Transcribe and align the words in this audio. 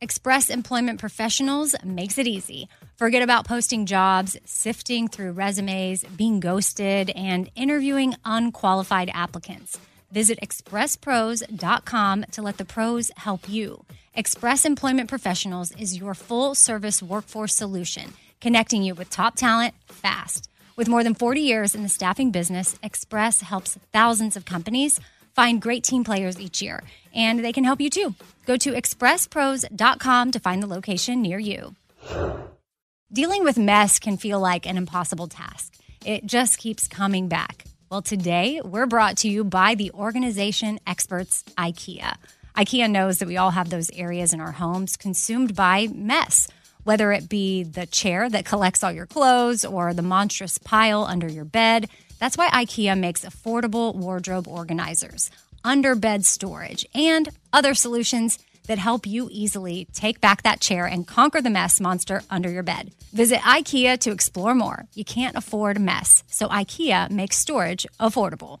Express 0.00 0.50
Employment 0.50 1.00
Professionals 1.00 1.74
makes 1.84 2.18
it 2.18 2.26
easy. 2.26 2.68
Forget 2.96 3.22
about 3.22 3.46
posting 3.46 3.86
jobs, 3.86 4.36
sifting 4.44 5.08
through 5.08 5.32
resumes, 5.32 6.04
being 6.04 6.40
ghosted, 6.40 7.10
and 7.10 7.50
interviewing 7.54 8.14
unqualified 8.24 9.10
applicants. 9.14 9.78
Visit 10.10 10.38
expresspros.com 10.40 12.24
to 12.32 12.42
let 12.42 12.58
the 12.58 12.64
pros 12.64 13.10
help 13.16 13.48
you. 13.48 13.84
Express 14.14 14.64
Employment 14.64 15.08
Professionals 15.08 15.72
is 15.72 15.96
your 15.96 16.14
full 16.14 16.54
service 16.54 17.02
workforce 17.02 17.54
solution, 17.54 18.12
connecting 18.40 18.82
you 18.82 18.94
with 18.94 19.10
top 19.10 19.36
talent 19.36 19.74
fast. 19.86 20.48
With 20.76 20.88
more 20.88 21.04
than 21.04 21.14
40 21.14 21.40
years 21.40 21.74
in 21.74 21.84
the 21.84 21.88
staffing 21.88 22.32
business, 22.32 22.76
Express 22.82 23.40
helps 23.40 23.78
thousands 23.92 24.36
of 24.36 24.44
companies 24.44 25.00
find 25.34 25.60
great 25.60 25.84
team 25.84 26.04
players 26.04 26.40
each 26.40 26.62
year, 26.62 26.82
and 27.14 27.44
they 27.44 27.52
can 27.52 27.64
help 27.64 27.80
you 27.80 27.90
too. 27.90 28.14
Go 28.46 28.56
to 28.56 28.72
expresspros.com 28.72 30.30
to 30.30 30.38
find 30.40 30.62
the 30.62 30.66
location 30.66 31.22
near 31.22 31.38
you. 31.38 31.74
Dealing 33.12 33.44
with 33.44 33.58
mess 33.58 33.98
can 33.98 34.16
feel 34.16 34.40
like 34.40 34.66
an 34.66 34.76
impossible 34.76 35.28
task. 35.28 35.74
It 36.04 36.26
just 36.26 36.58
keeps 36.58 36.88
coming 36.88 37.28
back. 37.28 37.64
Well, 37.90 38.02
today 38.02 38.60
we're 38.64 38.86
brought 38.86 39.18
to 39.18 39.28
you 39.28 39.44
by 39.44 39.76
the 39.76 39.92
organization 39.92 40.80
experts 40.86 41.44
IKEA. 41.56 42.16
IKEA 42.56 42.90
knows 42.90 43.18
that 43.18 43.28
we 43.28 43.36
all 43.36 43.50
have 43.50 43.70
those 43.70 43.90
areas 43.90 44.32
in 44.32 44.40
our 44.40 44.52
homes 44.52 44.96
consumed 44.96 45.54
by 45.54 45.88
mess, 45.94 46.48
whether 46.82 47.12
it 47.12 47.28
be 47.28 47.62
the 47.62 47.86
chair 47.86 48.28
that 48.28 48.44
collects 48.44 48.82
all 48.82 48.92
your 48.92 49.06
clothes 49.06 49.64
or 49.64 49.94
the 49.94 50.02
monstrous 50.02 50.58
pile 50.58 51.04
under 51.04 51.28
your 51.28 51.44
bed. 51.44 51.88
That's 52.18 52.36
why 52.36 52.48
IKEA 52.48 52.98
makes 52.98 53.24
affordable 53.24 53.94
wardrobe 53.94 54.48
organizers, 54.48 55.30
underbed 55.64 56.24
storage, 56.24 56.86
and 56.94 57.28
other 57.52 57.74
solutions 57.74 58.38
that 58.66 58.78
help 58.78 59.06
you 59.06 59.28
easily 59.30 59.86
take 59.92 60.20
back 60.20 60.42
that 60.42 60.60
chair 60.60 60.86
and 60.86 61.06
conquer 61.06 61.40
the 61.40 61.50
mess 61.50 61.80
monster 61.80 62.22
under 62.30 62.50
your 62.50 62.62
bed. 62.62 62.92
Visit 63.12 63.40
IKEA 63.40 63.98
to 64.00 64.10
explore 64.10 64.54
more. 64.54 64.86
You 64.94 65.04
can't 65.04 65.36
afford 65.36 65.78
mess, 65.78 66.24
so 66.28 66.48
IKEA 66.48 67.10
makes 67.10 67.36
storage 67.36 67.86
affordable. 68.00 68.60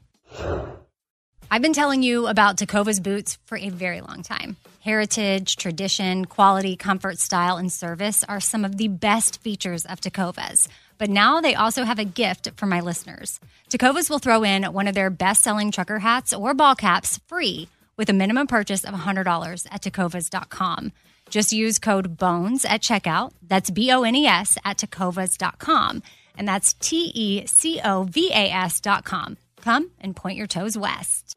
I've 1.50 1.62
been 1.62 1.72
telling 1.72 2.02
you 2.02 2.26
about 2.26 2.56
Tecovas 2.56 3.02
boots 3.02 3.38
for 3.44 3.56
a 3.56 3.68
very 3.68 4.00
long 4.00 4.22
time. 4.22 4.56
Heritage, 4.80 5.56
tradition, 5.56 6.24
quality, 6.24 6.76
comfort, 6.76 7.18
style, 7.18 7.56
and 7.56 7.72
service 7.72 8.24
are 8.24 8.40
some 8.40 8.64
of 8.64 8.76
the 8.76 8.88
best 8.88 9.40
features 9.40 9.86
of 9.86 10.00
Tecovas. 10.00 10.68
But 10.98 11.10
now 11.10 11.40
they 11.40 11.54
also 11.54 11.84
have 11.84 11.98
a 11.98 12.04
gift 12.04 12.50
for 12.56 12.66
my 12.66 12.80
listeners. 12.80 13.40
Tecovas 13.70 14.08
will 14.08 14.18
throw 14.18 14.42
in 14.42 14.64
one 14.64 14.88
of 14.88 14.94
their 14.94 15.10
best 15.10 15.42
selling 15.42 15.70
trucker 15.70 15.98
hats 15.98 16.32
or 16.32 16.54
ball 16.54 16.74
caps 16.74 17.20
free 17.26 17.68
with 17.96 18.08
a 18.08 18.12
minimum 18.12 18.46
purchase 18.46 18.84
of 18.84 18.94
$100 18.94 19.66
at 19.70 19.82
tecovas.com. 19.82 20.92
Just 21.30 21.52
use 21.52 21.78
code 21.78 22.16
BONES 22.16 22.64
at 22.64 22.82
checkout. 22.82 23.32
That's 23.42 23.70
B 23.70 23.90
O 23.90 24.02
N 24.02 24.14
E 24.14 24.26
S 24.26 24.58
at 24.64 24.78
tecovas.com. 24.78 26.02
And 26.36 26.48
that's 26.48 26.74
T 26.74 27.12
E 27.14 27.46
C 27.46 27.80
O 27.84 28.04
V 28.04 28.30
A 28.32 28.50
S.com. 28.50 29.36
Come 29.60 29.90
and 30.00 30.14
point 30.14 30.36
your 30.36 30.46
toes 30.46 30.76
west. 30.76 31.36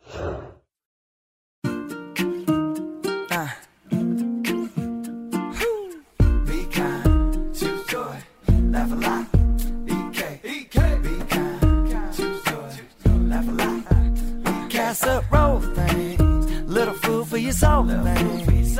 Lot. 15.05 15.23
Casserole 15.29 15.61
things, 15.75 16.51
little 16.63 16.93
food 16.93 17.27
for 17.27 17.37
your 17.37 17.51
soul 17.51 17.87
things. 17.87 18.77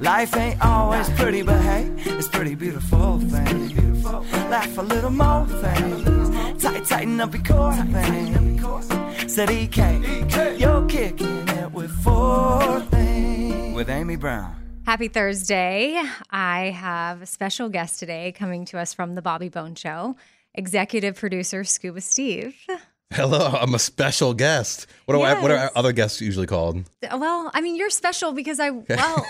Life 0.00 0.36
ain't 0.36 0.64
always 0.64 1.08
pretty, 1.10 1.42
but 1.42 1.60
hey, 1.60 1.90
it's 1.98 2.28
pretty 2.28 2.54
beautiful 2.54 3.18
things. 3.20 4.04
Laugh 4.04 4.78
a 4.78 4.82
little 4.82 5.10
more 5.10 5.46
things. 5.46 6.62
Tight, 6.62 6.84
tighten 6.84 7.20
up 7.20 7.34
your 7.34 7.42
core 7.42 7.72
things. 7.74 9.32
Said 9.32 9.50
EK, 9.50 10.56
you're 10.58 10.86
kicking 10.86 11.48
it 11.48 11.72
with 11.72 11.90
four 12.02 12.80
things. 12.90 13.74
With 13.74 13.90
Amy 13.90 14.16
Brown. 14.16 14.56
Happy 14.86 15.08
Thursday. 15.08 16.02
I 16.30 16.70
have 16.70 17.22
a 17.22 17.26
special 17.26 17.68
guest 17.68 17.98
today 18.00 18.32
coming 18.32 18.64
to 18.66 18.78
us 18.78 18.94
from 18.94 19.14
the 19.14 19.22
Bobby 19.22 19.48
Bones 19.48 19.78
Show, 19.78 20.16
executive 20.54 21.16
producer 21.16 21.62
Scuba 21.62 22.00
Steve. 22.00 22.56
Hello, 23.12 23.40
I'm 23.60 23.74
a 23.74 23.78
special 23.80 24.34
guest. 24.34 24.86
What 25.06 25.16
are 25.18 25.26
I, 25.26 25.42
what 25.42 25.50
are 25.50 25.72
other 25.74 25.90
guests 25.92 26.20
usually 26.20 26.46
called? 26.46 26.88
Well, 27.10 27.50
I 27.52 27.60
mean, 27.60 27.74
you're 27.74 27.90
special 27.90 28.32
because 28.32 28.60
I, 28.60 28.70
well, 28.88 29.26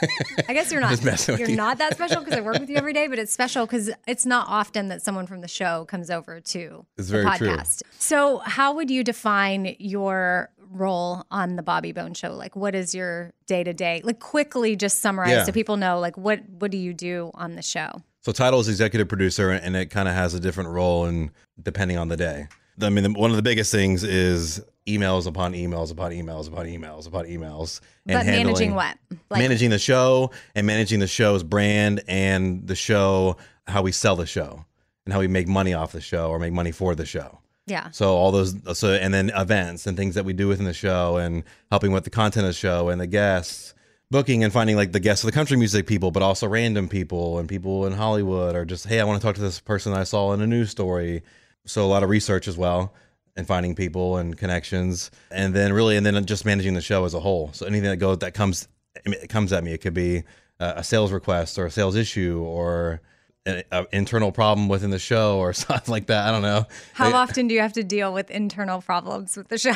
I 0.48 0.52
guess 0.52 0.70
you're 0.70 0.82
not. 0.82 0.90
Just 0.90 1.02
messing 1.04 1.32
with 1.32 1.40
you're 1.40 1.48
you. 1.48 1.56
not 1.56 1.78
that 1.78 1.94
special 1.94 2.20
because 2.22 2.34
I 2.38 2.42
work 2.42 2.58
with 2.60 2.68
you 2.68 2.76
every 2.76 2.92
day, 2.92 3.06
but 3.06 3.18
it's 3.18 3.32
special 3.32 3.64
because 3.64 3.90
it's 4.06 4.26
not 4.26 4.46
often 4.48 4.88
that 4.88 5.00
someone 5.00 5.26
from 5.26 5.40
the 5.40 5.48
show 5.48 5.86
comes 5.86 6.10
over 6.10 6.40
to 6.40 6.84
It's 6.98 7.08
the 7.08 7.22
very 7.22 7.38
true. 7.38 7.48
podcast. 7.56 7.82
So, 7.98 8.38
how 8.44 8.74
would 8.74 8.90
you 8.90 9.02
define 9.02 9.74
your 9.78 10.50
role 10.70 11.24
on 11.30 11.56
the 11.56 11.62
Bobby 11.62 11.92
Bones 11.92 12.18
Show? 12.18 12.34
Like, 12.34 12.54
what 12.54 12.74
is 12.74 12.94
your 12.94 13.32
day 13.46 13.64
to 13.64 13.72
day? 13.72 14.02
Like, 14.04 14.20
quickly, 14.20 14.76
just 14.76 15.00
summarize 15.00 15.30
Yeah. 15.30 15.44
so 15.44 15.52
people 15.52 15.78
know, 15.78 15.98
like, 15.98 16.18
what 16.18 16.40
what 16.58 16.70
do 16.70 16.76
you 16.76 16.92
do 16.92 17.30
on 17.32 17.54
the 17.54 17.62
show? 17.62 18.02
So 18.20 18.32
title 18.32 18.60
is 18.60 18.68
executive 18.68 19.08
producer, 19.08 19.50
and 19.50 19.74
it 19.74 19.86
kind 19.86 20.06
of 20.06 20.12
has 20.14 20.34
a 20.34 20.40
different 20.40 20.68
role, 20.68 21.06
and 21.06 21.30
depending 21.62 21.96
on 21.96 22.08
the 22.08 22.18
day. 22.18 22.48
I 22.80 22.88
mean, 22.90 23.04
the, 23.04 23.18
one 23.18 23.30
of 23.30 23.36
the 23.36 23.42
biggest 23.42 23.72
things 23.72 24.04
is 24.04 24.62
emails 24.86 25.26
upon 25.26 25.52
emails 25.52 25.92
upon 25.92 26.10
emails 26.12 26.48
upon 26.48 26.66
emails 26.66 27.06
upon 27.06 27.26
emails. 27.26 27.80
and 28.06 28.18
But 28.18 28.26
managing 28.26 28.74
what? 28.74 28.96
Like, 29.30 29.40
managing 29.40 29.70
the 29.70 29.78
show 29.78 30.30
and 30.54 30.66
managing 30.66 31.00
the 31.00 31.06
show's 31.06 31.42
brand 31.42 32.02
and 32.08 32.66
the 32.66 32.74
show, 32.74 33.36
how 33.66 33.82
we 33.82 33.92
sell 33.92 34.16
the 34.16 34.26
show 34.26 34.64
and 35.04 35.12
how 35.12 35.20
we 35.20 35.28
make 35.28 35.48
money 35.48 35.74
off 35.74 35.92
the 35.92 36.00
show 36.00 36.30
or 36.30 36.38
make 36.38 36.52
money 36.52 36.72
for 36.72 36.94
the 36.94 37.06
show. 37.06 37.38
yeah. 37.66 37.90
So 37.90 38.14
all 38.16 38.32
those, 38.32 38.54
so 38.78 38.94
and 38.94 39.12
then 39.14 39.30
events 39.36 39.86
and 39.86 39.96
things 39.96 40.14
that 40.14 40.24
we 40.24 40.32
do 40.32 40.48
within 40.48 40.64
the 40.66 40.74
show, 40.74 41.16
and 41.16 41.44
helping 41.70 41.92
with 41.92 42.04
the 42.04 42.10
content 42.10 42.44
of 42.46 42.50
the 42.50 42.54
show 42.58 42.88
and 42.88 43.00
the 43.00 43.06
guests, 43.06 43.74
booking 44.10 44.42
and 44.42 44.52
finding 44.52 44.76
like 44.76 44.92
the 44.92 45.00
guests 45.00 45.22
of 45.22 45.28
the 45.28 45.32
country 45.32 45.56
music 45.56 45.86
people, 45.86 46.10
but 46.10 46.22
also 46.22 46.48
random 46.48 46.88
people 46.88 47.38
and 47.38 47.48
people 47.48 47.86
in 47.86 47.92
Hollywood, 47.92 48.56
or 48.56 48.64
just 48.64 48.86
hey, 48.86 48.98
I 49.00 49.04
want 49.04 49.20
to 49.20 49.26
talk 49.26 49.36
to 49.36 49.40
this 49.40 49.60
person 49.60 49.92
I 49.92 50.04
saw 50.04 50.32
in 50.32 50.40
a 50.40 50.46
news 50.46 50.70
story. 50.70 51.22
So 51.66 51.84
a 51.84 51.88
lot 51.88 52.02
of 52.02 52.08
research 52.08 52.48
as 52.48 52.56
well, 52.56 52.94
and 53.36 53.46
finding 53.46 53.74
people 53.74 54.16
and 54.16 54.36
connections, 54.36 55.10
and 55.30 55.54
then 55.54 55.72
really, 55.72 55.96
and 55.96 56.04
then 56.04 56.24
just 56.24 56.44
managing 56.44 56.74
the 56.74 56.80
show 56.80 57.04
as 57.04 57.14
a 57.14 57.20
whole. 57.20 57.50
So 57.52 57.66
anything 57.66 57.90
that 57.90 57.98
goes 57.98 58.18
that 58.18 58.34
comes, 58.34 58.68
it 59.04 59.28
comes 59.28 59.52
at 59.52 59.62
me. 59.62 59.72
It 59.72 59.78
could 59.78 59.94
be 59.94 60.24
uh, 60.58 60.74
a 60.76 60.84
sales 60.84 61.12
request 61.12 61.58
or 61.58 61.66
a 61.66 61.70
sales 61.70 61.96
issue 61.96 62.42
or 62.44 63.00
an 63.46 63.86
internal 63.92 64.32
problem 64.32 64.68
within 64.68 64.90
the 64.90 64.98
show 64.98 65.38
or 65.38 65.52
something 65.54 65.90
like 65.90 66.06
that. 66.06 66.28
I 66.28 66.30
don't 66.30 66.42
know. 66.42 66.66
How 66.92 67.12
often 67.14 67.48
do 67.48 67.54
you 67.54 67.60
have 67.60 67.72
to 67.74 67.84
deal 67.84 68.12
with 68.12 68.30
internal 68.30 68.82
problems 68.82 69.36
with 69.36 69.48
the 69.48 69.58
show? 69.58 69.74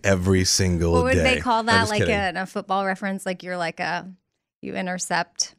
every 0.04 0.44
single 0.44 0.92
what 0.92 1.04
would 1.04 1.14
day. 1.14 1.34
they 1.34 1.40
call 1.40 1.62
that? 1.64 1.88
Like 1.88 2.08
a, 2.08 2.32
a 2.36 2.46
football 2.46 2.84
reference, 2.84 3.24
like 3.24 3.42
you're 3.42 3.56
like 3.56 3.80
a 3.80 4.10
you 4.60 4.74
intercept. 4.74 5.54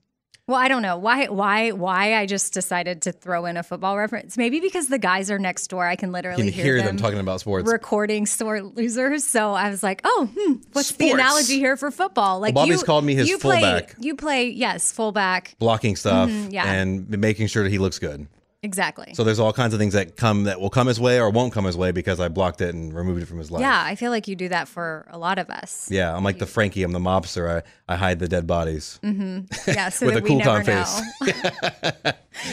Well, 0.51 0.59
I 0.59 0.67
don't 0.67 0.81
know 0.81 0.97
why. 0.97 1.27
Why? 1.27 1.71
Why? 1.71 2.15
I 2.15 2.25
just 2.25 2.53
decided 2.53 3.03
to 3.03 3.13
throw 3.13 3.45
in 3.45 3.55
a 3.55 3.63
football 3.63 3.97
reference. 3.97 4.35
Maybe 4.35 4.59
because 4.59 4.89
the 4.89 4.99
guys 4.99 5.31
are 5.31 5.39
next 5.39 5.67
door. 5.67 5.87
I 5.87 5.95
can 5.95 6.11
literally 6.11 6.43
can 6.43 6.51
hear 6.51 6.81
them 6.81 6.97
talking 6.97 7.19
about 7.19 7.39
sports. 7.39 7.71
recording 7.71 8.25
sore 8.25 8.61
losers. 8.61 9.23
So 9.23 9.53
I 9.53 9.69
was 9.69 9.81
like, 9.81 10.01
oh, 10.03 10.29
hmm, 10.37 10.55
what's 10.73 10.91
the 10.91 11.11
analogy 11.11 11.57
here 11.57 11.77
for 11.77 11.89
football? 11.89 12.41
Like 12.41 12.53
Bobby's 12.53 12.81
you, 12.81 12.85
called 12.85 13.05
me 13.05 13.15
his 13.15 13.29
you 13.29 13.37
play, 13.37 13.61
fullback. 13.61 13.95
You 13.99 14.15
play, 14.15 14.49
yes, 14.49 14.91
fullback. 14.91 15.55
blocking 15.57 15.95
stuff 15.95 16.29
Mm-hmm, 16.29 16.51
yeah. 16.51 16.69
and 16.69 17.09
making 17.17 17.47
sure 17.47 17.63
that 17.63 17.69
he 17.71 17.77
looks 17.79 17.97
good. 17.97 18.27
Exactly. 18.63 19.15
So 19.15 19.23
there's 19.23 19.39
all 19.39 19.53
kinds 19.53 19.73
of 19.73 19.79
things 19.79 19.93
that 19.93 20.15
come 20.15 20.43
that 20.43 20.61
will 20.61 20.69
come 20.69 20.85
his 20.85 20.99
way 20.99 21.19
or 21.19 21.31
won't 21.31 21.51
come 21.51 21.65
his 21.65 21.75
way 21.75 21.91
because 21.91 22.19
I 22.19 22.27
blocked 22.27 22.61
it 22.61 22.75
and 22.75 22.93
removed 22.93 23.23
it 23.23 23.25
from 23.25 23.39
his 23.39 23.49
life. 23.49 23.61
yeah, 23.61 23.81
I 23.83 23.95
feel 23.95 24.11
like 24.11 24.27
you 24.27 24.35
do 24.35 24.49
that 24.49 24.67
for 24.67 25.07
a 25.09 25.17
lot 25.17 25.39
of 25.39 25.49
us. 25.49 25.89
Yeah, 25.89 26.15
I'm 26.15 26.23
like 26.23 26.37
the 26.37 26.45
Frankie. 26.45 26.83
I'm 26.83 26.91
the 26.91 26.99
mobster. 26.99 27.63
I, 27.87 27.91
I 27.91 27.95
hide 27.97 28.19
the 28.19 28.27
dead 28.27 28.45
bodies. 28.45 28.99
Mm-hmm. 29.03 29.71
Yeah, 29.71 29.89
so 29.89 30.05
With 30.05 30.17
a 30.17 30.21
cool 30.21 30.41
calm 30.41 30.63
face. 30.63 31.01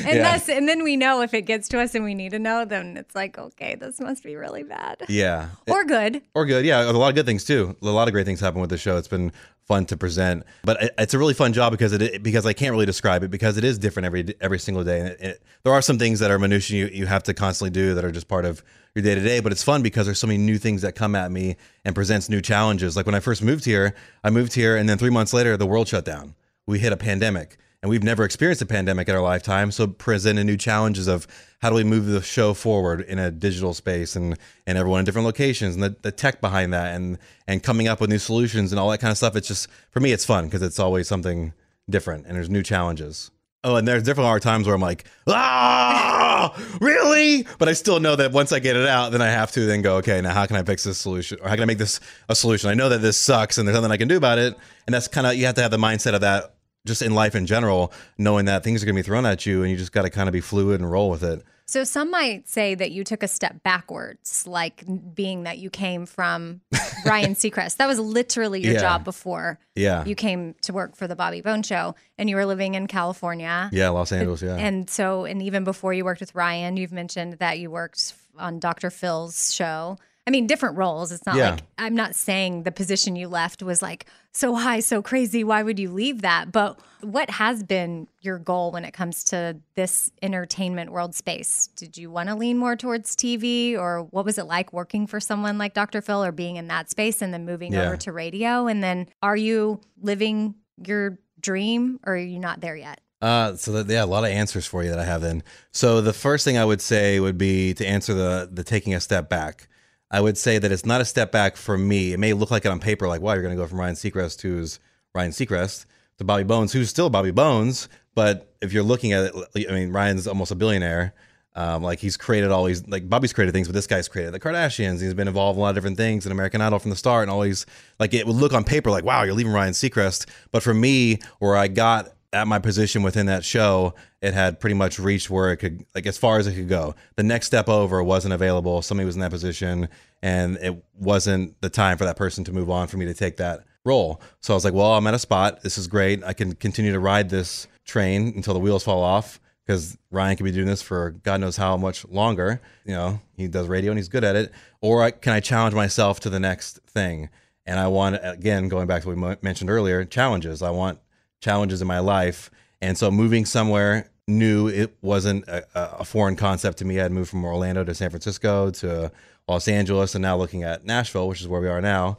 and 0.04 0.16
Yeah. 0.16 0.40
and 0.48 0.66
then 0.68 0.82
we 0.82 0.96
know 0.96 1.20
if 1.20 1.34
it 1.34 1.42
gets 1.42 1.68
to 1.68 1.80
us 1.80 1.94
and 1.94 2.04
we 2.04 2.14
need 2.14 2.30
to 2.30 2.38
know, 2.38 2.64
then 2.64 2.96
it's 2.96 3.14
like, 3.14 3.36
okay, 3.38 3.74
this 3.74 4.00
must 4.00 4.22
be 4.24 4.34
really 4.36 4.62
bad. 4.62 5.02
Yeah. 5.08 5.48
Or 5.68 5.84
good. 5.84 6.22
or 6.34 6.46
good. 6.46 6.64
Yeah, 6.64 6.90
a 6.90 6.92
lot 6.92 7.08
of 7.10 7.16
good 7.16 7.26
things 7.26 7.44
too. 7.44 7.76
A 7.82 7.86
lot 7.86 8.08
of 8.08 8.12
great 8.14 8.24
things 8.24 8.40
happen 8.40 8.60
with 8.62 8.70
the 8.70 8.78
show. 8.78 8.96
It's 8.96 9.08
been 9.08 9.30
fun 9.68 9.84
to 9.84 9.96
present. 9.96 10.44
But 10.64 10.94
it's 10.98 11.14
a 11.14 11.18
really 11.18 11.34
fun 11.34 11.52
job 11.52 11.70
because 11.70 11.92
it 11.92 12.22
because 12.22 12.46
I 12.46 12.54
can't 12.54 12.72
really 12.72 12.86
describe 12.86 13.22
it 13.22 13.30
because 13.30 13.58
it 13.58 13.64
is 13.64 13.78
different 13.78 14.06
every 14.06 14.34
every 14.40 14.58
single 14.58 14.82
day. 14.82 15.00
And 15.00 15.08
it, 15.10 15.20
it, 15.20 15.42
there 15.62 15.72
are 15.72 15.82
some 15.82 15.98
things 15.98 16.18
that 16.20 16.30
are 16.30 16.38
minutiae 16.38 16.86
you, 16.86 16.86
you 16.86 17.06
have 17.06 17.22
to 17.24 17.34
constantly 17.34 17.70
do 17.70 17.94
that 17.94 18.04
are 18.04 18.10
just 18.10 18.26
part 18.26 18.44
of 18.44 18.64
your 18.94 19.02
day 19.02 19.14
to 19.14 19.20
day. 19.20 19.40
But 19.40 19.52
it's 19.52 19.62
fun 19.62 19.82
because 19.82 20.06
there's 20.06 20.18
so 20.18 20.26
many 20.26 20.38
new 20.38 20.58
things 20.58 20.82
that 20.82 20.94
come 20.94 21.14
at 21.14 21.30
me 21.30 21.56
and 21.84 21.94
presents 21.94 22.28
new 22.28 22.40
challenges. 22.40 22.96
Like 22.96 23.06
when 23.06 23.14
I 23.14 23.20
first 23.20 23.42
moved 23.42 23.64
here, 23.64 23.94
I 24.24 24.30
moved 24.30 24.54
here, 24.54 24.76
and 24.76 24.88
then 24.88 24.98
three 24.98 25.10
months 25.10 25.32
later, 25.32 25.56
the 25.56 25.66
world 25.66 25.86
shut 25.86 26.04
down. 26.04 26.34
We 26.66 26.78
hit 26.80 26.92
a 26.92 26.96
pandemic 26.96 27.58
and 27.82 27.90
we've 27.90 28.02
never 28.02 28.24
experienced 28.24 28.62
a 28.62 28.66
pandemic 28.66 29.08
in 29.08 29.14
our 29.14 29.22
lifetime 29.22 29.70
so 29.70 29.86
presented 29.86 30.44
new 30.44 30.56
challenges 30.56 31.06
of 31.06 31.26
how 31.60 31.70
do 31.70 31.76
we 31.76 31.84
move 31.84 32.06
the 32.06 32.22
show 32.22 32.54
forward 32.54 33.00
in 33.02 33.18
a 33.18 33.30
digital 33.30 33.74
space 33.74 34.16
and 34.16 34.36
and 34.66 34.78
everyone 34.78 35.00
in 35.00 35.04
different 35.04 35.26
locations 35.26 35.74
and 35.74 35.82
the, 35.82 35.96
the 36.02 36.12
tech 36.12 36.40
behind 36.40 36.72
that 36.72 36.94
and 36.94 37.18
and 37.46 37.62
coming 37.62 37.88
up 37.88 38.00
with 38.00 38.10
new 38.10 38.18
solutions 38.18 38.72
and 38.72 38.78
all 38.78 38.90
that 38.90 38.98
kind 38.98 39.10
of 39.10 39.16
stuff. 39.16 39.36
It's 39.36 39.48
just 39.48 39.68
for 39.90 40.00
me 40.00 40.12
it's 40.12 40.24
fun 40.24 40.46
because 40.46 40.62
it's 40.62 40.78
always 40.78 41.08
something 41.08 41.52
different 41.88 42.26
and 42.26 42.36
there's 42.36 42.50
new 42.50 42.62
challenges. 42.62 43.30
Oh 43.64 43.76
and 43.76 43.88
there's 43.88 44.04
definitely 44.04 44.30
are 44.30 44.40
times 44.40 44.66
where 44.66 44.74
i'm 44.74 44.80
like 44.80 45.04
ah 45.26 46.56
really? 46.80 47.44
But 47.58 47.68
i 47.68 47.72
still 47.72 47.98
know 47.98 48.14
that 48.16 48.30
once 48.32 48.52
i 48.52 48.60
get 48.60 48.76
it 48.76 48.86
out 48.86 49.10
then 49.10 49.20
i 49.20 49.26
have 49.26 49.50
to 49.52 49.66
then 49.66 49.82
go 49.82 49.96
okay 49.96 50.20
now 50.20 50.32
how 50.32 50.46
can 50.46 50.56
i 50.56 50.62
fix 50.62 50.84
this 50.84 50.98
solution? 50.98 51.38
Or 51.42 51.48
how 51.48 51.54
can 51.54 51.62
i 51.62 51.66
make 51.66 51.78
this 51.78 51.98
a 52.28 52.34
solution? 52.36 52.70
I 52.70 52.74
know 52.74 52.88
that 52.88 53.02
this 53.02 53.16
sucks 53.16 53.58
and 53.58 53.66
there's 53.66 53.76
nothing 53.76 53.90
i 53.90 53.96
can 53.96 54.08
do 54.08 54.16
about 54.16 54.38
it. 54.38 54.56
And 54.86 54.94
that's 54.94 55.08
kind 55.08 55.26
of 55.26 55.34
you 55.34 55.46
have 55.46 55.56
to 55.56 55.62
have 55.62 55.72
the 55.72 55.76
mindset 55.76 56.14
of 56.14 56.20
that 56.20 56.54
just 56.88 57.02
in 57.02 57.14
life 57.14 57.34
in 57.36 57.46
general, 57.46 57.92
knowing 58.18 58.46
that 58.46 58.64
things 58.64 58.82
are 58.82 58.86
going 58.86 58.96
to 58.96 59.02
be 59.02 59.06
thrown 59.06 59.24
at 59.26 59.46
you 59.46 59.62
and 59.62 59.70
you 59.70 59.76
just 59.76 59.92
got 59.92 60.02
to 60.02 60.10
kind 60.10 60.28
of 60.28 60.32
be 60.32 60.40
fluid 60.40 60.80
and 60.80 60.90
roll 60.90 61.08
with 61.10 61.22
it. 61.22 61.42
So 61.66 61.84
some 61.84 62.10
might 62.10 62.48
say 62.48 62.74
that 62.74 62.92
you 62.92 63.04
took 63.04 63.22
a 63.22 63.28
step 63.28 63.62
backwards, 63.62 64.46
like 64.46 64.82
being 65.14 65.42
that 65.42 65.58
you 65.58 65.68
came 65.68 66.06
from 66.06 66.62
Ryan 67.04 67.34
Seacrest. 67.34 67.76
That 67.76 67.86
was 67.86 67.98
literally 68.00 68.62
your 68.64 68.72
Yeah. 68.72 68.80
job 68.80 69.04
before 69.04 69.58
Yeah. 69.74 70.02
you 70.06 70.14
came 70.14 70.54
to 70.62 70.72
work 70.72 70.96
for 70.96 71.06
the 71.06 71.14
Bobby 71.14 71.42
Bones 71.42 71.66
Show, 71.66 71.94
and 72.16 72.30
you 72.30 72.36
were 72.36 72.46
living 72.46 72.74
in 72.74 72.86
California. 72.86 73.68
yeah, 73.70 73.90
Los 73.90 74.12
Angeles. 74.12 74.40
Yeah. 74.40 74.56
And 74.56 74.88
so, 74.88 75.26
and 75.26 75.42
even 75.42 75.64
before 75.64 75.92
you 75.92 76.06
worked 76.06 76.20
with 76.20 76.34
Ryan, 76.34 76.78
you've 76.78 76.90
mentioned 76.92 77.34
that 77.34 77.58
you 77.58 77.70
worked 77.70 78.14
on 78.38 78.58
Dr. 78.60 78.88
Phil's 78.88 79.52
show. 79.52 79.98
I 80.28 80.30
mean, 80.30 80.46
different 80.46 80.76
roles. 80.76 81.10
It's 81.10 81.24
not 81.24 81.36
Yeah. 81.36 81.52
like 81.52 81.60
I'm 81.78 81.94
not 81.94 82.14
saying 82.14 82.64
the 82.64 82.70
position 82.70 83.16
you 83.16 83.28
left 83.28 83.62
was 83.62 83.80
like 83.80 84.04
so 84.32 84.54
high, 84.54 84.80
so 84.80 85.00
crazy. 85.00 85.42
Why 85.42 85.62
would 85.62 85.78
you 85.78 85.90
leave 85.90 86.20
that? 86.20 86.52
But 86.52 86.78
what 87.00 87.30
has 87.30 87.62
been 87.62 88.08
your 88.20 88.38
goal 88.38 88.70
when 88.70 88.84
it 88.84 88.92
comes 88.92 89.24
to 89.24 89.56
this 89.74 90.10
entertainment 90.20 90.92
world 90.92 91.14
space? 91.14 91.68
Did 91.76 91.96
you 91.96 92.10
want 92.10 92.28
to 92.28 92.34
lean 92.34 92.58
more 92.58 92.76
towards 92.76 93.16
TV, 93.16 93.74
or 93.78 94.02
what 94.02 94.26
was 94.26 94.36
it 94.36 94.44
like 94.44 94.70
working 94.70 95.06
for 95.06 95.18
someone 95.18 95.56
like 95.56 95.72
Dr. 95.72 96.02
Phil 96.02 96.22
or 96.22 96.30
being 96.30 96.56
in 96.56 96.68
that 96.68 96.90
space 96.90 97.22
and 97.22 97.32
then 97.32 97.46
moving 97.46 97.72
Yeah. 97.72 97.86
over 97.86 97.96
to 97.96 98.12
radio? 98.12 98.66
And 98.66 98.84
then 98.84 99.08
are 99.22 99.36
you 99.36 99.80
living 100.02 100.56
your 100.86 101.18
dream 101.40 102.00
or 102.04 102.12
are 102.12 102.16
you 102.18 102.38
not 102.38 102.60
there 102.60 102.76
yet? 102.76 103.00
Uh, 103.22 103.56
so 103.56 103.72
that, 103.72 103.88
yeah, 103.88 104.04
a 104.04 104.06
lot 104.06 104.24
of 104.24 104.30
answers 104.30 104.66
for 104.66 104.84
you 104.84 104.90
that 104.90 104.98
I 104.98 105.04
have 105.04 105.22
then. 105.22 105.42
So 105.72 106.02
the 106.02 106.12
first 106.12 106.44
thing 106.44 106.58
I 106.58 106.66
would 106.66 106.82
say 106.82 107.18
would 107.18 107.38
be 107.38 107.72
to 107.74 107.86
answer 107.86 108.12
the 108.12 108.48
the 108.52 108.62
taking 108.62 108.92
a 108.94 109.00
step 109.00 109.30
back. 109.30 109.68
I 110.10 110.20
would 110.20 110.38
say 110.38 110.58
that 110.58 110.72
it's 110.72 110.86
not 110.86 111.00
a 111.00 111.04
step 111.04 111.30
back 111.30 111.56
for 111.56 111.76
me. 111.76 112.12
It 112.12 112.18
may 112.18 112.32
look 112.32 112.50
like 112.50 112.64
it 112.64 112.70
on 112.70 112.80
paper, 112.80 113.06
like 113.08 113.20
wow, 113.20 113.34
you're 113.34 113.42
going 113.42 113.56
to 113.56 113.62
go 113.62 113.66
from 113.66 113.78
Ryan 113.78 113.94
Seacrest, 113.94 114.40
who's 114.40 114.80
Ryan 115.14 115.32
Seacrest, 115.32 115.86
to 116.18 116.24
Bobby 116.24 116.44
Bones, 116.44 116.72
who's 116.72 116.88
still 116.88 117.10
Bobby 117.10 117.30
Bones. 117.30 117.88
But 118.14 118.52
if 118.60 118.72
you're 118.72 118.82
looking 118.82 119.12
at 119.12 119.32
it, 119.34 119.68
I 119.68 119.72
mean, 119.72 119.92
Ryan's 119.92 120.26
almost 120.26 120.50
a 120.50 120.54
billionaire. 120.54 121.14
Um, 121.54 121.82
like 121.82 121.98
he's 121.98 122.16
created 122.16 122.50
all 122.50 122.64
these, 122.64 122.86
like 122.86 123.08
Bobby's 123.08 123.32
created 123.32 123.52
things, 123.52 123.66
but 123.66 123.74
this 123.74 123.86
guy's 123.86 124.06
created 124.06 124.32
the 124.32 124.38
Kardashians. 124.38 125.00
He's 125.00 125.14
been 125.14 125.26
involved 125.26 125.56
in 125.56 125.60
a 125.60 125.62
lot 125.62 125.70
of 125.70 125.74
different 125.74 125.96
things 125.96 126.24
in 126.24 126.30
American 126.30 126.60
Idol 126.60 126.78
from 126.78 126.90
the 126.90 126.96
start, 126.96 127.22
and 127.22 127.30
always 127.30 127.66
like 127.98 128.14
it 128.14 128.26
would 128.26 128.36
look 128.36 128.52
on 128.52 128.62
paper 128.62 128.90
like, 128.90 129.04
wow, 129.04 129.24
you're 129.24 129.34
leaving 129.34 129.52
Ryan 129.52 129.72
Seacrest. 129.72 130.26
But 130.52 130.62
for 130.62 130.72
me, 130.72 131.18
where 131.40 131.56
I 131.56 131.66
got 131.66 132.12
at 132.32 132.46
my 132.46 132.58
position 132.58 133.02
within 133.02 133.26
that 133.26 133.44
show, 133.44 133.94
it 134.20 134.34
had 134.34 134.60
pretty 134.60 134.74
much 134.74 134.98
reached 134.98 135.30
where 135.30 135.52
it 135.52 135.56
could, 135.58 135.84
like 135.94 136.06
as 136.06 136.18
far 136.18 136.38
as 136.38 136.46
it 136.46 136.54
could 136.54 136.68
go. 136.68 136.94
The 137.16 137.22
next 137.22 137.46
step 137.46 137.68
over 137.68 138.02
wasn't 138.02 138.34
available. 138.34 138.82
Somebody 138.82 139.06
was 139.06 139.14
in 139.14 139.20
that 139.22 139.30
position, 139.30 139.88
and 140.22 140.56
it 140.58 140.82
wasn't 140.98 141.60
the 141.60 141.70
time 141.70 141.96
for 141.96 142.04
that 142.04 142.16
person 142.16 142.44
to 142.44 142.52
move 142.52 142.70
on 142.70 142.86
for 142.86 142.96
me 142.96 143.06
to 143.06 143.14
take 143.14 143.38
that 143.38 143.64
role. 143.84 144.20
So 144.40 144.52
I 144.52 144.56
was 144.56 144.64
like, 144.64 144.74
well, 144.74 144.94
I'm 144.94 145.06
at 145.06 145.14
a 145.14 145.18
spot. 145.18 145.62
This 145.62 145.78
is 145.78 145.86
great. 145.86 146.22
I 146.22 146.34
can 146.34 146.54
continue 146.54 146.92
to 146.92 147.00
ride 147.00 147.30
this 147.30 147.66
train 147.84 148.32
until 148.36 148.54
the 148.54 148.60
wheels 148.60 148.84
fall 148.84 149.02
off 149.02 149.40
because 149.66 149.96
Ryan 150.10 150.36
could 150.36 150.44
be 150.44 150.52
doing 150.52 150.66
this 150.66 150.82
for 150.82 151.10
God 151.10 151.40
knows 151.40 151.56
how 151.56 151.76
much 151.76 152.06
longer. 152.06 152.60
You 152.84 152.94
know, 152.94 153.20
he 153.36 153.48
does 153.48 153.66
radio 153.66 153.90
and 153.90 153.98
he's 153.98 154.08
good 154.08 154.24
at 154.24 154.36
it. 154.36 154.52
Or 154.80 155.02
I, 155.02 155.10
can 155.10 155.32
I 155.32 155.40
challenge 155.40 155.74
myself 155.74 156.20
to 156.20 156.30
the 156.30 156.40
next 156.40 156.78
thing? 156.86 157.30
And 157.66 157.78
I 157.78 157.88
want, 157.88 158.18
again, 158.22 158.68
going 158.68 158.86
back 158.86 159.02
to 159.02 159.08
what 159.08 159.16
we 159.16 159.36
mentioned 159.42 159.68
earlier, 159.68 160.04
challenges. 160.06 160.62
I 160.62 160.70
want 160.70 161.00
challenges 161.40 161.80
in 161.80 161.88
my 161.88 161.98
life. 161.98 162.50
And 162.80 162.96
so 162.96 163.10
moving 163.10 163.44
somewhere 163.44 164.10
new, 164.26 164.68
it 164.68 164.96
wasn't 165.02 165.46
a, 165.48 165.64
a 165.74 166.04
foreign 166.04 166.36
concept 166.36 166.78
to 166.78 166.84
me. 166.84 167.00
I 167.00 167.04
had 167.04 167.12
moved 167.12 167.30
from 167.30 167.44
Orlando 167.44 167.84
to 167.84 167.94
San 167.94 168.10
Francisco 168.10 168.70
to 168.70 169.10
Los 169.48 169.66
Angeles 169.66 170.14
and 170.14 170.22
now 170.22 170.36
looking 170.36 170.62
at 170.62 170.84
Nashville, 170.84 171.28
which 171.28 171.40
is 171.40 171.48
where 171.48 171.60
we 171.60 171.68
are 171.68 171.80
now. 171.80 172.18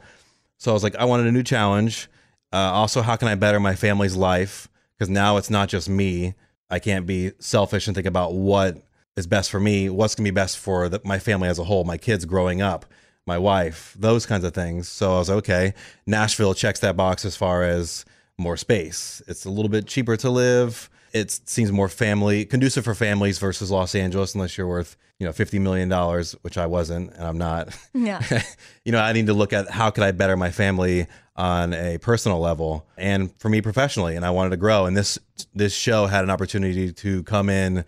So 0.58 0.70
I 0.70 0.74
was 0.74 0.82
like, 0.82 0.96
I 0.96 1.04
wanted 1.04 1.26
a 1.26 1.32
new 1.32 1.42
challenge. 1.42 2.08
Uh, 2.52 2.56
also, 2.56 3.00
how 3.00 3.16
can 3.16 3.28
I 3.28 3.36
better 3.36 3.60
my 3.60 3.74
family's 3.74 4.16
life? 4.16 4.68
Because 4.98 5.08
now 5.08 5.36
it's 5.36 5.50
not 5.50 5.68
just 5.68 5.88
me. 5.88 6.34
I 6.68 6.78
can't 6.78 7.06
be 7.06 7.32
selfish 7.38 7.86
and 7.86 7.94
think 7.94 8.06
about 8.06 8.34
what 8.34 8.82
is 9.16 9.26
best 9.26 9.50
for 9.50 9.60
me, 9.60 9.88
what's 9.88 10.14
going 10.14 10.24
to 10.24 10.30
be 10.30 10.34
best 10.34 10.58
for 10.58 10.88
the, 10.88 11.00
my 11.04 11.18
family 11.18 11.48
as 11.48 11.58
a 11.58 11.64
whole, 11.64 11.84
my 11.84 11.96
kids 11.96 12.24
growing 12.24 12.60
up, 12.60 12.84
my 13.26 13.38
wife, 13.38 13.94
those 13.98 14.26
kinds 14.26 14.44
of 14.44 14.52
things. 14.52 14.88
So 14.88 15.14
I 15.14 15.18
was 15.18 15.28
like, 15.28 15.38
okay. 15.38 15.74
Nashville 16.06 16.54
checks 16.54 16.80
that 16.80 16.96
box 16.96 17.24
as 17.24 17.36
far 17.36 17.62
as 17.62 18.04
more 18.40 18.56
space. 18.56 19.22
It's 19.28 19.44
a 19.44 19.50
little 19.50 19.68
bit 19.68 19.86
cheaper 19.86 20.16
to 20.16 20.30
live. 20.30 20.90
It 21.12 21.30
seems 21.30 21.72
more 21.72 21.88
family 21.88 22.44
conducive 22.44 22.84
for 22.84 22.94
families 22.94 23.38
versus 23.38 23.70
Los 23.70 23.94
Angeles, 23.94 24.34
unless 24.34 24.56
you're 24.56 24.66
worth 24.66 24.96
you 25.18 25.26
know 25.26 25.32
fifty 25.32 25.58
million 25.58 25.88
dollars, 25.88 26.32
which 26.42 26.56
I 26.56 26.66
wasn't, 26.66 27.12
and 27.12 27.24
I'm 27.24 27.38
not. 27.38 27.76
Yeah. 27.94 28.22
you 28.84 28.92
know, 28.92 29.00
I 29.00 29.12
need 29.12 29.26
to 29.26 29.34
look 29.34 29.52
at 29.52 29.68
how 29.70 29.90
could 29.90 30.04
I 30.04 30.12
better 30.12 30.36
my 30.36 30.50
family 30.50 31.06
on 31.36 31.72
a 31.72 31.96
personal 31.98 32.38
level 32.38 32.86
and 32.98 33.32
for 33.38 33.48
me 33.48 33.62
professionally. 33.62 34.14
And 34.14 34.26
I 34.26 34.30
wanted 34.30 34.50
to 34.50 34.56
grow. 34.58 34.86
And 34.86 34.96
this 34.96 35.18
this 35.54 35.74
show 35.74 36.06
had 36.06 36.22
an 36.22 36.30
opportunity 36.30 36.92
to 36.92 37.22
come 37.24 37.48
in 37.48 37.84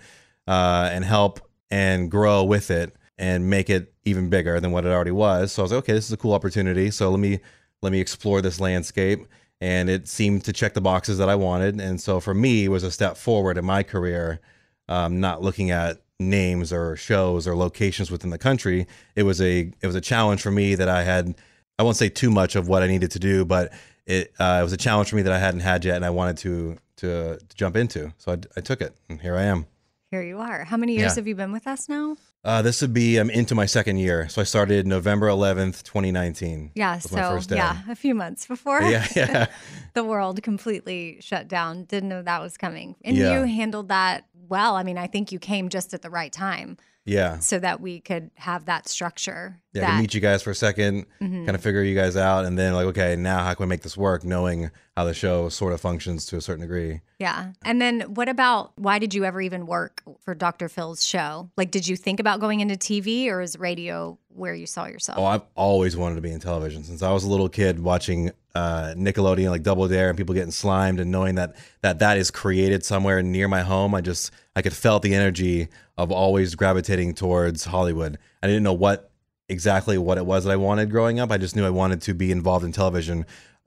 uh, 0.46 0.88
and 0.90 1.04
help 1.04 1.40
and 1.70 2.10
grow 2.10 2.44
with 2.44 2.70
it 2.70 2.94
and 3.18 3.48
make 3.50 3.70
it 3.70 3.92
even 4.04 4.30
bigger 4.30 4.58
than 4.58 4.72
what 4.72 4.84
it 4.84 4.88
already 4.88 5.10
was. 5.10 5.52
So 5.52 5.62
I 5.62 5.64
was 5.64 5.72
like, 5.72 5.78
okay, 5.80 5.92
this 5.92 6.06
is 6.06 6.12
a 6.12 6.16
cool 6.16 6.32
opportunity. 6.32 6.90
So 6.90 7.10
let 7.10 7.20
me 7.20 7.40
let 7.82 7.92
me 7.92 8.00
explore 8.00 8.40
this 8.40 8.58
landscape. 8.60 9.26
And 9.62 9.88
it 9.88 10.08
seemed 10.08 10.44
to 10.46 10.52
check 10.52 10.74
the 10.74 10.80
boxes 10.80 11.18
that 11.18 11.28
I 11.28 11.36
wanted. 11.36 11.80
And 11.80 12.00
so 12.00 12.18
for 12.18 12.34
me, 12.34 12.64
it 12.64 12.68
was 12.68 12.82
a 12.82 12.90
step 12.90 13.16
forward 13.16 13.56
in 13.56 13.64
my 13.64 13.84
career, 13.84 14.40
um, 14.88 15.20
not 15.20 15.40
looking 15.40 15.70
at 15.70 16.00
names 16.18 16.72
or 16.72 16.96
shows 16.96 17.46
or 17.46 17.54
locations 17.54 18.10
within 18.10 18.30
the 18.30 18.38
country. 18.38 18.88
It 19.14 19.22
was 19.22 19.40
a 19.40 19.70
it 19.80 19.86
was 19.86 19.94
a 19.94 20.00
challenge 20.00 20.42
for 20.42 20.50
me 20.50 20.74
that 20.74 20.88
I 20.88 21.04
had. 21.04 21.36
I 21.78 21.84
won't 21.84 21.96
say 21.96 22.08
too 22.08 22.30
much 22.30 22.56
of 22.56 22.66
what 22.66 22.82
I 22.82 22.88
needed 22.88 23.12
to 23.12 23.20
do, 23.20 23.44
but 23.44 23.72
it 24.04 24.32
uh, 24.40 24.58
it 24.60 24.64
was 24.64 24.72
a 24.72 24.76
challenge 24.76 25.10
for 25.10 25.16
me 25.16 25.22
that 25.22 25.32
I 25.32 25.38
hadn't 25.38 25.60
had 25.60 25.84
yet, 25.84 25.94
and 25.94 26.04
I 26.04 26.10
wanted 26.10 26.38
to 26.38 26.76
to, 26.96 27.38
to 27.38 27.56
jump 27.56 27.76
into. 27.76 28.12
So 28.18 28.32
I, 28.32 28.38
I 28.56 28.60
took 28.62 28.80
it, 28.80 28.96
and 29.08 29.20
here 29.20 29.36
I 29.36 29.44
am. 29.44 29.66
Here 30.10 30.22
you 30.24 30.38
are. 30.40 30.64
How 30.64 30.76
many 30.76 30.94
years 30.94 31.12
Yeah. 31.12 31.20
have 31.20 31.26
you 31.28 31.34
been 31.36 31.52
with 31.52 31.66
us 31.68 31.88
now? 31.88 32.16
Uh, 32.44 32.60
this 32.60 32.80
would 32.82 32.92
be 32.92 33.18
I'm 33.18 33.30
into 33.30 33.54
my 33.54 33.66
second 33.66 33.98
year. 33.98 34.28
So 34.28 34.40
I 34.40 34.44
started 34.44 34.84
November 34.86 35.28
11th, 35.28 35.84
2019. 35.84 36.72
Yeah, 36.74 36.98
so 36.98 37.38
yeah, 37.50 37.78
a 37.88 37.94
few 37.94 38.14
months 38.16 38.46
before 38.46 38.82
Yeah, 38.82 39.06
yeah. 39.16 39.46
the 39.94 40.02
world 40.02 40.42
completely 40.42 41.18
shut 41.20 41.46
down. 41.46 41.84
Didn't 41.84 42.08
know 42.08 42.20
that 42.22 42.42
was 42.42 42.56
coming. 42.56 42.96
And 43.04 43.16
Yeah. 43.16 43.38
you 43.40 43.46
handled 43.46 43.88
that 43.88 44.24
well. 44.48 44.74
I 44.74 44.82
mean, 44.82 44.98
I 44.98 45.06
think 45.06 45.30
you 45.30 45.38
came 45.38 45.68
just 45.68 45.94
at 45.94 46.02
the 46.02 46.10
right 46.10 46.32
time 46.32 46.78
Yeah. 47.04 47.38
so 47.38 47.60
that 47.60 47.80
we 47.80 48.00
could 48.00 48.32
have 48.34 48.64
that 48.64 48.88
structure. 48.88 49.60
Yeah, 49.74 49.88
I 49.88 49.90
that, 49.92 50.00
meet 50.02 50.12
you 50.14 50.20
guys 50.20 50.42
for 50.42 50.50
a 50.50 50.54
2nd 50.54 51.06
Mhm. 51.22 51.46
kind 51.46 51.54
of 51.54 51.62
figure 51.62 51.82
you 51.82 51.94
guys 51.94 52.14
out, 52.16 52.44
and 52.44 52.58
then 52.58 52.74
like, 52.74 52.86
okay, 52.86 53.16
now 53.16 53.42
how 53.42 53.54
can 53.54 53.64
we 53.66 53.68
make 53.70 53.82
this 53.82 53.96
work? 53.96 54.22
Knowing 54.24 54.70
how 54.96 55.04
the 55.04 55.14
show 55.14 55.48
sort 55.48 55.72
of 55.72 55.80
functions 55.80 56.26
to 56.26 56.36
a 56.36 56.40
certain 56.42 56.60
degree. 56.60 57.00
Yeah. 57.18 57.52
And 57.64 57.80
then 57.80 58.02
what 58.14 58.28
about 58.28 58.72
why 58.76 58.98
did 58.98 59.14
you 59.14 59.24
ever 59.24 59.40
even 59.40 59.66
work 59.66 60.02
for 60.20 60.34
Dr. 60.34 60.68
Phil's 60.68 61.02
show? 61.04 61.48
Like, 61.56 61.70
did 61.70 61.88
you 61.88 61.96
think 61.96 62.20
about 62.20 62.40
going 62.40 62.60
into 62.60 62.76
TV 62.76 63.28
or 63.30 63.40
is 63.40 63.58
radio 63.58 64.18
where 64.28 64.54
you 64.54 64.66
saw 64.66 64.84
yourself? 64.84 65.18
Oh, 65.18 65.24
I've 65.24 65.42
always 65.54 65.96
wanted 65.96 66.16
to 66.16 66.20
be 66.20 66.32
in 66.32 66.40
television 66.40 66.84
since 66.84 67.02
I 67.02 67.10
was 67.10 67.24
a 67.24 67.28
little 67.30 67.48
kid 67.48 67.80
watching 67.80 68.30
uh, 68.54 68.92
Nickelodeon, 68.94 69.48
like 69.48 69.62
Double 69.62 69.88
Dare, 69.88 70.10
and 70.10 70.18
people 70.18 70.34
getting 70.34 70.50
slimed, 70.50 71.00
and 71.00 71.10
knowing 71.10 71.36
that 71.36 71.56
that 71.80 72.00
that 72.00 72.18
is 72.18 72.30
created 72.30 72.84
somewhere 72.84 73.22
near 73.22 73.48
my 73.48 73.62
home. 73.62 73.94
I 73.94 74.02
just 74.02 74.30
I 74.54 74.60
could 74.60 74.74
felt 74.74 75.02
the 75.02 75.14
energy 75.14 75.68
of 75.96 76.12
always 76.12 76.54
gravitating 76.54 77.14
towards 77.14 77.64
Hollywood. 77.64 78.18
I 78.42 78.48
didn't 78.48 78.62
know 78.64 78.74
what 78.74 79.10
exactly 79.52 79.98
what 79.98 80.18
it 80.18 80.26
was 80.26 80.44
that 80.44 80.50
I 80.50 80.56
wanted 80.56 80.90
growing 80.90 81.20
up. 81.20 81.30
I 81.30 81.38
just 81.38 81.54
knew 81.54 81.64
I 81.64 81.70
wanted 81.70 82.02
to 82.02 82.14
be 82.14 82.32
involved 82.32 82.64
in 82.64 82.72
television. 82.72 83.26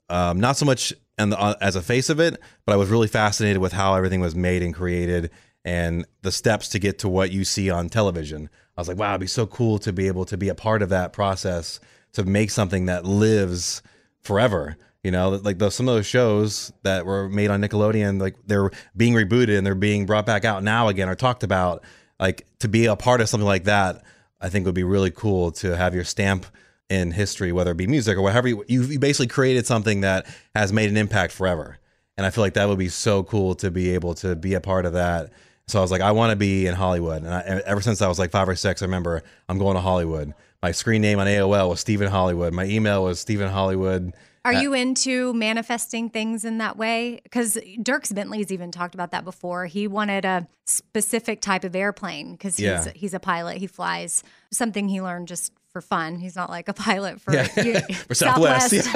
Um, 0.09 0.39
not 0.39 0.57
so 0.57 0.65
much 0.65 0.93
and 1.17 1.33
uh, 1.33 1.55
as 1.61 1.75
a 1.75 1.81
face 1.81 2.09
of 2.09 2.19
it, 2.19 2.37
but 2.65 2.73
I 2.73 2.75
was 2.75 2.89
really 2.89 3.07
fascinated 3.07 3.61
with 3.61 3.71
how 3.71 3.95
everything 3.95 4.19
was 4.19 4.35
made 4.35 4.61
and 4.61 4.73
created 4.73 5.31
and 5.63 6.05
the 6.21 6.31
steps 6.31 6.69
to 6.69 6.79
get 6.79 6.99
to 6.99 7.09
what 7.09 7.31
you 7.31 7.43
see 7.43 7.69
on 7.69 7.89
television. 7.89 8.49
I 8.77 8.81
was 8.81 8.87
like, 8.87 8.97
wow, 8.97 9.11
it'd 9.11 9.21
be 9.21 9.27
so 9.27 9.47
cool 9.47 9.79
to 9.79 9.93
be 9.93 10.07
able 10.07 10.25
to 10.25 10.37
be 10.37 10.49
a 10.49 10.55
part 10.55 10.81
of 10.81 10.89
that 10.89 11.13
process 11.13 11.79
to 12.13 12.23
make 12.23 12.51
something 12.51 12.85
that 12.85 13.05
lives 13.05 13.81
forever. 14.21 14.77
You 15.03 15.11
know, 15.11 15.29
like 15.29 15.59
some 15.71 15.87
of 15.87 15.95
those 15.95 16.05
shows 16.05 16.73
that 16.83 17.05
were 17.05 17.29
made 17.29 17.51
on 17.51 17.61
Nickelodeon, 17.61 18.19
like 18.19 18.35
they're 18.45 18.71
being 18.97 19.13
rebooted 19.13 19.57
and 19.57 19.65
they're 19.65 19.75
being 19.75 20.05
brought 20.05 20.25
back 20.25 20.45
out 20.45 20.63
now 20.63 20.87
again 20.87 21.09
or 21.09 21.15
talked 21.15 21.43
about. 21.43 21.83
Like 22.19 22.47
to 22.59 22.67
be 22.67 22.85
a 22.85 22.95
part 22.95 23.21
of 23.21 23.29
something 23.29 23.45
like 23.45 23.65
that, 23.65 24.03
I 24.41 24.49
think 24.49 24.63
it 24.63 24.67
would 24.67 24.75
be 24.75 24.83
really 24.83 25.11
cool 25.11 25.51
to 25.53 25.75
have 25.75 25.95
your 25.95 26.03
stamp 26.03 26.45
in 26.89 27.11
history, 27.11 27.51
whether 27.51 27.71
it 27.71 27.77
be 27.77 27.87
music 27.87 28.17
or 28.17 28.21
whatever. 28.21 28.47
You, 28.47 28.63
you 28.67 28.99
basically 28.99 29.27
created 29.27 29.65
something 29.65 30.01
that 30.01 30.25
has 30.53 30.71
made 30.71 30.89
an 30.89 30.97
impact 30.97 31.33
forever. 31.33 31.77
And 32.17 32.25
I 32.25 32.29
feel 32.29 32.43
like 32.43 32.53
that 32.53 32.67
would 32.67 32.77
be 32.77 32.89
so 32.89 33.23
cool 33.23 33.55
to 33.55 33.71
be 33.71 33.93
able 33.93 34.13
to 34.15 34.35
be 34.35 34.53
a 34.53 34.61
part 34.61 34.85
of 34.85 34.93
that. 34.93 35.31
So 35.67 35.79
I 35.79 35.81
was 35.81 35.91
like, 35.91 36.01
I 36.01 36.11
want 36.11 36.29
to 36.29 36.35
be 36.35 36.67
in 36.67 36.75
Hollywood. 36.75 37.23
And 37.23 37.33
I, 37.33 37.61
ever 37.65 37.81
since 37.81 38.01
I 38.01 38.07
was 38.07 38.19
like 38.19 38.31
five 38.31 38.47
or 38.47 38.55
six, 38.55 38.81
I 38.81 38.85
remember 38.85 39.23
I'm 39.49 39.57
going 39.57 39.75
to 39.75 39.81
Hollywood. 39.81 40.33
My 40.61 40.71
screen 40.71 41.01
name 41.01 41.19
on 41.19 41.27
AOL 41.27 41.69
was 41.69 41.79
Stephen 41.79 42.09
Hollywood. 42.09 42.53
My 42.53 42.65
email 42.65 43.03
was 43.03 43.19
Stephen 43.19 43.49
Hollywood. 43.49 44.13
Are 44.45 44.53
you 44.53 44.73
into 44.73 45.33
manifesting 45.33 46.09
things 46.09 46.45
in 46.45 46.59
that 46.59 46.77
way? 46.77 47.19
Because 47.23 47.57
Dierks 47.79 48.13
Bentley's 48.13 48.51
even 48.51 48.71
talked 48.71 48.93
about 48.93 49.11
that 49.11 49.25
before. 49.25 49.65
He 49.65 49.87
wanted 49.87 50.23
a 50.23 50.47
specific 50.65 51.41
type 51.41 51.63
of 51.63 51.75
airplane 51.75 52.33
because 52.33 52.55
he's 52.57 52.65
Yeah. 52.65 52.91
he's 52.95 53.13
a 53.13 53.19
pilot. 53.19 53.57
He 53.57 53.67
flies 53.67 54.23
something 54.51 54.87
he 54.87 55.01
learned 55.01 55.27
just 55.27 55.51
for 55.71 55.81
fun. 55.81 56.19
He's 56.19 56.37
not 56.37 56.49
like 56.49 56.69
a 56.69 56.73
pilot 56.73 57.19
for, 57.19 57.33
Yeah. 57.33 57.47
you- 57.61 57.79
For 58.07 58.13
Southwest, 58.13 58.71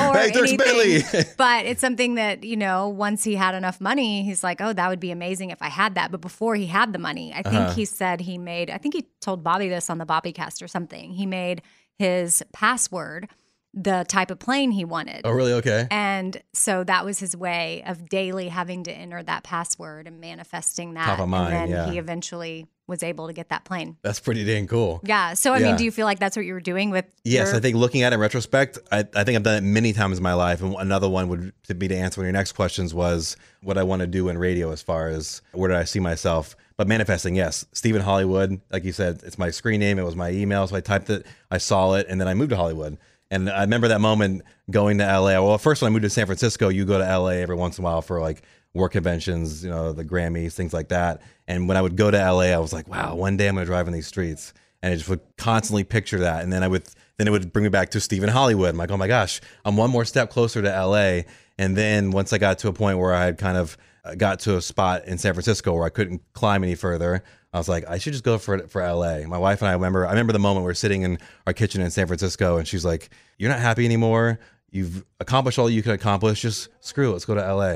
or 0.00 0.14
Hey, 0.16 0.30
Dirks 0.32 0.52
anything. 0.52 1.24
But 1.36 1.66
it's 1.66 1.80
something 1.80 2.16
that 2.16 2.42
you 2.42 2.56
know. 2.56 2.88
Once 2.88 3.22
he 3.22 3.36
had 3.36 3.54
enough 3.54 3.80
money, 3.80 4.24
he's 4.24 4.42
like, 4.42 4.60
"Oh, 4.60 4.72
that 4.72 4.88
would 4.88 4.98
be 4.98 5.12
amazing 5.12 5.50
if 5.50 5.62
I 5.62 5.68
had 5.68 5.94
that." 5.94 6.10
But 6.10 6.20
before 6.20 6.56
he 6.56 6.66
had 6.66 6.92
the 6.92 6.98
money, 6.98 7.32
I 7.32 7.42
think 7.42 7.54
Uh-huh. 7.54 7.74
he 7.74 7.84
said 7.84 8.22
he 8.22 8.38
made. 8.38 8.70
I 8.70 8.78
think 8.78 8.94
he 8.94 9.06
told 9.20 9.44
Bobby 9.44 9.68
this 9.68 9.88
on 9.88 9.98
the 9.98 10.06
Bobbycast 10.06 10.62
or 10.62 10.68
something. 10.68 11.12
He 11.12 11.26
made 11.26 11.62
his 11.98 12.42
password 12.52 13.28
the 13.72 14.04
type 14.08 14.30
of 14.30 14.38
plane 14.38 14.72
he 14.72 14.84
wanted. 14.84 15.22
Oh, 15.24 15.30
really? 15.30 15.52
Okay. 15.54 15.86
And 15.90 16.42
so 16.52 16.82
that 16.84 17.04
was 17.04 17.20
his 17.20 17.36
way 17.36 17.82
of 17.86 18.08
daily 18.08 18.48
having 18.48 18.82
to 18.84 18.92
enter 18.92 19.22
that 19.22 19.44
password 19.44 20.06
and 20.06 20.20
manifesting 20.20 20.94
that. 20.94 21.06
Top 21.06 21.20
of 21.20 21.28
mind, 21.28 21.54
and 21.54 21.72
then 21.72 21.86
yeah. 21.86 21.92
he 21.92 21.98
eventually 21.98 22.66
was 22.88 23.04
able 23.04 23.28
to 23.28 23.32
get 23.32 23.50
that 23.50 23.64
plane. 23.64 23.96
That's 24.02 24.18
pretty 24.18 24.44
dang 24.44 24.66
cool. 24.66 25.00
Yeah. 25.04 25.34
So 25.34 25.52
I 25.52 25.58
Yeah. 25.58 25.68
mean, 25.68 25.76
do 25.76 25.84
you 25.84 25.92
feel 25.92 26.06
like 26.06 26.18
that's 26.18 26.36
what 26.36 26.44
you 26.44 26.52
were 26.52 26.60
doing 26.60 26.90
with? 26.90 27.04
Yes, 27.22 27.48
your- 27.48 27.56
I 27.58 27.60
think 27.60 27.76
looking 27.76 28.02
at 28.02 28.12
it 28.12 28.14
in 28.14 28.20
retrospect, 28.20 28.78
I, 28.90 29.04
I 29.14 29.22
think 29.22 29.36
I've 29.36 29.44
done 29.44 29.58
it 29.58 29.66
many 29.66 29.92
times 29.92 30.16
in 30.16 30.24
my 30.24 30.34
life. 30.34 30.60
And 30.60 30.74
another 30.74 31.08
one 31.08 31.28
would 31.28 31.52
be 31.78 31.86
to 31.86 31.94
answer 31.94 32.20
one 32.20 32.24
of 32.24 32.28
your 32.28 32.32
next 32.32 32.52
questions 32.52 32.92
was 32.92 33.36
what 33.62 33.78
I 33.78 33.84
want 33.84 34.00
to 34.00 34.08
do 34.08 34.28
in 34.28 34.36
radio 34.36 34.72
as 34.72 34.82
far 34.82 35.06
as 35.06 35.40
where 35.52 35.68
did 35.68 35.76
I 35.76 35.84
see 35.84 36.00
myself. 36.00 36.56
But 36.76 36.88
manifesting, 36.88 37.36
yes, 37.36 37.64
Stephen 37.72 38.02
Hollywood, 38.02 38.60
like 38.72 38.84
you 38.84 38.92
said, 38.92 39.20
it's 39.24 39.38
my 39.38 39.50
screen 39.50 39.78
name. 39.78 39.98
It 39.98 40.04
was 40.04 40.16
my 40.16 40.30
email, 40.30 40.66
so 40.66 40.74
I 40.74 40.80
typed 40.80 41.10
it, 41.10 41.26
I 41.50 41.58
saw 41.58 41.92
it, 41.94 42.06
and 42.08 42.20
then 42.20 42.26
I 42.26 42.34
moved 42.34 42.50
to 42.50 42.56
Hollywood. 42.56 42.98
And 43.30 43.48
I 43.48 43.60
remember 43.60 43.88
that 43.88 44.00
moment 44.00 44.42
going 44.70 44.98
to 44.98 45.04
LA. 45.04 45.40
Well, 45.40 45.56
first 45.58 45.82
when 45.82 45.90
I 45.90 45.92
moved 45.92 46.02
to 46.02 46.10
San 46.10 46.26
Francisco, 46.26 46.68
you 46.68 46.84
go 46.84 46.98
to 46.98 47.18
LA 47.18 47.28
every 47.28 47.54
once 47.54 47.78
in 47.78 47.84
a 47.84 47.86
while 47.86 48.02
for 48.02 48.20
like 48.20 48.42
work 48.74 48.92
conventions, 48.92 49.64
you 49.64 49.70
know, 49.70 49.92
the 49.92 50.04
Grammys, 50.04 50.52
things 50.52 50.72
like 50.72 50.88
that. 50.88 51.22
And 51.46 51.68
when 51.68 51.76
I 51.76 51.82
would 51.82 51.96
go 51.96 52.10
to 52.10 52.16
LA, 52.16 52.46
I 52.46 52.58
was 52.58 52.72
like, 52.72 52.88
wow, 52.88 53.14
one 53.14 53.36
day 53.36 53.48
I'm 53.48 53.56
to 53.56 53.64
drive 53.64 53.86
in 53.86 53.92
these 53.92 54.06
streets. 54.06 54.52
And 54.82 54.92
I 54.92 54.96
just 54.96 55.08
would 55.08 55.20
constantly 55.36 55.84
picture 55.84 56.20
that. 56.20 56.42
And 56.42 56.52
then 56.52 56.62
I 56.62 56.68
would, 56.68 56.84
then 57.18 57.28
it 57.28 57.30
would 57.30 57.52
bring 57.52 57.64
me 57.64 57.68
back 57.68 57.90
to 57.90 58.00
Stephen 58.00 58.28
Hollywood. 58.30 58.70
I'm 58.70 58.76
like, 58.76 58.90
oh 58.90 58.96
my 58.96 59.08
gosh, 59.08 59.40
I'm 59.64 59.76
one 59.76 59.90
more 59.90 60.04
step 60.04 60.30
closer 60.30 60.62
to 60.62 60.68
LA. 60.68 61.22
And 61.58 61.76
then 61.76 62.10
once 62.10 62.32
I 62.32 62.38
got 62.38 62.58
to 62.60 62.68
a 62.68 62.72
point 62.72 62.98
where 62.98 63.14
I 63.14 63.24
had 63.26 63.38
kind 63.38 63.58
of 63.58 63.76
uh, 64.04 64.14
got 64.14 64.40
to 64.40 64.56
a 64.56 64.62
spot 64.62 65.04
in 65.04 65.18
San 65.18 65.34
Francisco 65.34 65.74
where 65.74 65.84
I 65.84 65.90
couldn't 65.90 66.22
climb 66.32 66.64
any 66.64 66.74
further, 66.74 67.22
I 67.52 67.58
was 67.58 67.68
like, 67.68 67.84
I 67.88 67.98
should 67.98 68.12
just 68.12 68.24
go 68.24 68.38
for 68.38 68.66
for 68.68 68.82
LA. 68.82 69.26
My 69.26 69.38
wife 69.38 69.60
and 69.60 69.68
I 69.68 69.72
remember, 69.72 70.06
I 70.06 70.10
remember 70.10 70.32
the 70.32 70.38
moment 70.38 70.64
we 70.64 70.70
are 70.70 70.74
sitting 70.74 71.02
in 71.02 71.18
our 71.46 71.52
kitchen 71.52 71.80
in 71.80 71.90
San 71.90 72.06
Francisco, 72.06 72.58
and 72.58 72.66
she's 72.66 72.84
like, 72.84 73.10
"You're 73.38 73.50
not 73.50 73.58
happy 73.58 73.84
anymore. 73.84 74.38
You've 74.70 75.04
accomplished 75.18 75.58
all 75.58 75.68
you 75.68 75.82
could 75.82 75.94
accomplish. 75.94 76.42
Just 76.42 76.68
screw 76.80 77.10
it. 77.10 77.12
Let's 77.12 77.24
go 77.24 77.34
to 77.34 77.40
LA." 77.40 77.70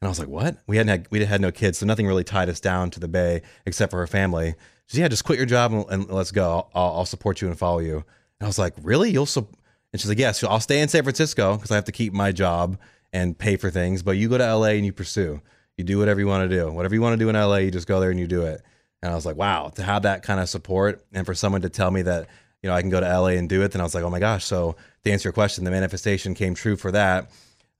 And 0.00 0.06
I 0.06 0.08
was 0.08 0.18
like, 0.18 0.28
"What? 0.28 0.56
We 0.66 0.78
hadn't 0.78 0.88
had, 0.88 1.08
we 1.10 1.24
had 1.24 1.42
no 1.42 1.52
kids, 1.52 1.78
so 1.78 1.86
nothing 1.86 2.06
really 2.06 2.24
tied 2.24 2.48
us 2.48 2.60
down 2.60 2.90
to 2.92 3.00
the 3.00 3.08
Bay 3.08 3.42
except 3.66 3.90
for 3.90 3.98
her 3.98 4.06
family." 4.06 4.54
She 4.86 4.96
said, 4.96 5.02
"Yeah, 5.02 5.08
just 5.08 5.24
quit 5.24 5.38
your 5.38 5.46
job 5.46 5.72
and, 5.72 5.84
and 5.90 6.10
let's 6.10 6.30
go. 6.30 6.68
I'll, 6.74 6.92
I'll 6.98 7.06
support 7.06 7.42
you 7.42 7.48
and 7.48 7.58
follow 7.58 7.80
you." 7.80 7.96
And 7.96 8.04
I 8.42 8.46
was 8.46 8.58
like, 8.58 8.74
"Really? 8.82 9.10
You'll?" 9.10 9.26
Su-? 9.26 9.46
And 9.92 10.00
she's 10.00 10.08
like, 10.08 10.18
"Yes, 10.18 10.42
I'll 10.42 10.60
stay 10.60 10.80
in 10.80 10.88
San 10.88 11.02
Francisco 11.02 11.56
because 11.56 11.70
I 11.70 11.74
have 11.74 11.84
to 11.84 11.92
keep 11.92 12.14
my 12.14 12.32
job 12.32 12.78
and 13.12 13.36
pay 13.36 13.56
for 13.56 13.70
things. 13.70 14.02
But 14.02 14.12
you 14.12 14.30
go 14.30 14.38
to 14.38 14.54
LA 14.54 14.68
and 14.68 14.86
you 14.86 14.92
pursue. 14.94 15.42
You 15.76 15.84
do 15.84 15.98
whatever 15.98 16.18
you 16.18 16.26
want 16.26 16.48
to 16.48 16.56
do. 16.56 16.72
Whatever 16.72 16.94
you 16.94 17.02
want 17.02 17.12
to 17.12 17.22
do 17.22 17.28
in 17.28 17.34
LA, 17.34 17.56
you 17.56 17.70
just 17.70 17.86
go 17.86 18.00
there 18.00 18.10
and 18.10 18.18
you 18.18 18.26
do 18.26 18.42
it." 18.42 18.62
And 19.02 19.12
I 19.12 19.14
was 19.14 19.26
like, 19.26 19.36
wow, 19.36 19.70
to 19.76 19.82
have 19.82 20.02
that 20.02 20.22
kind 20.22 20.40
of 20.40 20.48
support 20.48 21.04
and 21.12 21.24
for 21.24 21.34
someone 21.34 21.62
to 21.62 21.68
tell 21.68 21.90
me 21.90 22.02
that, 22.02 22.28
you 22.62 22.68
know, 22.68 22.74
I 22.74 22.80
can 22.80 22.90
go 22.90 23.00
to 23.00 23.06
LA 23.06 23.28
and 23.28 23.48
do 23.48 23.62
it, 23.62 23.72
then 23.72 23.80
I 23.80 23.84
was 23.84 23.94
like, 23.94 24.04
oh 24.04 24.10
my 24.10 24.18
gosh. 24.18 24.44
So 24.44 24.76
to 25.04 25.10
answer 25.10 25.28
your 25.28 25.32
question, 25.32 25.64
the 25.64 25.70
manifestation 25.70 26.34
came 26.34 26.54
true 26.54 26.76
for 26.76 26.90
that. 26.92 27.30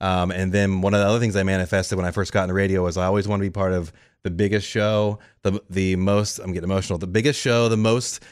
Um, 0.01 0.31
and 0.31 0.53
then 0.53 0.81
one 0.81 0.95
of 0.95 1.01
the 1.01 1.07
other 1.07 1.19
things 1.19 1.35
I 1.35 1.43
manifested 1.43 1.99
when 1.99 2.07
I 2.07 2.13
first 2.13 2.33
got 2.33 2.45
into 2.45 2.55
radio 2.55 2.85
was 2.85 2.97
I 2.97 3.07
always 3.07 3.27
want 3.27 3.41
to 3.41 3.47
be 3.47 3.51
part 3.51 3.73
of 3.73 3.93
the 4.23 4.31
biggest 4.31 4.69
show, 4.69 5.19
the 5.43 5.61
the 5.71 5.97
most 5.97 6.39
I'm 6.39 6.53
getting 6.53 6.69
emotional, 6.69 6.99
the 6.99 7.07
biggest 7.07 7.41
show, 7.41 7.69
the 7.69 7.77
most 7.77 8.23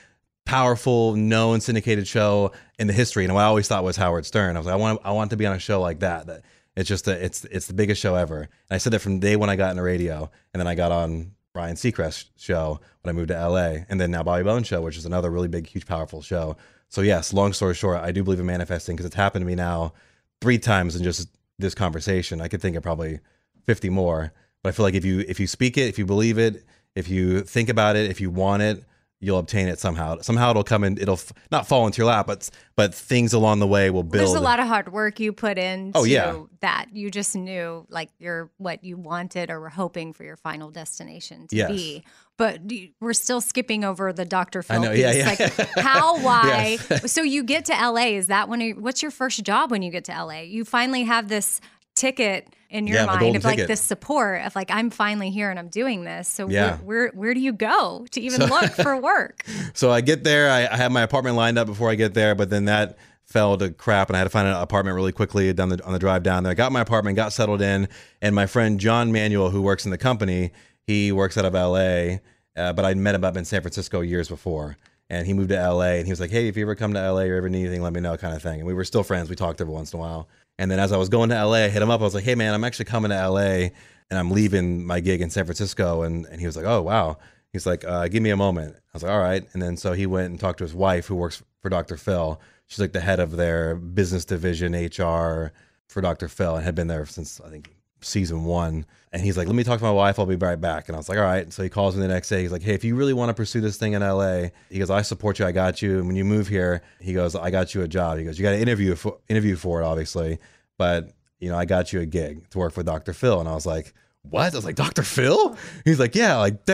powerful, 0.45 1.15
known 1.17 1.61
syndicated 1.61 2.07
show 2.07 2.53
in 2.79 2.87
the 2.87 2.93
history. 2.93 3.25
And 3.25 3.35
what 3.35 3.43
I 3.43 3.47
always 3.47 3.69
thought 3.69 3.85
was 3.85 3.97
Howard 3.97 4.27
Stern. 4.27 4.57
I 4.57 4.61
was 4.61 4.67
like, 4.67 4.75
I 4.75 4.77
want 4.77 5.01
I 5.05 5.13
want 5.13 5.31
to 5.31 5.37
be 5.37 5.47
on 5.47 5.55
a 5.55 5.59
show 5.59 5.81
like 5.81 6.01
that. 6.01 6.27
That 6.27 6.43
it's 6.77 6.89
just 6.89 7.09
a, 7.09 7.25
it's 7.25 7.45
it's 7.47 7.67
the 7.67 7.75
biggest 7.75 8.01
show 8.01 8.15
ever. 8.15 8.41
And 8.41 8.51
I 8.71 8.79
said 8.79 8.93
that 8.93 9.01
from 9.01 9.21
the 9.21 9.27
day 9.27 9.37
when 9.37 9.51
I 9.51 9.57
got 9.57 9.71
into 9.71 9.83
radio, 9.83 10.31
and 10.53 10.61
then 10.61 10.67
I 10.67 10.75
got 10.75 10.93
on 10.93 11.33
Ryan 11.57 11.77
Seacrest 11.77 12.27
show 12.37 12.81
when 13.03 13.15
I 13.15 13.17
moved 13.17 13.29
to 13.29 13.49
LA, 13.49 13.85
and 13.89 14.01
then 14.01 14.11
now 14.11 14.23
Bobby 14.23 14.45
Bones 14.45 14.67
show, 14.67 14.83
which 14.83 14.97
is 14.97 15.07
another 15.07 15.31
really 15.31 15.49
big, 15.49 15.67
huge, 15.67 15.87
powerful 15.87 16.23
show. 16.23 16.57
So 16.89 17.01
yes, 17.01 17.33
long 17.33 17.53
story 17.53 17.75
short, 17.75 17.99
I 17.99 18.13
do 18.13 18.23
believe 18.23 18.41
in 18.41 18.47
manifesting 18.47 18.95
because 18.95 19.07
it's 19.07 19.17
happened 19.17 19.43
to 19.43 19.47
me 19.47 19.55
now 19.55 19.93
three 20.41 20.59
times 20.59 20.95
in 20.95 21.03
just 21.03 21.29
this 21.59 21.75
conversation. 21.75 22.41
I 22.41 22.49
could 22.49 22.63
think 22.63 22.77
of 22.77 22.83
probably 22.83 23.21
fifty 23.65 23.89
more, 23.89 24.33
but 24.63 24.69
I 24.69 24.73
feel 24.73 24.85
like 24.85 24.95
if 24.95 25.05
you 25.05 25.21
if 25.27 25.41
you 25.41 25.47
speak 25.47 25.77
it, 25.77 25.89
if 25.89 25.99
you 25.99 26.07
believe 26.07 26.39
it, 26.39 26.65
if 26.95 27.09
you 27.09 27.41
think 27.41 27.69
about 27.69 27.97
it, 27.97 28.11
if 28.11 28.21
you 28.21 28.31
want 28.31 28.63
it, 28.63 28.85
you'll 29.21 29.39
obtain 29.39 29.69
it 29.69 29.79
somehow. 29.79 30.19
Somehow 30.21 30.51
it'll 30.51 30.63
come 30.65 30.85
in. 30.85 30.99
It'll 30.99 31.15
f- 31.15 31.33
not 31.51 31.67
fall 31.67 31.87
into 31.87 31.99
your 31.99 32.07
lap, 32.07 32.27
but 32.27 32.49
but 32.77 32.95
things 32.95 33.33
along 33.33 33.61
the 33.61 33.67
way 33.67 33.91
will 33.91 34.03
build. 34.03 34.21
There's 34.21 34.35
a 34.35 34.41
lot 34.41 34.61
of 34.61 34.67
hard 34.67 34.93
work 34.93 35.19
you 35.21 35.33
put 35.33 35.57
in. 35.59 35.93
Oh, 35.95 36.05
yeah. 36.05 36.37
that 36.61 36.87
you 36.93 37.11
just 37.11 37.35
knew 37.35 37.87
like 37.89 38.11
you're 38.19 38.51
what 38.59 38.85
you 38.85 38.97
wanted 38.97 39.51
or 39.51 39.61
were 39.61 39.69
hoping 39.71 40.13
for 40.13 40.25
your 40.25 40.37
final 40.37 40.71
destination 40.71 41.47
to 41.49 41.57
Yes. 41.57 41.71
be. 41.71 42.05
But 42.39 42.61
we're 43.01 43.15
still 43.15 43.41
skipping 43.41 43.83
over 43.83 44.13
the 44.13 44.27
Dr. 44.27 44.63
Phil 44.63 44.77
I 44.77 44.85
know, 44.85 44.93
yeah, 44.93 45.13
piece. 45.35 45.41
yeah. 45.49 45.55
Like 45.59 45.69
how, 45.79 46.19
why? 46.23 46.77
Yes. 46.91 47.11
So 47.11 47.23
you 47.23 47.43
get 47.43 47.65
to 47.67 47.73
LA. 47.73 48.09
Is 48.09 48.27
that 48.27 48.51
when? 48.51 48.61
You, 48.61 48.75
what's 48.75 49.01
your 49.01 49.11
first 49.11 49.43
job 49.43 49.71
when 49.71 49.81
you 49.81 49.91
get 49.91 50.05
to 50.05 50.13
LA? 50.13 50.41
You 50.41 50.67
finally 50.67 51.05
have 51.05 51.29
this 51.29 51.63
ticket 51.95 52.55
in 52.71 52.87
your 52.87 52.97
Yeah, 52.99 53.07
mind 53.07 53.37
of 53.37 53.45
like 53.45 53.57
ticket. 53.57 53.69
this 53.69 53.81
support 53.81 54.43
of 54.43 54.55
like 54.57 54.71
I'm 54.71 54.91
finally 54.91 55.31
here 55.31 55.51
and 55.51 55.59
I'm 55.59 55.69
doing 55.69 56.05
this. 56.05 56.29
So 56.29 56.49
Yeah. 56.49 56.77
where, 56.79 56.85
where 56.85 57.09
where 57.15 57.35
do 57.35 57.41
you 57.41 57.53
go 57.53 58.07
to 58.11 58.21
even 58.21 58.41
look 58.49 58.71
for 58.73 58.97
work? 59.01 59.45
So 59.75 59.91
I 59.91 60.01
get 60.01 60.25
there. 60.25 60.51
I, 60.51 60.67
I 60.67 60.77
had 60.77 60.93
my 60.93 61.03
apartment 61.03 61.37
lined 61.37 61.59
up 61.59 61.67
before 61.67 61.91
I 61.91 61.95
get 61.95 62.15
there, 62.15 62.35
but 62.35 62.51
then 62.51 62.65
that 62.67 62.97
fell 63.25 63.57
to 63.59 63.71
crap, 63.71 64.09
and 64.09 64.17
I 64.17 64.19
had 64.19 64.25
to 64.25 64.31
find 64.31 64.47
an 64.47 64.55
apartment 64.55 64.95
really 64.95 65.11
quickly 65.13 65.53
down 65.53 65.69
the 65.71 65.85
on 65.85 65.93
the 65.93 65.99
drive 65.99 66.23
down 66.23 66.45
there. 66.45 66.53
I 66.53 66.55
got 66.55 66.71
my 66.73 66.81
apartment, 66.81 67.17
got 67.17 67.33
settled 67.33 67.61
in, 67.61 67.89
and 68.23 68.35
my 68.35 68.47
friend 68.47 68.79
John 68.79 69.11
Manuel, 69.13 69.51
who 69.51 69.63
works 69.63 69.85
in 69.85 69.91
the 69.91 69.99
company, 69.99 70.53
he 70.87 71.11
works 71.11 71.37
out 71.37 71.45
of 71.45 71.55
L.A., 71.55 72.21
uh, 72.57 72.73
but 72.73 72.85
I'd 72.85 72.97
met 72.97 73.15
him 73.17 73.25
up 73.25 73.37
in 73.37 73.45
San 73.45 73.61
Francisco 73.63 74.01
years 74.01 74.29
before. 74.29 74.77
And 75.11 75.25
he 75.27 75.35
moved 75.35 75.51
to 75.51 75.71
LA 75.71 75.99
and 75.99 76.05
he 76.07 76.11
was 76.13 76.19
like, 76.21 76.31
Hey, 76.31 76.49
if 76.49 76.57
you 76.57 76.63
ever 76.65 76.75
come 76.75 76.93
to 76.95 77.13
LA 77.13 77.23
or 77.23 77.35
ever 77.37 77.49
need 77.49 77.61
anything, 77.61 77.81
let 77.83 77.93
me 77.93 78.01
know, 78.01 78.17
kind 78.17 78.35
of 78.35 78.43
thing. 78.43 78.59
And 78.61 78.67
we 78.67 78.75
were 78.75 78.85
still 78.85 79.05
friends. 79.05 79.31
We 79.31 79.37
talked 79.37 79.61
every 79.61 79.73
once 79.73 79.93
in 79.93 79.99
a 79.99 80.01
while. 80.01 80.27
And 80.59 80.71
then 80.71 80.79
as 80.79 80.93
I 80.93 80.97
was 80.97 81.09
going 81.09 81.29
to 81.31 81.45
LA, 81.45 81.65
I 81.65 81.69
hit 81.69 81.83
him 81.83 81.91
up. 81.91 82.01
I 82.01 82.05
was 82.05 82.15
like, 82.15 82.25
Hey, 82.25 82.35
man, 82.35 82.55
I'm 82.55 82.65
actually 82.65 82.87
coming 82.87 83.11
to 83.11 83.29
LA 83.29 83.71
and 84.11 84.19
I'm 84.19 84.31
leaving 84.31 84.87
my 84.87 85.01
gig 85.01 85.21
in 85.21 85.31
San 85.31 85.45
Francisco. 85.45 86.03
And, 86.03 86.27
and 86.27 86.41
he 86.41 86.47
was 86.47 86.57
like, 86.57 86.67
Oh, 86.67 86.83
wow. 86.83 87.19
He's 87.53 87.67
like, 87.67 87.85
uh, 87.85 88.09
Give 88.09 88.23
me 88.23 88.31
a 88.31 88.37
moment. 88.37 88.75
I 88.77 88.81
was 88.95 89.03
like, 89.03 89.13
All 89.13 89.21
right. 89.21 89.45
And 89.53 89.63
then 89.63 89.77
so 89.77 89.93
he 89.93 90.07
went 90.07 90.31
and 90.31 90.41
talked 90.41 90.59
to 90.59 90.65
his 90.65 90.75
wife, 90.75 91.07
who 91.07 91.15
works 91.15 91.43
for 91.61 91.69
Dr. 91.69 91.97
Phil. 91.97 92.41
She's 92.67 92.81
like 92.81 92.93
the 92.93 93.01
head 93.01 93.21
of 93.21 93.33
their 93.33 93.77
business 93.77 94.25
division, 94.25 94.73
HR 94.75 95.53
for 95.89 96.01
Dr. 96.01 96.29
Phil, 96.29 96.57
and 96.57 96.65
had 96.65 96.75
been 96.75 96.89
there 96.89 97.07
since 97.07 97.41
I 97.41 97.49
think 97.49 97.76
season 98.07 98.45
one. 98.45 98.87
And 99.13 99.23
he's 99.23 99.37
like, 99.37 99.47
let 99.47 99.57
me 99.57 99.65
talk 99.65 99.79
to 99.79 99.85
my 99.85 99.91
wife. 99.91 100.19
I'll 100.19 100.27
be 100.27 100.37
right 100.37 100.61
back. 100.61 100.89
And 100.89 100.97
I 100.97 100.99
was 100.99 101.09
like, 101.09 101.19
all 101.19 101.25
right. 101.25 101.51
So 101.53 101.63
he 101.63 101.69
calls 101.69 101.97
me 101.97 102.03
the 102.03 102.09
next 102.09 102.29
day. 102.29 102.43
He's 102.43 102.53
like, 102.53 102.63
hey, 102.63 102.75
if 102.75 102.85
you 102.85 102.97
really 102.97 103.15
want 103.15 103.31
to 103.31 103.35
pursue 103.35 103.61
this 103.61 103.77
thing 103.77 103.95
in 103.95 104.03
LA, 104.03 104.49
he 104.69 104.79
goes, 104.79 104.91
I 104.91 105.03
support 105.03 105.39
you. 105.39 105.47
I 105.47 105.53
got 105.53 105.81
you. 105.81 105.99
And 105.99 106.07
when 106.07 106.17
you 106.17 106.25
move 106.25 106.49
here, 106.49 106.83
he 107.01 107.13
goes, 107.15 107.35
I 107.35 107.51
got 107.51 107.75
you 107.75 107.83
a 107.83 107.89
job. 107.89 108.19
He 108.19 108.25
goes, 108.25 108.39
you 108.39 108.43
got 108.43 108.51
to 108.51 108.61
interview 108.61 108.95
for, 108.95 109.19
interview 109.29 109.57
for 109.57 109.81
it, 109.81 109.85
obviously. 109.85 110.39
But, 110.77 111.13
you 111.39 111.51
know, 111.51 111.57
I 111.57 111.65
got 111.65 111.93
you 111.93 112.01
a 112.01 112.07
gig 112.07 112.49
to 112.51 112.59
work 112.59 112.73
for 112.73 112.83
Dr. 112.83 113.13
Phil. 113.13 113.41
And 113.41 113.49
I 113.49 113.55
was 113.55 113.65
like, 113.65 113.95
what? 114.23 114.53
I 114.53 114.57
was 114.57 114.65
like, 114.65 114.75
Dr. 114.75 115.03
Phil? 115.03 115.57
He's 115.85 116.01
like, 116.01 116.15
yeah, 116.15 116.37
like. 116.37 116.65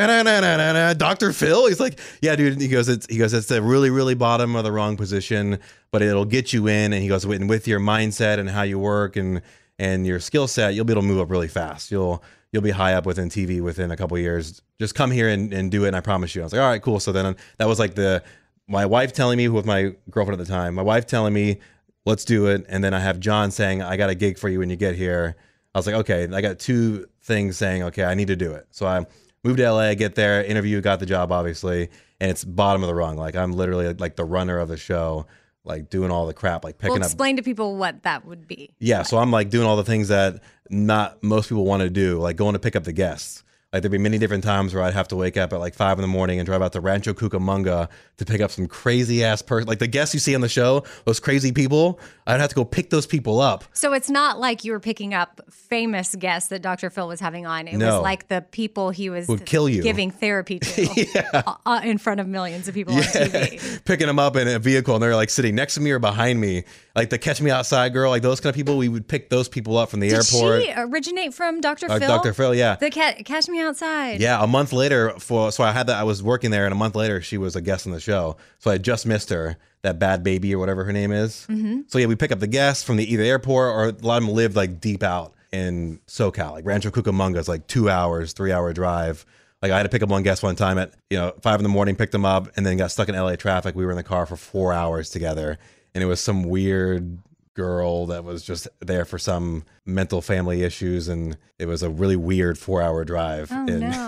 Dr. 0.98 1.32
Phil. 1.32 1.66
He's 1.68 1.80
like, 1.80 2.00
yeah, 2.22 2.34
dude. 2.34 2.60
He 2.60 2.68
goes, 2.68 2.88
it's 2.88 3.06
he 3.10 3.18
goes, 3.18 3.34
it's 3.34 3.48
the 3.48 3.62
really 3.62 3.90
really 3.90 4.14
bottom 4.14 4.56
of 4.56 4.64
the 4.64 4.72
wrong 4.72 4.96
position, 4.96 5.58
but 5.90 6.02
it'll 6.02 6.24
get 6.24 6.52
you 6.52 6.66
in. 6.66 6.92
And 6.92 7.02
he 7.02 7.08
goes, 7.08 7.26
with 7.26 7.68
your 7.68 7.78
mindset 7.78 8.38
and 8.38 8.48
how 8.48 8.62
you 8.62 8.78
work 8.78 9.16
and 9.16 9.42
and 9.78 10.06
your 10.06 10.20
skill 10.20 10.46
set, 10.46 10.74
you'll 10.74 10.84
be 10.84 10.92
able 10.92 11.02
to 11.02 11.08
move 11.08 11.20
up 11.20 11.30
really 11.30 11.48
fast. 11.48 11.90
You'll 11.90 12.22
you'll 12.52 12.62
be 12.62 12.70
high 12.70 12.94
up 12.94 13.06
within 13.06 13.28
TV 13.28 13.60
within 13.60 13.90
a 13.90 13.96
couple 13.96 14.18
years. 14.18 14.60
Just 14.78 14.94
come 14.94 15.10
here 15.10 15.28
and, 15.28 15.52
and 15.52 15.70
do 15.70 15.84
it, 15.84 15.88
and 15.88 15.96
I 15.96 16.00
promise 16.00 16.34
you. 16.34 16.42
I 16.42 16.44
was 16.44 16.52
like, 16.52 16.62
all 16.62 16.68
right, 16.68 16.82
cool. 16.82 17.00
So 17.00 17.12
then 17.12 17.36
that 17.58 17.66
was 17.66 17.78
like 17.78 17.94
the 17.94 18.22
my 18.68 18.86
wife 18.86 19.12
telling 19.12 19.38
me 19.38 19.48
with 19.48 19.66
my 19.66 19.94
girlfriend 20.10 20.40
at 20.40 20.46
the 20.46 20.52
time, 20.52 20.74
my 20.74 20.82
wife 20.82 21.06
telling 21.06 21.32
me 21.34 21.58
let's 22.04 22.24
do 22.24 22.46
it. 22.46 22.64
And 22.68 22.82
then 22.82 22.94
I 22.94 23.00
have 23.00 23.20
John 23.20 23.50
saying, 23.50 23.82
I 23.82 23.96
got 23.96 24.10
a 24.10 24.14
gig 24.14 24.38
for 24.38 24.48
you 24.48 24.58
when 24.58 24.70
you 24.70 24.76
get 24.76 24.94
here. 24.94 25.36
I 25.74 25.78
was 25.78 25.86
like, 25.86 25.96
okay, 25.96 26.28
I 26.32 26.40
got 26.40 26.58
two 26.58 27.06
things 27.22 27.56
saying, 27.56 27.82
okay, 27.84 28.04
I 28.04 28.14
need 28.14 28.28
to 28.28 28.36
do 28.36 28.52
it. 28.52 28.66
So 28.70 28.86
I 28.86 29.06
moved 29.44 29.58
to 29.58 29.70
LA, 29.70 29.94
get 29.94 30.14
there, 30.14 30.44
interview, 30.44 30.80
got 30.80 31.00
the 31.00 31.06
job, 31.06 31.32
obviously. 31.32 31.88
And 32.20 32.30
it's 32.30 32.44
bottom 32.44 32.82
of 32.82 32.88
the 32.88 32.94
rung. 32.94 33.16
Like 33.16 33.36
I'm 33.36 33.52
literally 33.52 33.92
like 33.94 34.16
the 34.16 34.24
runner 34.24 34.58
of 34.58 34.68
the 34.68 34.76
show, 34.76 35.26
like 35.64 35.90
doing 35.90 36.10
all 36.10 36.26
the 36.26 36.34
crap, 36.34 36.64
like 36.64 36.78
picking 36.78 36.94
Well, 36.94 37.02
up. 37.02 37.06
explain 37.06 37.36
to 37.36 37.42
people 37.42 37.76
what 37.76 38.02
that 38.02 38.24
would 38.26 38.46
be. 38.48 38.74
Yeah, 38.78 39.02
so 39.02 39.18
I'm 39.18 39.30
like 39.30 39.50
doing 39.50 39.66
all 39.66 39.76
the 39.76 39.84
things 39.84 40.08
that 40.08 40.40
not 40.70 41.22
most 41.22 41.48
people 41.48 41.64
want 41.64 41.82
to 41.82 41.90
do, 41.90 42.18
like 42.18 42.36
going 42.36 42.54
to 42.54 42.58
pick 42.58 42.74
up 42.76 42.84
the 42.84 42.92
guests. 42.92 43.44
Like 43.72 43.80
there'd 43.80 43.90
be 43.92 43.96
many 43.96 44.18
different 44.18 44.44
times 44.44 44.74
where 44.74 44.82
I'd 44.82 44.92
have 44.92 45.08
to 45.08 45.16
wake 45.16 45.38
up 45.38 45.50
at 45.54 45.58
like 45.58 45.74
five 45.74 45.96
in 45.96 46.02
the 46.02 46.08
morning 46.08 46.38
and 46.38 46.44
drive 46.46 46.60
out 46.60 46.72
to 46.74 46.80
Rancho 46.80 47.14
Cucamonga 47.14 47.88
to 48.18 48.24
pick 48.26 48.42
up 48.42 48.50
some 48.50 48.66
crazy 48.66 49.24
ass 49.24 49.40
person, 49.40 49.66
like 49.66 49.78
the 49.78 49.86
guests 49.86 50.12
you 50.12 50.20
see 50.20 50.34
on 50.34 50.42
the 50.42 50.48
show, 50.48 50.84
those 51.06 51.20
crazy 51.20 51.52
people. 51.52 51.98
I'd 52.26 52.38
have 52.40 52.50
to 52.50 52.54
go 52.54 52.66
pick 52.66 52.90
those 52.90 53.06
people 53.06 53.40
up. 53.40 53.64
So 53.72 53.94
it's 53.94 54.10
not 54.10 54.38
like 54.38 54.64
you 54.64 54.72
were 54.72 54.80
picking 54.80 55.14
up 55.14 55.40
famous 55.50 56.14
guests 56.14 56.50
that 56.50 56.60
Dr. 56.60 56.90
Phil 56.90 57.08
was 57.08 57.18
having 57.18 57.46
on. 57.46 57.66
It 57.66 57.76
No. 57.78 57.94
was 57.94 58.02
like 58.02 58.28
the 58.28 58.42
people 58.42 58.90
he 58.90 59.08
was 59.08 59.26
Would 59.28 59.46
kill 59.46 59.68
you. 59.70 59.82
giving 59.82 60.10
therapy 60.10 60.58
to 60.58 61.52
uh, 61.66 61.80
in 61.82 61.96
front 61.96 62.20
of 62.20 62.28
millions 62.28 62.68
of 62.68 62.74
people 62.74 62.94
on 62.94 63.00
TV. 63.02 63.84
picking 63.86 64.06
them 64.06 64.18
up 64.18 64.36
in 64.36 64.48
a 64.48 64.58
vehicle 64.58 64.94
and 64.94 65.02
they're 65.02 65.16
like 65.16 65.30
sitting 65.30 65.54
next 65.54 65.74
to 65.76 65.80
me 65.80 65.90
or 65.92 65.98
behind 65.98 66.38
me, 66.40 66.64
like 66.94 67.10
the 67.10 67.18
catch 67.18 67.40
me 67.40 67.50
outside 67.50 67.92
girl, 67.92 68.10
like 68.10 68.22
those 68.22 68.40
kind 68.40 68.50
of 68.50 68.56
people. 68.56 68.76
We 68.76 68.88
would 68.88 69.08
pick 69.08 69.30
those 69.30 69.48
people 69.48 69.76
up 69.76 69.90
from 69.90 70.00
the 70.00 70.08
Did 70.08 70.16
airport. 70.16 70.62
she 70.62 70.72
originate 70.76 71.34
from 71.34 71.60
Dr. 71.60 71.90
Uh, 71.90 71.98
Phil? 71.98 72.08
Dr. 72.08 72.32
Phil, 72.32 72.54
yeah. 72.54 72.76
The 72.76 72.90
cat, 72.90 73.24
Catch 73.24 73.48
Me 73.48 73.60
Outside. 73.60 74.20
Yeah, 74.20 74.42
a 74.42 74.46
month 74.46 74.72
later, 74.72 75.10
for 75.18 75.52
so 75.52 75.64
I 75.64 75.72
had 75.72 75.86
that 75.88 75.96
I 75.96 76.04
was 76.04 76.22
working 76.22 76.50
there, 76.50 76.64
and 76.64 76.72
a 76.72 76.76
month 76.76 76.94
later 76.94 77.20
she 77.20 77.38
was 77.38 77.56
a 77.56 77.60
guest 77.60 77.86
on 77.86 77.92
the 77.92 78.00
show. 78.00 78.36
So 78.58 78.70
I 78.70 78.78
just 78.78 79.06
missed 79.06 79.30
her, 79.30 79.56
that 79.82 79.98
Bhad 79.98 80.22
Bhabie 80.22 80.52
or 80.52 80.58
whatever 80.58 80.84
her 80.84 80.92
name 80.92 81.12
is. 81.12 81.46
Mm-hmm. 81.50 81.82
So 81.88 81.98
yeah, 81.98 82.06
we 82.06 82.16
pick 82.16 82.32
up 82.32 82.40
the 82.40 82.46
guests 82.46 82.82
from 82.82 82.96
the 82.96 83.12
either 83.12 83.22
airport 83.22 83.74
or 83.74 83.84
a 83.88 84.06
lot 84.06 84.18
of 84.18 84.26
them 84.26 84.34
live 84.34 84.56
like 84.56 84.80
deep 84.80 85.02
out 85.02 85.34
in 85.52 86.00
SoCal, 86.06 86.52
like 86.52 86.64
Rancho 86.64 86.90
Cucamonga 86.90 87.36
is 87.36 87.48
like 87.48 87.66
two 87.66 87.90
hours, 87.90 88.32
three 88.32 88.52
hour 88.52 88.72
drive. 88.72 89.26
Like 89.60 89.70
I 89.70 89.76
had 89.76 89.82
to 89.84 89.88
pick 89.88 90.02
up 90.02 90.08
one 90.08 90.22
guest 90.22 90.42
one 90.42 90.56
time 90.56 90.78
at 90.78 90.92
you 91.10 91.18
know 91.18 91.34
five 91.42 91.58
in 91.60 91.62
the 91.62 91.68
morning, 91.68 91.94
picked 91.94 92.12
them 92.12 92.24
up, 92.24 92.48
and 92.56 92.64
then 92.64 92.76
got 92.76 92.90
stuck 92.90 93.08
in 93.08 93.14
LA 93.14 93.36
traffic. 93.36 93.74
We 93.74 93.84
were 93.84 93.90
in 93.90 93.96
the 93.96 94.02
car 94.02 94.24
for 94.26 94.36
four 94.36 94.72
hours 94.72 95.10
together, 95.10 95.58
and 95.94 96.02
it 96.02 96.06
was 96.06 96.20
some 96.20 96.44
weird 96.44 97.18
girl 97.54 98.06
that 98.06 98.24
was 98.24 98.42
just 98.42 98.66
there 98.80 99.04
for 99.04 99.18
some 99.18 99.62
mental 99.84 100.22
family 100.22 100.62
issues 100.62 101.06
and 101.08 101.36
it 101.58 101.66
was 101.66 101.82
a 101.82 101.90
really 101.90 102.16
weird 102.16 102.56
four 102.58 102.80
hour 102.80 103.04
drive 103.04 103.50
Oh, 103.52 103.66
and, 103.68 103.80
no. 103.80 104.06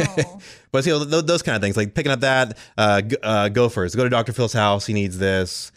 but 0.73 0.87
you 0.87 0.93
know 0.99 1.05
th- 1.05 1.27
those 1.27 1.43
kind 1.43 1.55
of 1.55 1.61
things 1.61 1.77
like 1.77 1.95
picking 1.95 2.11
up 2.11 2.21
that 2.21 2.57
uh, 2.79 3.03
g- 3.03 3.17
uh 3.23 3.51
gophers 3.51 3.95
go 3.95 4.03
to 4.05 4.09
dr 4.09 4.33
phil's 4.33 4.55
house 4.55 4.87
he 4.87 4.95
needs 4.95 5.19
this 5.19 5.73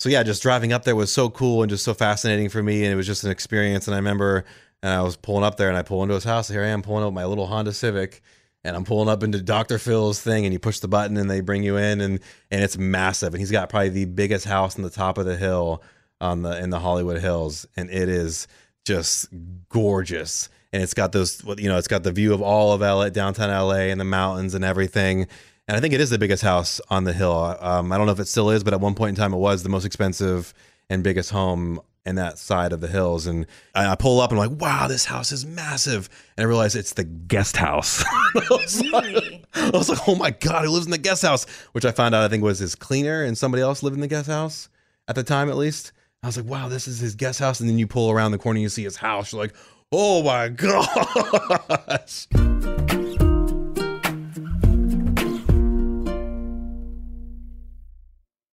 so 0.00 0.08
yeah 0.08 0.24
just 0.24 0.42
driving 0.42 0.72
up 0.72 0.82
there 0.82 0.96
was 0.96 1.12
so 1.12 1.30
cool 1.30 1.62
and 1.62 1.70
just 1.70 1.84
so 1.84 1.94
fascinating 1.94 2.48
for 2.48 2.60
me 2.60 2.82
and 2.82 2.92
it 2.92 2.96
was 2.96 3.06
just 3.06 3.22
an 3.22 3.30
experience 3.30 3.86
and 3.86 3.94
i 3.94 3.98
remember 3.98 4.44
and 4.82 4.92
i 4.92 5.00
was 5.00 5.14
pulling 5.16 5.44
up 5.44 5.56
there 5.58 5.68
and 5.68 5.78
i 5.78 5.82
pull 5.82 6.02
into 6.02 6.16
his 6.16 6.24
house 6.24 6.48
here 6.48 6.64
i 6.64 6.66
am 6.66 6.82
pulling 6.82 7.04
up 7.04 7.12
my 7.12 7.24
little 7.24 7.46
honda 7.46 7.72
civic 7.72 8.20
and 8.64 8.76
I'm 8.76 8.84
pulling 8.84 9.08
up 9.08 9.22
into 9.22 9.40
Dr. 9.42 9.78
Phil's 9.78 10.20
thing, 10.20 10.44
and 10.44 10.52
you 10.52 10.58
push 10.58 10.78
the 10.78 10.88
button, 10.88 11.16
and 11.16 11.30
they 11.30 11.40
bring 11.40 11.62
you 11.62 11.76
in, 11.76 12.00
and 12.00 12.20
and 12.50 12.62
it's 12.62 12.78
massive, 12.78 13.34
and 13.34 13.40
he's 13.40 13.50
got 13.50 13.68
probably 13.68 13.90
the 13.90 14.04
biggest 14.04 14.44
house 14.44 14.76
on 14.76 14.82
the 14.82 14.90
top 14.90 15.18
of 15.18 15.26
the 15.26 15.36
hill 15.36 15.82
on 16.20 16.42
the 16.42 16.62
in 16.62 16.70
the 16.70 16.78
Hollywood 16.78 17.20
Hills, 17.20 17.66
and 17.76 17.90
it 17.90 18.08
is 18.08 18.46
just 18.84 19.28
gorgeous, 19.68 20.48
and 20.72 20.82
it's 20.82 20.94
got 20.94 21.12
those, 21.12 21.42
you 21.58 21.68
know, 21.68 21.78
it's 21.78 21.88
got 21.88 22.02
the 22.02 22.12
view 22.12 22.32
of 22.32 22.40
all 22.40 22.72
of 22.72 22.80
LA, 22.80 23.08
downtown 23.08 23.50
LA, 23.50 23.90
and 23.90 24.00
the 24.00 24.04
mountains 24.04 24.54
and 24.54 24.64
everything, 24.64 25.26
and 25.68 25.76
I 25.76 25.80
think 25.80 25.94
it 25.94 26.00
is 26.00 26.10
the 26.10 26.18
biggest 26.18 26.42
house 26.42 26.80
on 26.90 27.04
the 27.04 27.12
hill. 27.12 27.56
Um, 27.60 27.92
I 27.92 27.98
don't 27.98 28.06
know 28.06 28.12
if 28.12 28.20
it 28.20 28.28
still 28.28 28.50
is, 28.50 28.64
but 28.64 28.74
at 28.74 28.80
one 28.80 28.94
point 28.94 29.10
in 29.10 29.14
time, 29.16 29.32
it 29.32 29.38
was 29.38 29.62
the 29.62 29.68
most 29.68 29.84
expensive 29.84 30.54
and 30.88 31.02
biggest 31.02 31.30
home 31.30 31.80
in 32.04 32.16
that 32.16 32.38
side 32.38 32.72
of 32.72 32.80
the 32.80 32.88
hills. 32.88 33.26
And 33.26 33.46
I, 33.74 33.94
pull 33.94 34.20
up 34.20 34.30
and 34.30 34.40
I'm 34.40 34.50
like, 34.50 34.60
wow, 34.60 34.88
this 34.88 35.04
house 35.04 35.32
is 35.32 35.46
massive. 35.46 36.08
And 36.36 36.44
I 36.44 36.48
realize 36.48 36.74
it's 36.74 36.94
the 36.94 37.04
guest 37.04 37.56
house. 37.56 38.04
I, 38.10 38.46
was 38.50 38.84
like, 38.84 39.44
I 39.54 39.70
was 39.70 39.88
like, 39.88 40.08
oh 40.08 40.16
my 40.16 40.30
God, 40.30 40.64
who 40.64 40.70
lives 40.70 40.86
in 40.86 40.92
the 40.92 40.98
guest 40.98 41.22
house? 41.22 41.46
Which 41.72 41.84
I 41.84 41.92
found 41.92 42.14
out 42.14 42.24
I 42.24 42.28
think 42.28 42.42
was 42.42 42.58
his 42.58 42.74
cleaner 42.74 43.22
and 43.22 43.38
somebody 43.38 43.62
else 43.62 43.82
lived 43.82 43.94
in 43.94 44.00
the 44.00 44.08
guest 44.08 44.28
house 44.28 44.68
at 45.08 45.14
the 45.14 45.22
time, 45.22 45.48
at 45.48 45.56
least. 45.56 45.92
I 46.22 46.28
was 46.28 46.36
like, 46.36 46.46
wow, 46.46 46.68
this 46.68 46.86
is 46.86 46.98
his 47.00 47.14
guest 47.14 47.38
house. 47.38 47.60
And 47.60 47.68
then 47.68 47.78
you 47.78 47.86
pull 47.86 48.10
around 48.10 48.32
the 48.32 48.38
corner, 48.38 48.60
you 48.60 48.68
see 48.68 48.84
his 48.84 48.96
house. 48.96 49.32
You're 49.32 49.42
like, 49.42 49.54
oh 49.90 50.22
my 50.22 50.48
gosh. 50.48 52.28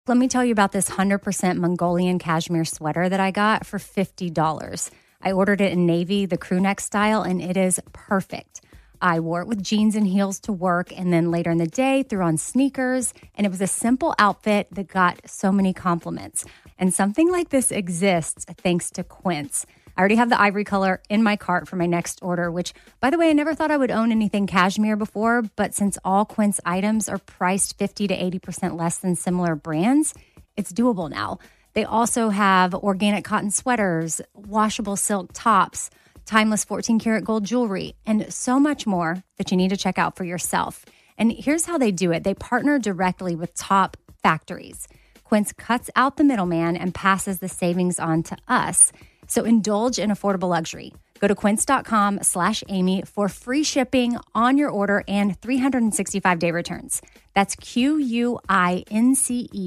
Let 0.09 0.19
me 0.19 0.29
tell 0.29 0.45
you 0.45 0.53
about 0.53 0.71
this 0.71 0.91
100% 0.91 1.57
Mongolian 1.57 2.21
cashmere 2.21 2.65
sweater 2.65 3.09
that 3.09 3.19
I 3.19 3.33
got 3.33 3.67
for 3.67 3.81
$50. 3.81 4.91
I 5.21 5.33
ordered 5.33 5.61
it 5.61 5.73
in 5.73 5.85
navy, 5.85 6.27
the 6.27 6.39
crew 6.39 6.61
neck 6.61 6.79
style, 6.79 7.23
and 7.23 7.43
it 7.43 7.57
is 7.57 7.81
perfect. 7.93 8.61
I 9.03 9.19
wore 9.19 9.41
it 9.41 9.49
with 9.49 9.65
jeans 9.65 9.97
and 9.97 10.07
heels 10.07 10.39
to 10.41 10.53
work, 10.53 10.97
and 10.97 11.13
then 11.13 11.33
later 11.33 11.51
in 11.51 11.59
the 11.59 11.67
day, 11.67 12.05
threw 12.05 12.23
on 12.23 12.37
sneakers. 12.37 13.15
And 13.35 13.45
it 13.49 13.51
was 13.51 13.61
a 13.61 13.67
simple 13.67 14.15
outfit 14.17 14.69
that 14.71 14.87
got 14.87 15.29
so 15.29 15.51
many 15.51 15.73
compliments. 15.73 16.45
And 16.79 16.95
something 16.95 17.29
like 17.29 17.49
this 17.49 17.73
exists 17.73 18.45
thanks 18.45 18.93
to 18.93 19.03
Quince. 19.03 19.67
I 19.97 20.01
already 20.01 20.17
have 20.17 20.29
the 20.29 20.41
ivory 20.41 20.65
color 20.65 21.01
in 21.09 21.23
my 21.23 21.37
cart 21.37 21.67
for 21.69 21.77
my 21.77 21.87
next 21.87 22.19
order, 22.23 22.51
which, 22.51 22.75
by 23.01 23.09
the 23.09 23.19
way, 23.19 23.31
I 23.31 23.33
never 23.33 23.55
thought 23.55 23.71
I 23.71 23.79
would 23.79 23.91
own 23.91 24.13
anything 24.13 24.47
cashmere 24.47 24.97
before, 24.97 25.43
but 25.57 25.75
since 25.75 25.97
all 26.05 26.27
Quince 26.27 26.61
items 26.67 27.09
are 27.09 27.19
priced 27.19 27.79
50 27.79 28.09
to 28.09 28.17
80% 28.17 28.79
less 28.79 28.99
than 28.99 29.17
similar 29.17 29.55
brands, 29.55 30.13
it's 30.57 30.73
doable 30.73 31.11
now. 31.11 31.39
They 31.73 31.85
also 31.85 32.29
have 32.29 32.75
organic 32.75 33.25
cotton 33.25 33.51
sweaters, 33.51 34.21
washable 34.35 34.97
silk 34.97 35.31
tops, 35.33 35.91
timeless 36.27 36.65
14 36.65 36.99
karat 36.99 37.25
gold 37.25 37.45
jewelry, 37.45 37.95
and 38.05 38.33
so 38.33 38.61
much 38.61 38.87
more 38.87 39.23
that 39.39 39.51
you 39.51 39.57
need 39.57 39.71
to 39.71 39.77
check 39.77 39.99
out 39.99 40.17
for 40.17 40.25
yourself. 40.25 40.85
And 41.17 41.33
here's 41.33 41.67
how 41.67 41.79
they 41.79 41.91
do 41.91 42.13
it 42.13 42.25
they 42.25 42.35
partner 42.35 42.79
directly 42.79 43.35
with 43.35 43.55
top 43.55 43.97
factories. 44.23 44.89
Quince 45.25 45.53
cuts 45.53 45.91
out 45.97 46.17
the 46.17 46.25
middleman 46.25 46.77
and 46.77 46.95
passes 46.95 47.39
the 47.41 47.49
savings 47.49 47.99
on 47.99 48.23
to 48.25 48.37
us. 48.47 48.93
So 49.29 49.45
indulge 49.45 49.99
in 49.99 50.11
affordable 50.11 50.49
luxury. 50.49 50.93
Go 51.21 51.29
to 51.29 51.35
quince.com 51.35 52.23
slash 52.23 52.63
Amy 52.69 53.03
for 53.03 53.29
free 53.29 53.63
shipping 53.63 54.19
on 54.35 54.57
your 54.59 54.71
order 54.71 55.03
and 55.09 55.39
365 55.41 56.39
day 56.39 56.51
returns. 56.51 57.03
That's 57.35 57.57
Q-U-I-N-C-E 57.57 58.05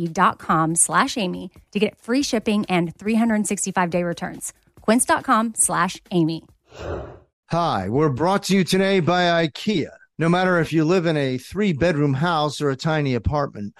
dot 0.07 0.39
com 0.39 0.75
slash 0.75 1.17
Amy 1.17 1.51
to 1.71 1.79
get 1.79 1.97
free 1.97 2.23
shipping 2.23 2.65
and 2.67 2.95
365 2.95 3.89
day 3.89 4.03
returns. 4.03 4.53
Quince.com 4.81 5.53
slash 5.55 6.01
Amy. 6.11 6.43
Hi, 7.47 7.89
we're 7.89 8.09
brought 8.09 8.43
to 8.43 8.55
you 8.55 8.63
today 8.63 8.99
by 8.99 9.47
IKEA. 9.47 9.89
No 10.19 10.29
matter 10.29 10.59
if 10.59 10.71
you 10.73 10.83
live 10.83 11.05
in 11.05 11.17
a 11.17 11.37
three 11.37 11.73
bedroom 11.73 12.13
house 12.13 12.61
or 12.61 12.69
a 12.69 12.75
tiny 12.75 13.15
apartment, 13.15 13.73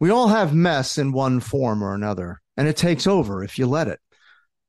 we 0.00 0.10
all 0.10 0.28
have 0.28 0.52
mess 0.54 0.98
in 0.98 1.12
one 1.12 1.40
form 1.40 1.82
or 1.82 1.94
another, 1.94 2.40
and 2.56 2.68
it 2.68 2.76
takes 2.76 3.06
over 3.06 3.42
if 3.44 3.58
you 3.58 3.66
let 3.66 3.88
it. 3.88 4.00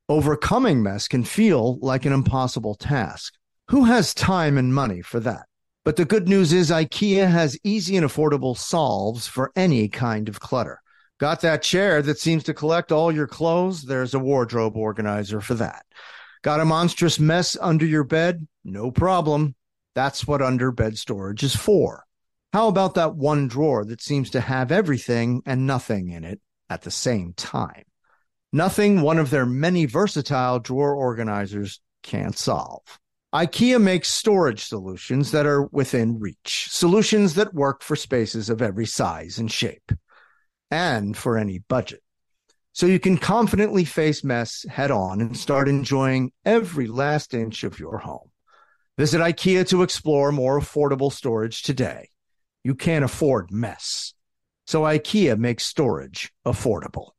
Overcoming 0.08 0.84
mess 0.84 1.08
can 1.08 1.24
feel 1.24 1.80
like 1.80 2.06
an 2.06 2.14
impossible 2.14 2.76
task. 2.76 3.34
Who 3.70 3.86
has 3.86 4.14
time 4.14 4.56
and 4.56 4.72
money 4.72 5.02
for 5.02 5.20
that? 5.22 5.48
But 5.84 5.96
the 5.96 6.06
good 6.06 6.28
news 6.28 6.54
is 6.54 6.70
IKEA 6.70 7.28
has 7.28 7.58
easy 7.64 7.98
and 7.98 8.06
affordable 8.06 8.56
solves 8.56 9.26
for 9.26 9.52
any 9.56 9.90
kind 9.90 10.30
of 10.30 10.40
clutter. 10.40 10.80
Got 11.20 11.42
that 11.42 11.64
chair 11.64 12.04
that 12.04 12.20
seems 12.20 12.44
to 12.44 12.54
collect 12.54 12.92
all 12.92 13.12
your 13.12 13.26
clothes? 13.26 13.82
There's 13.82 14.14
a 14.14 14.20
wardrobe 14.20 14.78
organizer 14.78 15.42
for 15.42 15.56
that. 15.56 15.88
Got 16.44 16.60
a 16.60 16.66
monstrous 16.66 17.20
mess 17.20 17.58
under 17.60 17.86
your 17.86 18.04
bed? 18.04 18.48
No 18.64 18.92
problem. 18.92 19.56
That's 19.96 20.28
what 20.28 20.42
under 20.42 20.72
bed 20.72 21.00
storage 21.00 21.42
is 21.42 21.56
for. 21.56 22.06
How 22.54 22.68
about 22.68 22.94
that 22.94 23.16
one 23.16 23.48
drawer 23.48 23.84
that 23.86 24.04
seems 24.04 24.30
to 24.32 24.42
have 24.42 24.72
everything 24.72 25.42
and 25.48 25.66
nothing 25.66 26.10
in 26.10 26.24
it 26.24 26.42
at 26.70 26.84
the 26.84 26.92
same 26.92 27.34
time? 27.34 27.86
Nothing 28.54 29.02
one 29.02 29.18
of 29.20 29.30
their 29.30 29.46
many 29.46 29.86
versatile 29.86 30.60
drawer 30.60 30.96
organizers 30.96 31.82
can't 32.04 32.38
solve. 32.38 33.00
IKEA 33.34 33.82
makes 33.82 34.10
storage 34.10 34.64
solutions 34.64 35.32
that 35.32 35.46
are 35.46 35.64
within 35.64 36.20
reach, 36.20 36.68
solutions 36.70 37.34
that 37.34 37.54
work 37.54 37.84
for 37.84 37.98
spaces 37.98 38.50
of 38.50 38.62
every 38.62 38.86
size 38.86 39.40
and 39.40 39.52
shape, 39.52 39.92
and 40.72 41.18
for 41.18 41.38
any 41.38 41.60
budget. 41.60 42.02
So 42.72 42.86
you 42.86 43.00
can 43.00 43.18
confidently 43.18 43.84
face 43.84 44.24
mess 44.24 44.66
head 44.70 44.92
on 44.92 45.20
and 45.20 45.36
start 45.36 45.68
enjoying 45.68 46.32
every 46.46 46.88
last 46.88 47.34
inch 47.34 47.64
of 47.64 47.80
your 47.80 47.98
home. 47.98 48.32
Visit 48.98 49.20
IKEA 49.20 49.68
to 49.68 49.84
explore 49.84 50.32
more 50.32 50.60
affordable 50.60 51.12
storage 51.12 51.62
today. 51.62 52.10
You 52.64 52.76
can't 52.76 53.04
afford 53.04 53.52
mess. 53.52 54.14
So 54.68 54.84
IKEA 54.84 55.38
makes 55.38 55.66
storage 55.66 56.32
affordable. 56.46 57.12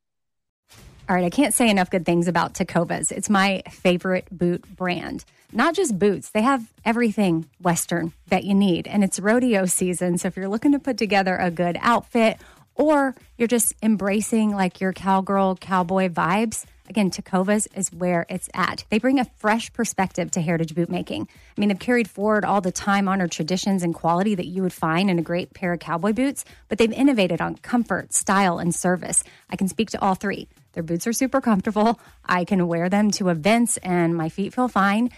All 1.09 1.14
right, 1.14 1.25
I 1.25 1.31
can't 1.31 1.55
say 1.55 1.71
enough 1.71 1.88
good 1.88 2.05
things 2.05 2.27
about 2.27 2.55
Tecovas. 2.55 3.12
It's 3.12 3.31
my 3.31 3.62
favorite 3.71 4.27
boot 4.33 4.64
brand. 4.75 5.25
Not 5.53 5.77
just 5.77 5.97
boots, 5.97 6.31
they 6.31 6.42
have 6.42 6.66
everything 6.85 7.47
Western 7.61 8.12
that 8.27 8.42
you 8.42 8.55
need. 8.55 8.88
And 8.88 9.05
it's 9.05 9.21
rodeo 9.21 9.66
season. 9.66 10.19
So 10.19 10.27
if 10.27 10.37
you're 10.37 10.49
looking 10.49 10.73
to 10.73 10.81
put 10.81 10.99
together 10.99 11.37
a 11.37 11.53
good 11.53 11.79
outfit 11.81 12.38
or 12.75 13.14
you're 13.38 13.47
just 13.47 13.73
embracing 13.85 14.51
like 14.51 14.81
your 14.81 14.92
cowgirl, 14.92 15.57
cowboy 15.57 16.09
vibes, 16.09 16.66
Again, 16.88 17.11
Tecovas 17.11 17.66
is 17.75 17.92
where 17.92 18.27
it's 18.29 18.49
at. 18.55 18.85
They 18.90 18.99
bring 18.99 19.19
a 19.19 19.25
fresh 19.38 19.73
perspective 19.73 20.31
to 20.33 20.40
heritage 20.40 20.75
boot 20.75 20.88
making. 20.88 21.23
I 21.57 21.61
mean, 21.61 21.69
they've 21.69 21.79
carried 21.79 22.09
forward 22.09 22.45
all 22.45 22.61
the 22.61 22.71
time 22.71 23.09
honored 23.09 23.33
traditions 23.33 23.83
and 23.83 23.95
quality 23.95 24.35
that 24.37 24.47
you 24.47 24.62
would 24.62 24.73
find 24.73 25.11
in 25.11 25.19
a 25.19 25.23
great 25.23 25.53
pair 25.53 25.73
of 25.73 25.81
cowboy 25.81 26.12
boots, 26.12 26.45
but 26.69 26.79
they've 26.79 26.92
innovated 26.92 27.40
on 27.40 27.57
comfort, 27.57 28.12
style, 28.12 28.59
and 28.59 28.75
service. 28.75 29.25
I 29.51 29.57
can 29.57 29.69
speak 29.69 29.90
to 29.90 30.01
all 30.01 30.14
three. 30.14 30.49
Their 30.77 30.83
boots 30.83 31.07
are 31.07 31.12
super 31.15 31.41
comfortable. 31.41 31.99
I 32.27 32.45
can 32.45 32.69
wear 32.69 32.91
them 32.91 33.11
to 33.12 33.31
events 33.31 33.79
and 33.79 34.15
my 34.15 34.29
feet 34.29 34.53
feel 34.53 34.69
fine. 34.69 35.09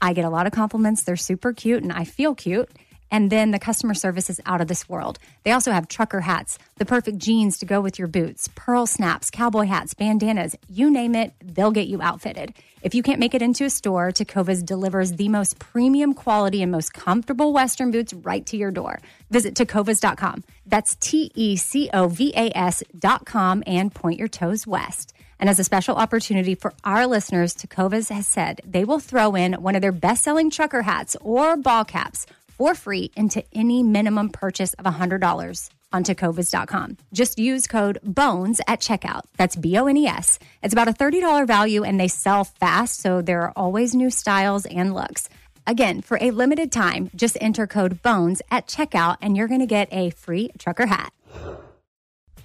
I 0.00 0.12
get 0.12 0.24
a 0.24 0.30
lot 0.30 0.46
of 0.46 0.52
compliments. 0.52 1.02
They're 1.02 1.16
super 1.16 1.52
cute 1.52 1.82
and 1.82 1.92
I 1.92 2.04
feel 2.04 2.36
cute. 2.36 2.70
And 3.10 3.30
then 3.30 3.50
the 3.50 3.58
customer 3.58 3.94
service 3.94 4.28
is 4.28 4.40
out 4.46 4.60
of 4.60 4.68
this 4.68 4.88
world. 4.88 5.18
They 5.44 5.52
also 5.52 5.72
have 5.72 5.88
trucker 5.88 6.20
hats, 6.20 6.58
the 6.76 6.84
perfect 6.84 7.18
jeans 7.18 7.58
to 7.58 7.66
go 7.66 7.80
with 7.80 7.98
your 7.98 8.08
boots, 8.08 8.48
pearl 8.54 8.86
snaps, 8.86 9.30
cowboy 9.30 9.66
hats, 9.66 9.94
bandanas, 9.94 10.56
you 10.68 10.90
name 10.90 11.14
it, 11.14 11.32
they'll 11.42 11.70
get 11.70 11.88
you 11.88 12.02
outfitted. 12.02 12.54
If 12.80 12.94
you 12.94 13.02
can't 13.02 13.18
make 13.18 13.34
it 13.34 13.42
into 13.42 13.64
a 13.64 13.70
store, 13.70 14.10
Tecovas 14.12 14.64
delivers 14.64 15.12
the 15.12 15.28
most 15.28 15.58
premium 15.58 16.14
quality 16.14 16.62
and 16.62 16.70
most 16.70 16.92
comfortable 16.92 17.52
Western 17.52 17.90
boots 17.90 18.14
right 18.14 18.44
to 18.46 18.56
your 18.56 18.70
door. 18.70 19.00
Visit 19.30 19.54
tecovas.com. 19.54 20.44
That's 20.66 20.94
T 20.96 21.30
E 21.34 21.56
C 21.56 21.90
O 21.92 22.08
V 22.08 22.32
A 22.36 22.56
S.com 22.56 23.64
and 23.66 23.92
point 23.92 24.18
your 24.18 24.28
toes 24.28 24.66
west. 24.66 25.12
And 25.40 25.48
as 25.48 25.58
a 25.58 25.64
special 25.64 25.96
opportunity 25.96 26.54
for 26.54 26.72
our 26.84 27.06
listeners, 27.06 27.54
Tecovas 27.54 28.10
has 28.10 28.26
said 28.26 28.60
they 28.64 28.84
will 28.84 28.98
throw 28.98 29.34
in 29.34 29.54
one 29.54 29.76
of 29.76 29.82
their 29.82 29.92
best 29.92 30.24
selling 30.24 30.50
trucker 30.50 30.82
hats 30.82 31.16
or 31.20 31.56
ball 31.56 31.84
caps 31.84 32.26
for 32.58 32.74
free 32.74 33.10
into 33.16 33.42
any 33.54 33.82
minimum 33.82 34.28
purchase 34.28 34.74
of 34.74 34.84
$100 34.84 35.70
on 35.92 36.04
tecovas.com. 36.04 36.96
Just 37.12 37.38
use 37.38 37.66
code 37.66 37.98
BONES 38.04 38.60
at 38.66 38.80
checkout. 38.80 39.22
That's 39.36 39.56
B 39.56 39.78
O 39.78 39.86
N 39.86 39.96
E 39.96 40.06
S. 40.06 40.38
It's 40.62 40.74
about 40.74 40.88
a 40.88 40.92
$30 40.92 41.46
value 41.46 41.84
and 41.84 41.98
they 41.98 42.08
sell 42.08 42.44
fast, 42.44 43.00
so 43.00 43.22
there 43.22 43.42
are 43.42 43.52
always 43.56 43.94
new 43.94 44.10
styles 44.10 44.66
and 44.66 44.92
looks. 44.92 45.28
Again, 45.66 46.00
for 46.02 46.18
a 46.20 46.30
limited 46.30 46.72
time, 46.72 47.10
just 47.14 47.38
enter 47.40 47.66
code 47.66 48.02
BONES 48.02 48.42
at 48.50 48.66
checkout 48.66 49.16
and 49.22 49.36
you're 49.36 49.48
going 49.48 49.60
to 49.60 49.66
get 49.66 49.88
a 49.92 50.10
free 50.10 50.50
trucker 50.58 50.86
hat. 50.86 51.12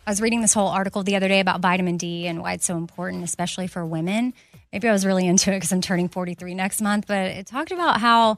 I 0.06 0.12
was 0.12 0.22
reading 0.22 0.42
this 0.42 0.54
whole 0.54 0.68
article 0.68 1.04
the 1.04 1.16
other 1.16 1.30
day 1.30 1.40
about 1.40 1.62
vitamin 1.62 1.96
D 1.96 2.28
and 2.28 2.42
why 2.42 2.54
it's 2.54 2.66
so 2.66 2.76
important, 2.76 3.24
especially 3.24 3.68
for 3.68 3.86
women. 3.86 4.34
Maybe 4.74 4.90
I 4.90 4.92
was 4.92 5.06
really 5.06 5.26
into 5.26 5.52
it 5.52 5.58
because 5.58 5.72
I'm 5.72 5.80
turning 5.82 6.10
43 6.10 6.56
next 6.56 6.82
month, 6.82 7.06
but 7.08 7.28
it 7.28 7.48
talked 7.48 7.72
about 7.72 8.02
how 8.02 8.38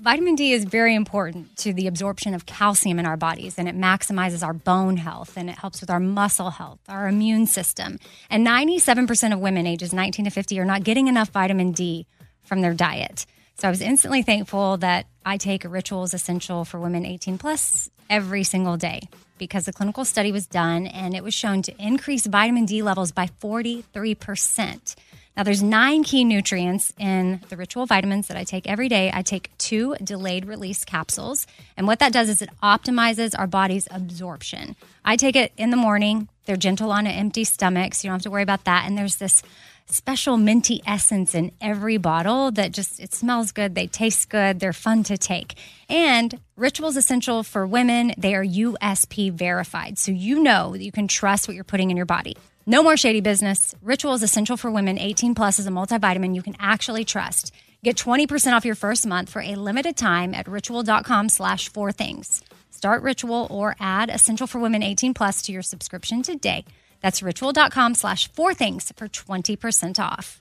vitamin 0.00 0.36
D 0.36 0.52
is 0.52 0.64
very 0.64 0.94
important 0.94 1.56
to 1.58 1.72
the 1.72 1.88
absorption 1.88 2.34
of 2.34 2.46
calcium 2.46 2.98
in 2.98 3.06
our 3.06 3.16
bodies 3.16 3.58
and 3.58 3.68
it 3.68 3.76
maximizes 3.76 4.46
our 4.46 4.52
bone 4.52 4.96
health 4.96 5.36
and 5.36 5.50
it 5.50 5.58
helps 5.58 5.80
with 5.80 5.90
our 5.90 6.00
muscle 6.00 6.50
health, 6.50 6.78
our 6.88 7.08
immune 7.08 7.46
system. 7.46 7.98
And 8.30 8.46
97% 8.46 9.32
of 9.32 9.40
women 9.40 9.66
ages 9.66 9.92
19 9.92 10.26
to 10.26 10.30
50 10.30 10.60
are 10.60 10.64
not 10.64 10.84
getting 10.84 11.08
enough 11.08 11.30
vitamin 11.30 11.72
D 11.72 12.06
from 12.44 12.60
their 12.60 12.74
diet. 12.74 13.26
So 13.56 13.66
I 13.66 13.70
was 13.70 13.80
instantly 13.80 14.22
thankful 14.22 14.76
that 14.78 15.06
I 15.26 15.36
take 15.36 15.64
Rituals 15.64 16.14
Essential 16.14 16.64
for 16.64 16.78
Women 16.78 17.04
18 17.04 17.38
plus 17.38 17.90
every 18.08 18.44
single 18.44 18.76
day 18.76 19.08
because 19.36 19.64
the 19.66 19.72
clinical 19.72 20.04
study 20.04 20.30
was 20.30 20.46
done 20.46 20.86
and 20.86 21.14
it 21.14 21.24
was 21.24 21.34
shown 21.34 21.62
to 21.62 21.74
increase 21.78 22.26
vitamin 22.26 22.66
D 22.66 22.82
levels 22.82 23.10
by 23.10 23.26
43%. 23.42 24.94
Now, 25.38 25.44
there's 25.44 25.62
nine 25.62 26.02
key 26.02 26.24
nutrients 26.24 26.92
in 26.98 27.40
the 27.48 27.56
ritual 27.56 27.86
vitamins 27.86 28.26
that 28.26 28.36
I 28.36 28.42
take 28.42 28.66
every 28.66 28.88
day. 28.88 29.12
I 29.14 29.22
take 29.22 29.56
two 29.56 29.94
delayed 30.02 30.46
release 30.46 30.84
capsules. 30.84 31.46
And 31.76 31.86
what 31.86 32.00
that 32.00 32.12
does 32.12 32.28
is 32.28 32.42
it 32.42 32.50
optimizes 32.60 33.38
our 33.38 33.46
body's 33.46 33.86
absorption. 33.92 34.74
I 35.04 35.14
take 35.14 35.36
it 35.36 35.52
in 35.56 35.70
the 35.70 35.76
morning. 35.76 36.28
They're 36.46 36.56
gentle 36.56 36.90
on 36.90 37.06
an 37.06 37.12
empty 37.12 37.44
stomach, 37.44 37.94
so 37.94 38.08
you 38.08 38.10
don't 38.10 38.16
have 38.16 38.22
to 38.22 38.32
worry 38.32 38.42
about 38.42 38.64
that. 38.64 38.84
And 38.84 38.98
there's 38.98 39.16
this 39.16 39.44
special 39.86 40.38
minty 40.38 40.82
essence 40.84 41.36
in 41.36 41.52
every 41.60 41.98
bottle 41.98 42.50
that 42.50 42.72
just 42.72 42.98
it 42.98 43.14
smells 43.14 43.52
good 43.52 43.74
they 43.74 43.86
taste 43.86 44.28
good 44.28 44.60
they're 44.60 44.70
fun 44.70 45.02
to 45.02 45.16
take 45.16 45.54
and 45.88 46.38
rituals 46.56 46.94
essential 46.94 47.42
for 47.42 47.66
women 47.66 48.12
they 48.18 48.34
are 48.34 48.44
usp 48.44 49.32
verified 49.32 49.96
so 49.96 50.12
you 50.12 50.42
know 50.42 50.72
that 50.72 50.84
you 50.84 50.92
can 50.92 51.08
trust 51.08 51.48
what 51.48 51.54
you're 51.54 51.64
putting 51.64 51.90
in 51.90 51.96
your 51.96 52.04
body 52.04 52.36
no 52.68 52.82
more 52.82 52.96
shady 52.96 53.20
business. 53.20 53.74
Ritual 53.82 54.14
is 54.14 54.22
essential 54.22 54.56
for 54.56 54.70
women. 54.70 54.98
18 54.98 55.34
plus 55.34 55.58
is 55.58 55.66
a 55.66 55.70
multivitamin 55.70 56.34
you 56.34 56.42
can 56.42 56.54
actually 56.60 57.04
trust. 57.04 57.52
Get 57.82 57.96
20% 57.96 58.52
off 58.52 58.64
your 58.64 58.74
first 58.74 59.06
month 59.06 59.30
for 59.30 59.40
a 59.42 59.56
limited 59.56 59.96
time 59.96 60.34
at 60.34 60.46
ritual.com 60.46 61.30
slash 61.30 61.72
four 61.72 61.92
things. 61.92 62.44
Start 62.70 63.02
ritual 63.02 63.48
or 63.50 63.74
add 63.80 64.10
essential 64.10 64.46
for 64.46 64.60
women 64.60 64.82
18 64.82 65.14
plus 65.14 65.42
to 65.42 65.52
your 65.52 65.62
subscription 65.62 66.22
today. 66.22 66.64
That's 67.00 67.22
ritual.com 67.22 67.94
slash 67.94 68.30
four 68.32 68.54
things 68.54 68.92
for 68.96 69.08
20% 69.08 69.98
off. 69.98 70.40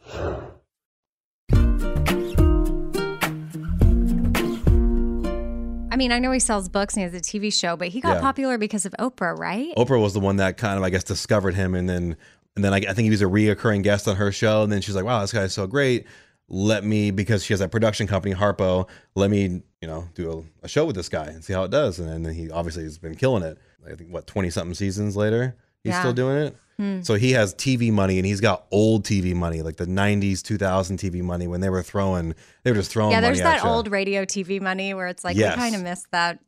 Mean, 5.98 6.12
I 6.14 6.20
know 6.20 6.32
he 6.32 6.40
sells 6.40 6.70
books 6.70 6.94
and 6.96 7.02
he 7.02 7.12
has 7.12 7.14
a 7.14 7.22
TV 7.22 7.52
show, 7.54 7.76
but 7.76 7.90
he 7.90 8.00
got 8.00 8.16
Yeah. 8.16 8.22
popular 8.22 8.58
because 8.58 8.86
of 8.86 8.94
Oprah, 9.00 9.38
right? 9.38 9.74
Oprah 9.76 10.02
was 10.02 10.14
the 10.14 10.20
one 10.22 10.38
that 10.38 10.56
kind 10.56 10.78
of, 10.78 10.84
I 10.84 10.90
guess, 10.90 11.04
discovered 11.04 11.56
him, 11.56 11.76
and 11.76 11.90
then 11.90 12.16
and 12.56 12.64
then 12.64 12.74
I, 12.74 12.78
I 12.78 12.94
think 12.94 13.04
he 13.04 13.10
was 13.12 13.22
a 13.22 13.26
reoccurring 13.26 13.84
guest 13.84 14.08
on 14.08 14.16
her 14.16 14.32
show, 14.32 14.64
and 14.64 14.72
then 14.72 14.82
she's 14.82 14.96
like, 14.96 15.06
"Wow, 15.06 15.22
this 15.22 15.34
guy's 15.34 15.54
so 15.54 15.68
great. 15.68 16.08
Let 16.50 16.84
me 16.86 17.12
because 17.12 17.44
she 17.44 17.52
has 17.54 17.60
that 17.60 17.72
production 17.72 18.08
company, 18.08 18.34
Harpo. 18.34 18.88
Let 19.16 19.30
me, 19.30 19.62
you 19.82 19.88
know, 19.88 20.08
do 20.16 20.46
a, 20.64 20.66
a 20.66 20.68
show 20.70 20.86
with 20.86 20.96
this 20.96 21.10
guy 21.10 21.26
and 21.26 21.44
see 21.44 21.52
how 21.54 21.64
it 21.66 21.72
does." 21.72 22.00
And 22.00 22.26
then 22.26 22.34
he 22.34 22.50
obviously 22.50 22.84
has 22.84 22.98
been 22.98 23.16
killing 23.16 23.44
it. 23.44 23.58
I 23.86 23.96
think 23.96 24.12
what 24.14 24.26
twenty 24.28 24.50
something 24.50 24.74
seasons 24.74 25.16
later, 25.18 25.56
he's 25.84 25.92
Yeah. 25.92 26.00
still 26.00 26.14
doing 26.14 26.38
it. 26.38 26.56
So 27.02 27.16
he 27.16 27.32
has 27.32 27.56
TV 27.56 27.92
money, 27.92 28.20
and 28.20 28.26
he's 28.26 28.40
got 28.40 28.66
old 28.70 29.04
TV 29.04 29.34
money, 29.34 29.64
like 29.64 29.78
the 29.78 29.88
'90s, 29.88 30.44
2000 30.44 30.98
TV 31.00 31.24
money 31.24 31.48
when 31.48 31.60
they 31.60 31.70
were 31.72 31.82
throwing, 31.82 32.36
they 32.62 32.70
were 32.72 32.78
just 32.78 32.92
throwing. 32.92 33.12
yeah, 33.14 33.20
there's 33.22 33.40
that 33.40 33.66
old 33.66 33.90
radio 33.90 34.26
TV 34.26 34.62
money 34.62 34.94
where 34.94 35.08
it's 35.08 35.24
like, 35.24 35.36
Yes. 35.36 35.56
we 35.58 35.62
kind 35.62 35.76
of 35.76 35.82
missed 35.82 36.12
that. 36.12 36.40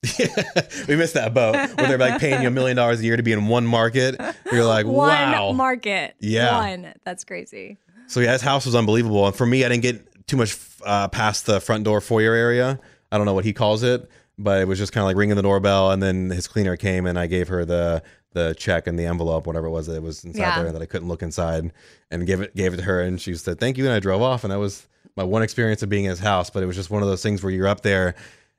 we 0.88 0.96
missed 0.96 1.15
that 1.15 1.34
boat 1.34 1.56
where 1.56 1.88
they're 1.88 1.98
like 1.98 2.20
paying 2.22 2.44
you 2.44 2.48
a 2.48 2.52
million 2.52 2.78
dollars 2.78 3.00
a 3.00 3.04
year 3.04 3.18
to 3.18 3.24
be 3.24 3.32
in 3.32 3.48
one 3.48 3.65
market. 3.65 4.22
You're 4.52 4.65
like, 4.65 4.86
wow. 4.88 5.48
One 5.48 5.56
market. 5.58 6.15
Yeah. 6.20 6.58
One. 6.58 6.94
That's 7.04 7.24
crazy. 7.24 7.78
So 8.06 8.20
yeah, 8.20 8.34
his 8.34 8.42
house 8.44 8.68
was 8.68 8.76
unbelievable. 8.76 9.26
And 9.26 9.36
for 9.36 9.48
me, 9.48 9.65
I 9.65 9.70
didn't 9.70 9.82
get 9.84 10.28
too 10.28 10.38
much 10.38 10.56
uh, 10.86 11.08
past 11.08 11.48
the 11.48 11.60
front 11.60 11.86
door 11.86 12.02
foyer 12.02 12.34
area. 12.36 12.80
I 13.12 13.18
don't 13.18 13.26
know 13.26 13.34
what 13.34 13.46
he 13.46 13.54
calls 13.54 13.82
it, 13.82 14.08
but 14.38 14.62
it 14.62 14.68
was 14.68 14.78
just 14.78 14.92
kind 14.94 15.02
of 15.02 15.06
like 15.08 15.18
ringing 15.18 15.36
the 15.36 15.42
doorbell, 15.42 15.89
and 15.92 16.02
then 16.04 16.30
his 16.30 16.48
cleaner 16.48 16.78
came, 16.78 17.08
and 17.08 17.18
I 17.18 17.26
gave 17.26 17.48
her 17.48 17.65
the 17.65 18.04
the 18.34 18.54
check 18.58 18.86
and 18.88 18.98
the 19.00 19.06
envelope, 19.06 19.48
whatever 19.48 19.68
it 19.68 19.72
was 19.72 19.88
that 19.88 19.96
it 19.96 20.04
was 20.04 20.24
inside 20.24 20.39
Yeah. 20.42 20.62
there 20.63 20.72
that 20.72 20.82
I 20.82 20.86
couldn't 20.86 21.08
look 21.08 21.22
inside, 21.24 21.72
and 22.12 22.26
gave 22.28 22.42
it 22.42 22.56
gave 22.56 22.74
it 22.74 22.78
to 22.78 22.84
her, 22.84 23.02
and 23.02 23.20
she 23.20 23.34
said 23.36 23.60
thank 23.60 23.78
you, 23.78 23.86
and 23.86 23.94
I 23.94 24.00
drove 24.00 24.22
off, 24.22 24.44
and 24.44 24.52
that 24.54 24.60
was 24.60 24.88
my 25.15 25.24
one 25.24 25.42
experience 25.42 25.82
of 25.84 25.89
being 25.89 26.06
in 26.06 26.10
his 26.12 26.20
house. 26.20 26.50
But 26.50 26.63
it 26.63 26.65
was 26.65 26.76
just 26.76 26.89
one 26.89 27.02
of 27.02 27.10
those 27.10 27.24
things 27.24 27.44
where 27.44 27.52
you're 27.52 27.68
up 27.68 27.82
there, 27.82 28.15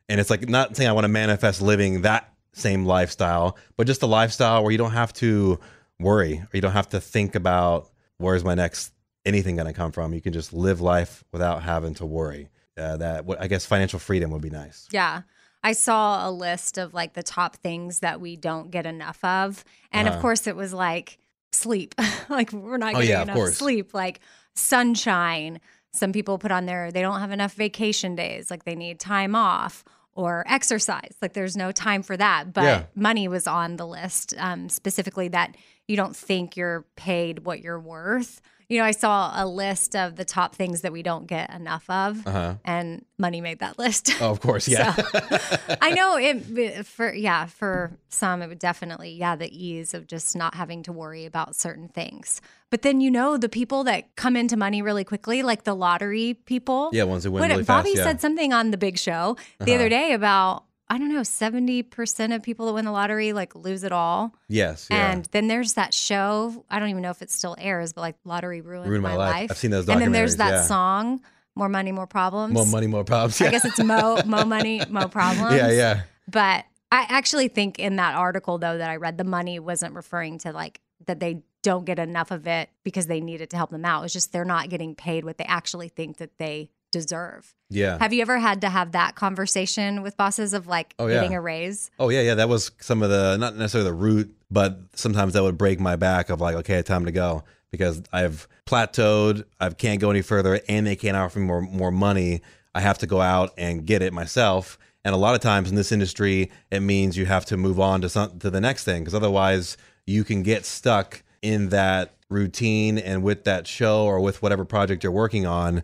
and 0.08 0.20
it's 0.20 0.30
like 0.30 0.48
not 0.48 0.76
saying 0.76 0.88
I 0.88 0.92
want 0.92 1.04
to 1.04 1.08
manifest 1.08 1.62
living 1.62 2.02
that 2.02 2.32
same 2.52 2.84
lifestyle, 2.84 3.56
but 3.76 3.86
just 3.86 4.02
a 4.02 4.06
lifestyle 4.06 4.62
where 4.62 4.72
you 4.72 4.78
don't 4.78 4.90
have 4.92 5.12
to 5.14 5.60
worry 6.00 6.38
or 6.38 6.48
you 6.52 6.60
don't 6.60 6.72
have 6.72 6.88
to 6.88 7.00
think 7.00 7.34
about 7.36 7.88
where's 8.18 8.42
my 8.42 8.54
next 8.54 8.92
anything 9.24 9.54
going 9.54 9.66
to 9.68 9.72
come 9.72 9.92
from. 9.92 10.12
You 10.14 10.20
can 10.20 10.32
just 10.32 10.52
live 10.52 10.80
life 10.80 11.22
without 11.30 11.62
having 11.62 11.94
to 11.94 12.06
worry. 12.06 12.48
Uh, 12.76 12.96
that 12.96 13.24
what 13.26 13.40
I 13.40 13.46
guess 13.46 13.66
financial 13.66 13.98
freedom 13.98 14.30
would 14.30 14.40
be 14.42 14.50
nice. 14.50 14.88
Yeah. 14.90 15.22
I 15.62 15.72
saw 15.72 16.28
a 16.28 16.30
list 16.30 16.78
of 16.78 16.94
like 16.94 17.12
the 17.14 17.22
top 17.22 17.56
things 17.56 18.00
that 18.00 18.20
we 18.20 18.36
don't 18.36 18.70
get 18.70 18.86
enough 18.86 19.22
of. 19.24 19.64
And 19.92 20.08
of 20.08 20.14
Uh-huh. 20.14 20.22
course, 20.22 20.46
it 20.46 20.56
was 20.56 20.72
like 20.72 21.18
sleep. 21.52 21.94
like, 22.28 22.52
we're 22.52 22.78
not 22.78 22.94
Oh, 22.94 22.98
getting 23.00 23.08
yeah, 23.10 23.22
enough 23.22 23.54
sleep. 23.54 23.92
Like, 23.92 24.20
sunshine. 24.54 25.60
Some 25.92 26.12
people 26.12 26.38
put 26.38 26.52
on 26.52 26.66
there, 26.66 26.92
they 26.92 27.02
don't 27.02 27.18
have 27.20 27.32
enough 27.32 27.54
vacation 27.54 28.14
days. 28.14 28.50
Like, 28.50 28.64
they 28.64 28.76
need 28.76 29.00
time 29.00 29.34
off 29.34 29.84
or 30.14 30.44
exercise. 30.46 31.14
Like, 31.20 31.32
there's 31.32 31.56
no 31.56 31.72
time 31.72 32.02
for 32.02 32.16
that. 32.16 32.52
But 32.52 32.62
Yeah. 32.64 32.82
money 32.94 33.26
was 33.28 33.46
on 33.48 33.76
the 33.76 33.86
list, 33.86 34.32
um, 34.38 34.68
specifically 34.68 35.28
that 35.28 35.56
you 35.88 35.96
don't 35.96 36.14
think 36.16 36.56
you're 36.56 36.86
paid 36.96 37.40
what 37.44 37.60
you're 37.60 37.80
worth. 37.80 38.40
You 38.70 38.78
know, 38.78 38.84
I 38.84 38.92
saw 38.92 39.32
a 39.34 39.44
list 39.46 39.96
of 39.96 40.14
the 40.14 40.24
top 40.24 40.54
things 40.54 40.82
that 40.82 40.92
we 40.92 41.02
don't 41.02 41.26
get 41.26 41.52
enough 41.52 41.84
of, 41.90 42.24
Uh 42.26 42.30
huh. 42.30 42.54
and 42.64 43.04
money 43.18 43.40
made 43.40 43.58
that 43.58 43.78
list. 43.80 44.10
Oh, 44.22 44.30
of 44.30 44.40
course, 44.40 44.68
yeah. 44.68 44.94
I 45.82 45.90
know 45.96 46.16
it 46.16 46.86
for 46.86 47.12
yeah, 47.12 47.46
for 47.46 47.90
some 48.08 48.42
it 48.42 48.46
would 48.48 48.60
definitely 48.60 49.10
yeah, 49.10 49.34
the 49.36 49.50
ease 49.50 49.92
of 49.92 50.06
just 50.06 50.36
not 50.36 50.54
having 50.54 50.82
to 50.84 50.92
worry 50.92 51.26
about 51.26 51.56
certain 51.56 51.88
things. 51.88 52.40
But 52.70 52.82
then 52.82 53.00
you 53.00 53.10
know 53.10 53.36
the 53.36 53.48
people 53.48 53.82
that 53.84 54.14
come 54.14 54.36
into 54.36 54.56
money 54.56 54.80
really 54.82 55.02
quickly, 55.02 55.42
like 55.42 55.64
the 55.64 55.74
lottery 55.74 56.34
people. 56.34 56.90
yeah, 56.92 57.02
ones 57.02 57.24
who 57.24 57.32
win 57.32 57.40
What- 57.40 57.50
really 57.50 57.64
Bobby 57.64 57.90
fast. 57.90 57.98
Yeah. 57.98 58.04
said 58.04 58.20
something 58.20 58.52
on 58.52 58.70
the 58.70 58.78
big 58.78 58.96
show 58.98 59.36
the 59.58 59.64
Uh-huh. 59.64 59.74
other 59.74 59.88
day 59.88 60.12
about 60.12 60.62
I 60.90 60.98
don't 60.98 61.08
know, 61.14 61.22
seventy 61.22 61.82
percent 61.84 62.32
of 62.32 62.42
people 62.42 62.66
that 62.66 62.72
win 62.72 62.84
the 62.84 62.90
lottery 62.90 63.32
like 63.32 63.54
lose 63.54 63.84
it 63.84 63.92
all. 63.92 64.34
yes, 64.48 64.88
yeah. 64.90 65.12
And 65.12 65.24
then 65.26 65.46
there's 65.48 65.74
that 65.74 65.94
show. 65.94 66.64
I 66.68 66.78
don't 66.80 66.88
even 66.90 67.00
know 67.02 67.10
if 67.12 67.22
it 67.22 67.30
still 67.30 67.54
airs, 67.58 67.92
but 67.92 68.00
like 68.02 68.16
Lottery 68.24 68.60
Ruined, 68.60 68.88
Ruined 68.90 69.02
My, 69.04 69.10
My 69.10 69.16
Life. 69.16 69.34
life. 69.34 69.50
I've 69.52 69.58
seen 69.58 69.70
those 69.70 69.88
And 69.88 70.00
then 70.02 70.10
there's 70.12 70.36
that 70.36 70.50
yeah. 70.50 70.62
song, 70.62 71.20
More 71.54 71.68
Money, 71.68 71.92
More 71.92 72.08
Problems. 72.08 72.52
more 72.52 72.66
money, 72.66 72.88
more 72.88 73.04
problems. 73.04 73.40
I 73.40 73.50
guess 73.50 73.64
it's 73.64 73.78
Mo 73.82 74.20
Mo 74.26 74.44
Money, 74.44 74.82
Mo 74.90 75.06
Problems. 75.08 75.54
yeah, 75.54 75.70
yeah. 75.70 76.00
But 76.28 76.64
I 76.92 77.06
actually 77.08 77.46
think 77.48 77.78
in 77.78 77.96
that 77.96 78.16
article 78.16 78.58
though 78.58 78.76
that 78.76 78.90
I 78.90 78.96
read, 78.96 79.16
the 79.16 79.24
money 79.24 79.60
wasn't 79.60 79.94
referring 79.94 80.38
to 80.38 80.52
like 80.52 80.80
that 81.06 81.20
they 81.20 81.42
don't 81.62 81.84
get 81.84 81.98
enough 82.00 82.30
of 82.32 82.46
it 82.48 82.68
because 82.82 83.06
they 83.06 83.20
need 83.20 83.40
it 83.40 83.50
to 83.50 83.56
help 83.56 83.70
them 83.70 83.84
out. 83.84 84.02
It's 84.04 84.12
just 84.12 84.32
they're 84.32 84.44
not 84.44 84.70
getting 84.70 84.96
paid 84.96 85.24
what 85.24 85.38
they 85.38 85.44
actually 85.44 85.88
think 85.88 86.16
that 86.16 86.36
they 86.38 86.70
deserve. 86.90 87.54
Yeah. 87.68 87.98
Have 87.98 88.12
you 88.12 88.22
ever 88.22 88.38
had 88.38 88.60
to 88.62 88.68
have 88.68 88.92
that 88.92 89.14
conversation 89.14 90.02
with 90.02 90.16
bosses 90.16 90.54
of 90.54 90.66
like 90.66 90.94
Oh, 90.98 91.06
yeah. 91.06 91.14
getting 91.14 91.34
a 91.34 91.40
raise? 91.40 91.90
Oh 91.98 92.08
yeah, 92.08 92.22
yeah. 92.22 92.34
That 92.34 92.48
was 92.48 92.72
some 92.80 93.02
of 93.02 93.10
the 93.10 93.36
not 93.36 93.56
necessarily 93.56 93.88
the 93.90 93.94
root, 93.94 94.34
but 94.50 94.78
sometimes 94.94 95.34
that 95.34 95.42
would 95.42 95.56
break 95.58 95.78
my 95.80 95.96
back 95.96 96.30
of 96.30 96.40
like, 96.40 96.56
okay, 96.56 96.82
time 96.82 97.04
to 97.06 97.12
go 97.12 97.44
because 97.70 98.02
I've 98.12 98.48
plateaued. 98.66 99.44
I 99.60 99.70
can't 99.70 100.00
go 100.00 100.10
any 100.10 100.22
further, 100.22 100.60
and 100.68 100.86
they 100.86 100.96
can't 100.96 101.16
offer 101.16 101.38
me 101.38 101.46
more 101.46 101.60
more 101.60 101.90
money. 101.92 102.42
I 102.74 102.80
have 102.80 102.98
to 102.98 103.06
go 103.06 103.20
out 103.20 103.52
and 103.58 103.84
get 103.86 104.02
it 104.02 104.12
myself. 104.12 104.78
And 105.04 105.14
a 105.14 105.18
lot 105.18 105.34
of 105.34 105.40
times 105.40 105.70
in 105.70 105.76
this 105.76 105.92
industry, 105.92 106.50
it 106.70 106.80
means 106.80 107.16
you 107.16 107.26
have 107.26 107.44
to 107.46 107.56
move 107.56 107.80
on 107.80 108.00
to 108.02 108.08
some 108.08 108.38
to 108.40 108.50
the 108.50 108.60
next 108.60 108.84
thing 108.84 109.02
because 109.02 109.14
otherwise 109.14 109.76
you 110.06 110.24
can 110.24 110.42
get 110.42 110.66
stuck 110.66 111.22
in 111.42 111.68
that 111.70 112.14
routine 112.28 112.98
and 112.98 113.22
with 113.22 113.44
that 113.44 113.66
show 113.66 114.04
or 114.04 114.20
with 114.20 114.42
whatever 114.42 114.64
project 114.64 115.02
you're 115.02 115.12
working 115.12 115.46
on. 115.46 115.82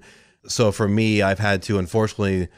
So 0.48 0.72
for 0.72 0.88
me, 0.88 1.22
I've 1.22 1.38
had 1.38 1.62
to 1.64 1.78
unfortunately 1.78 2.48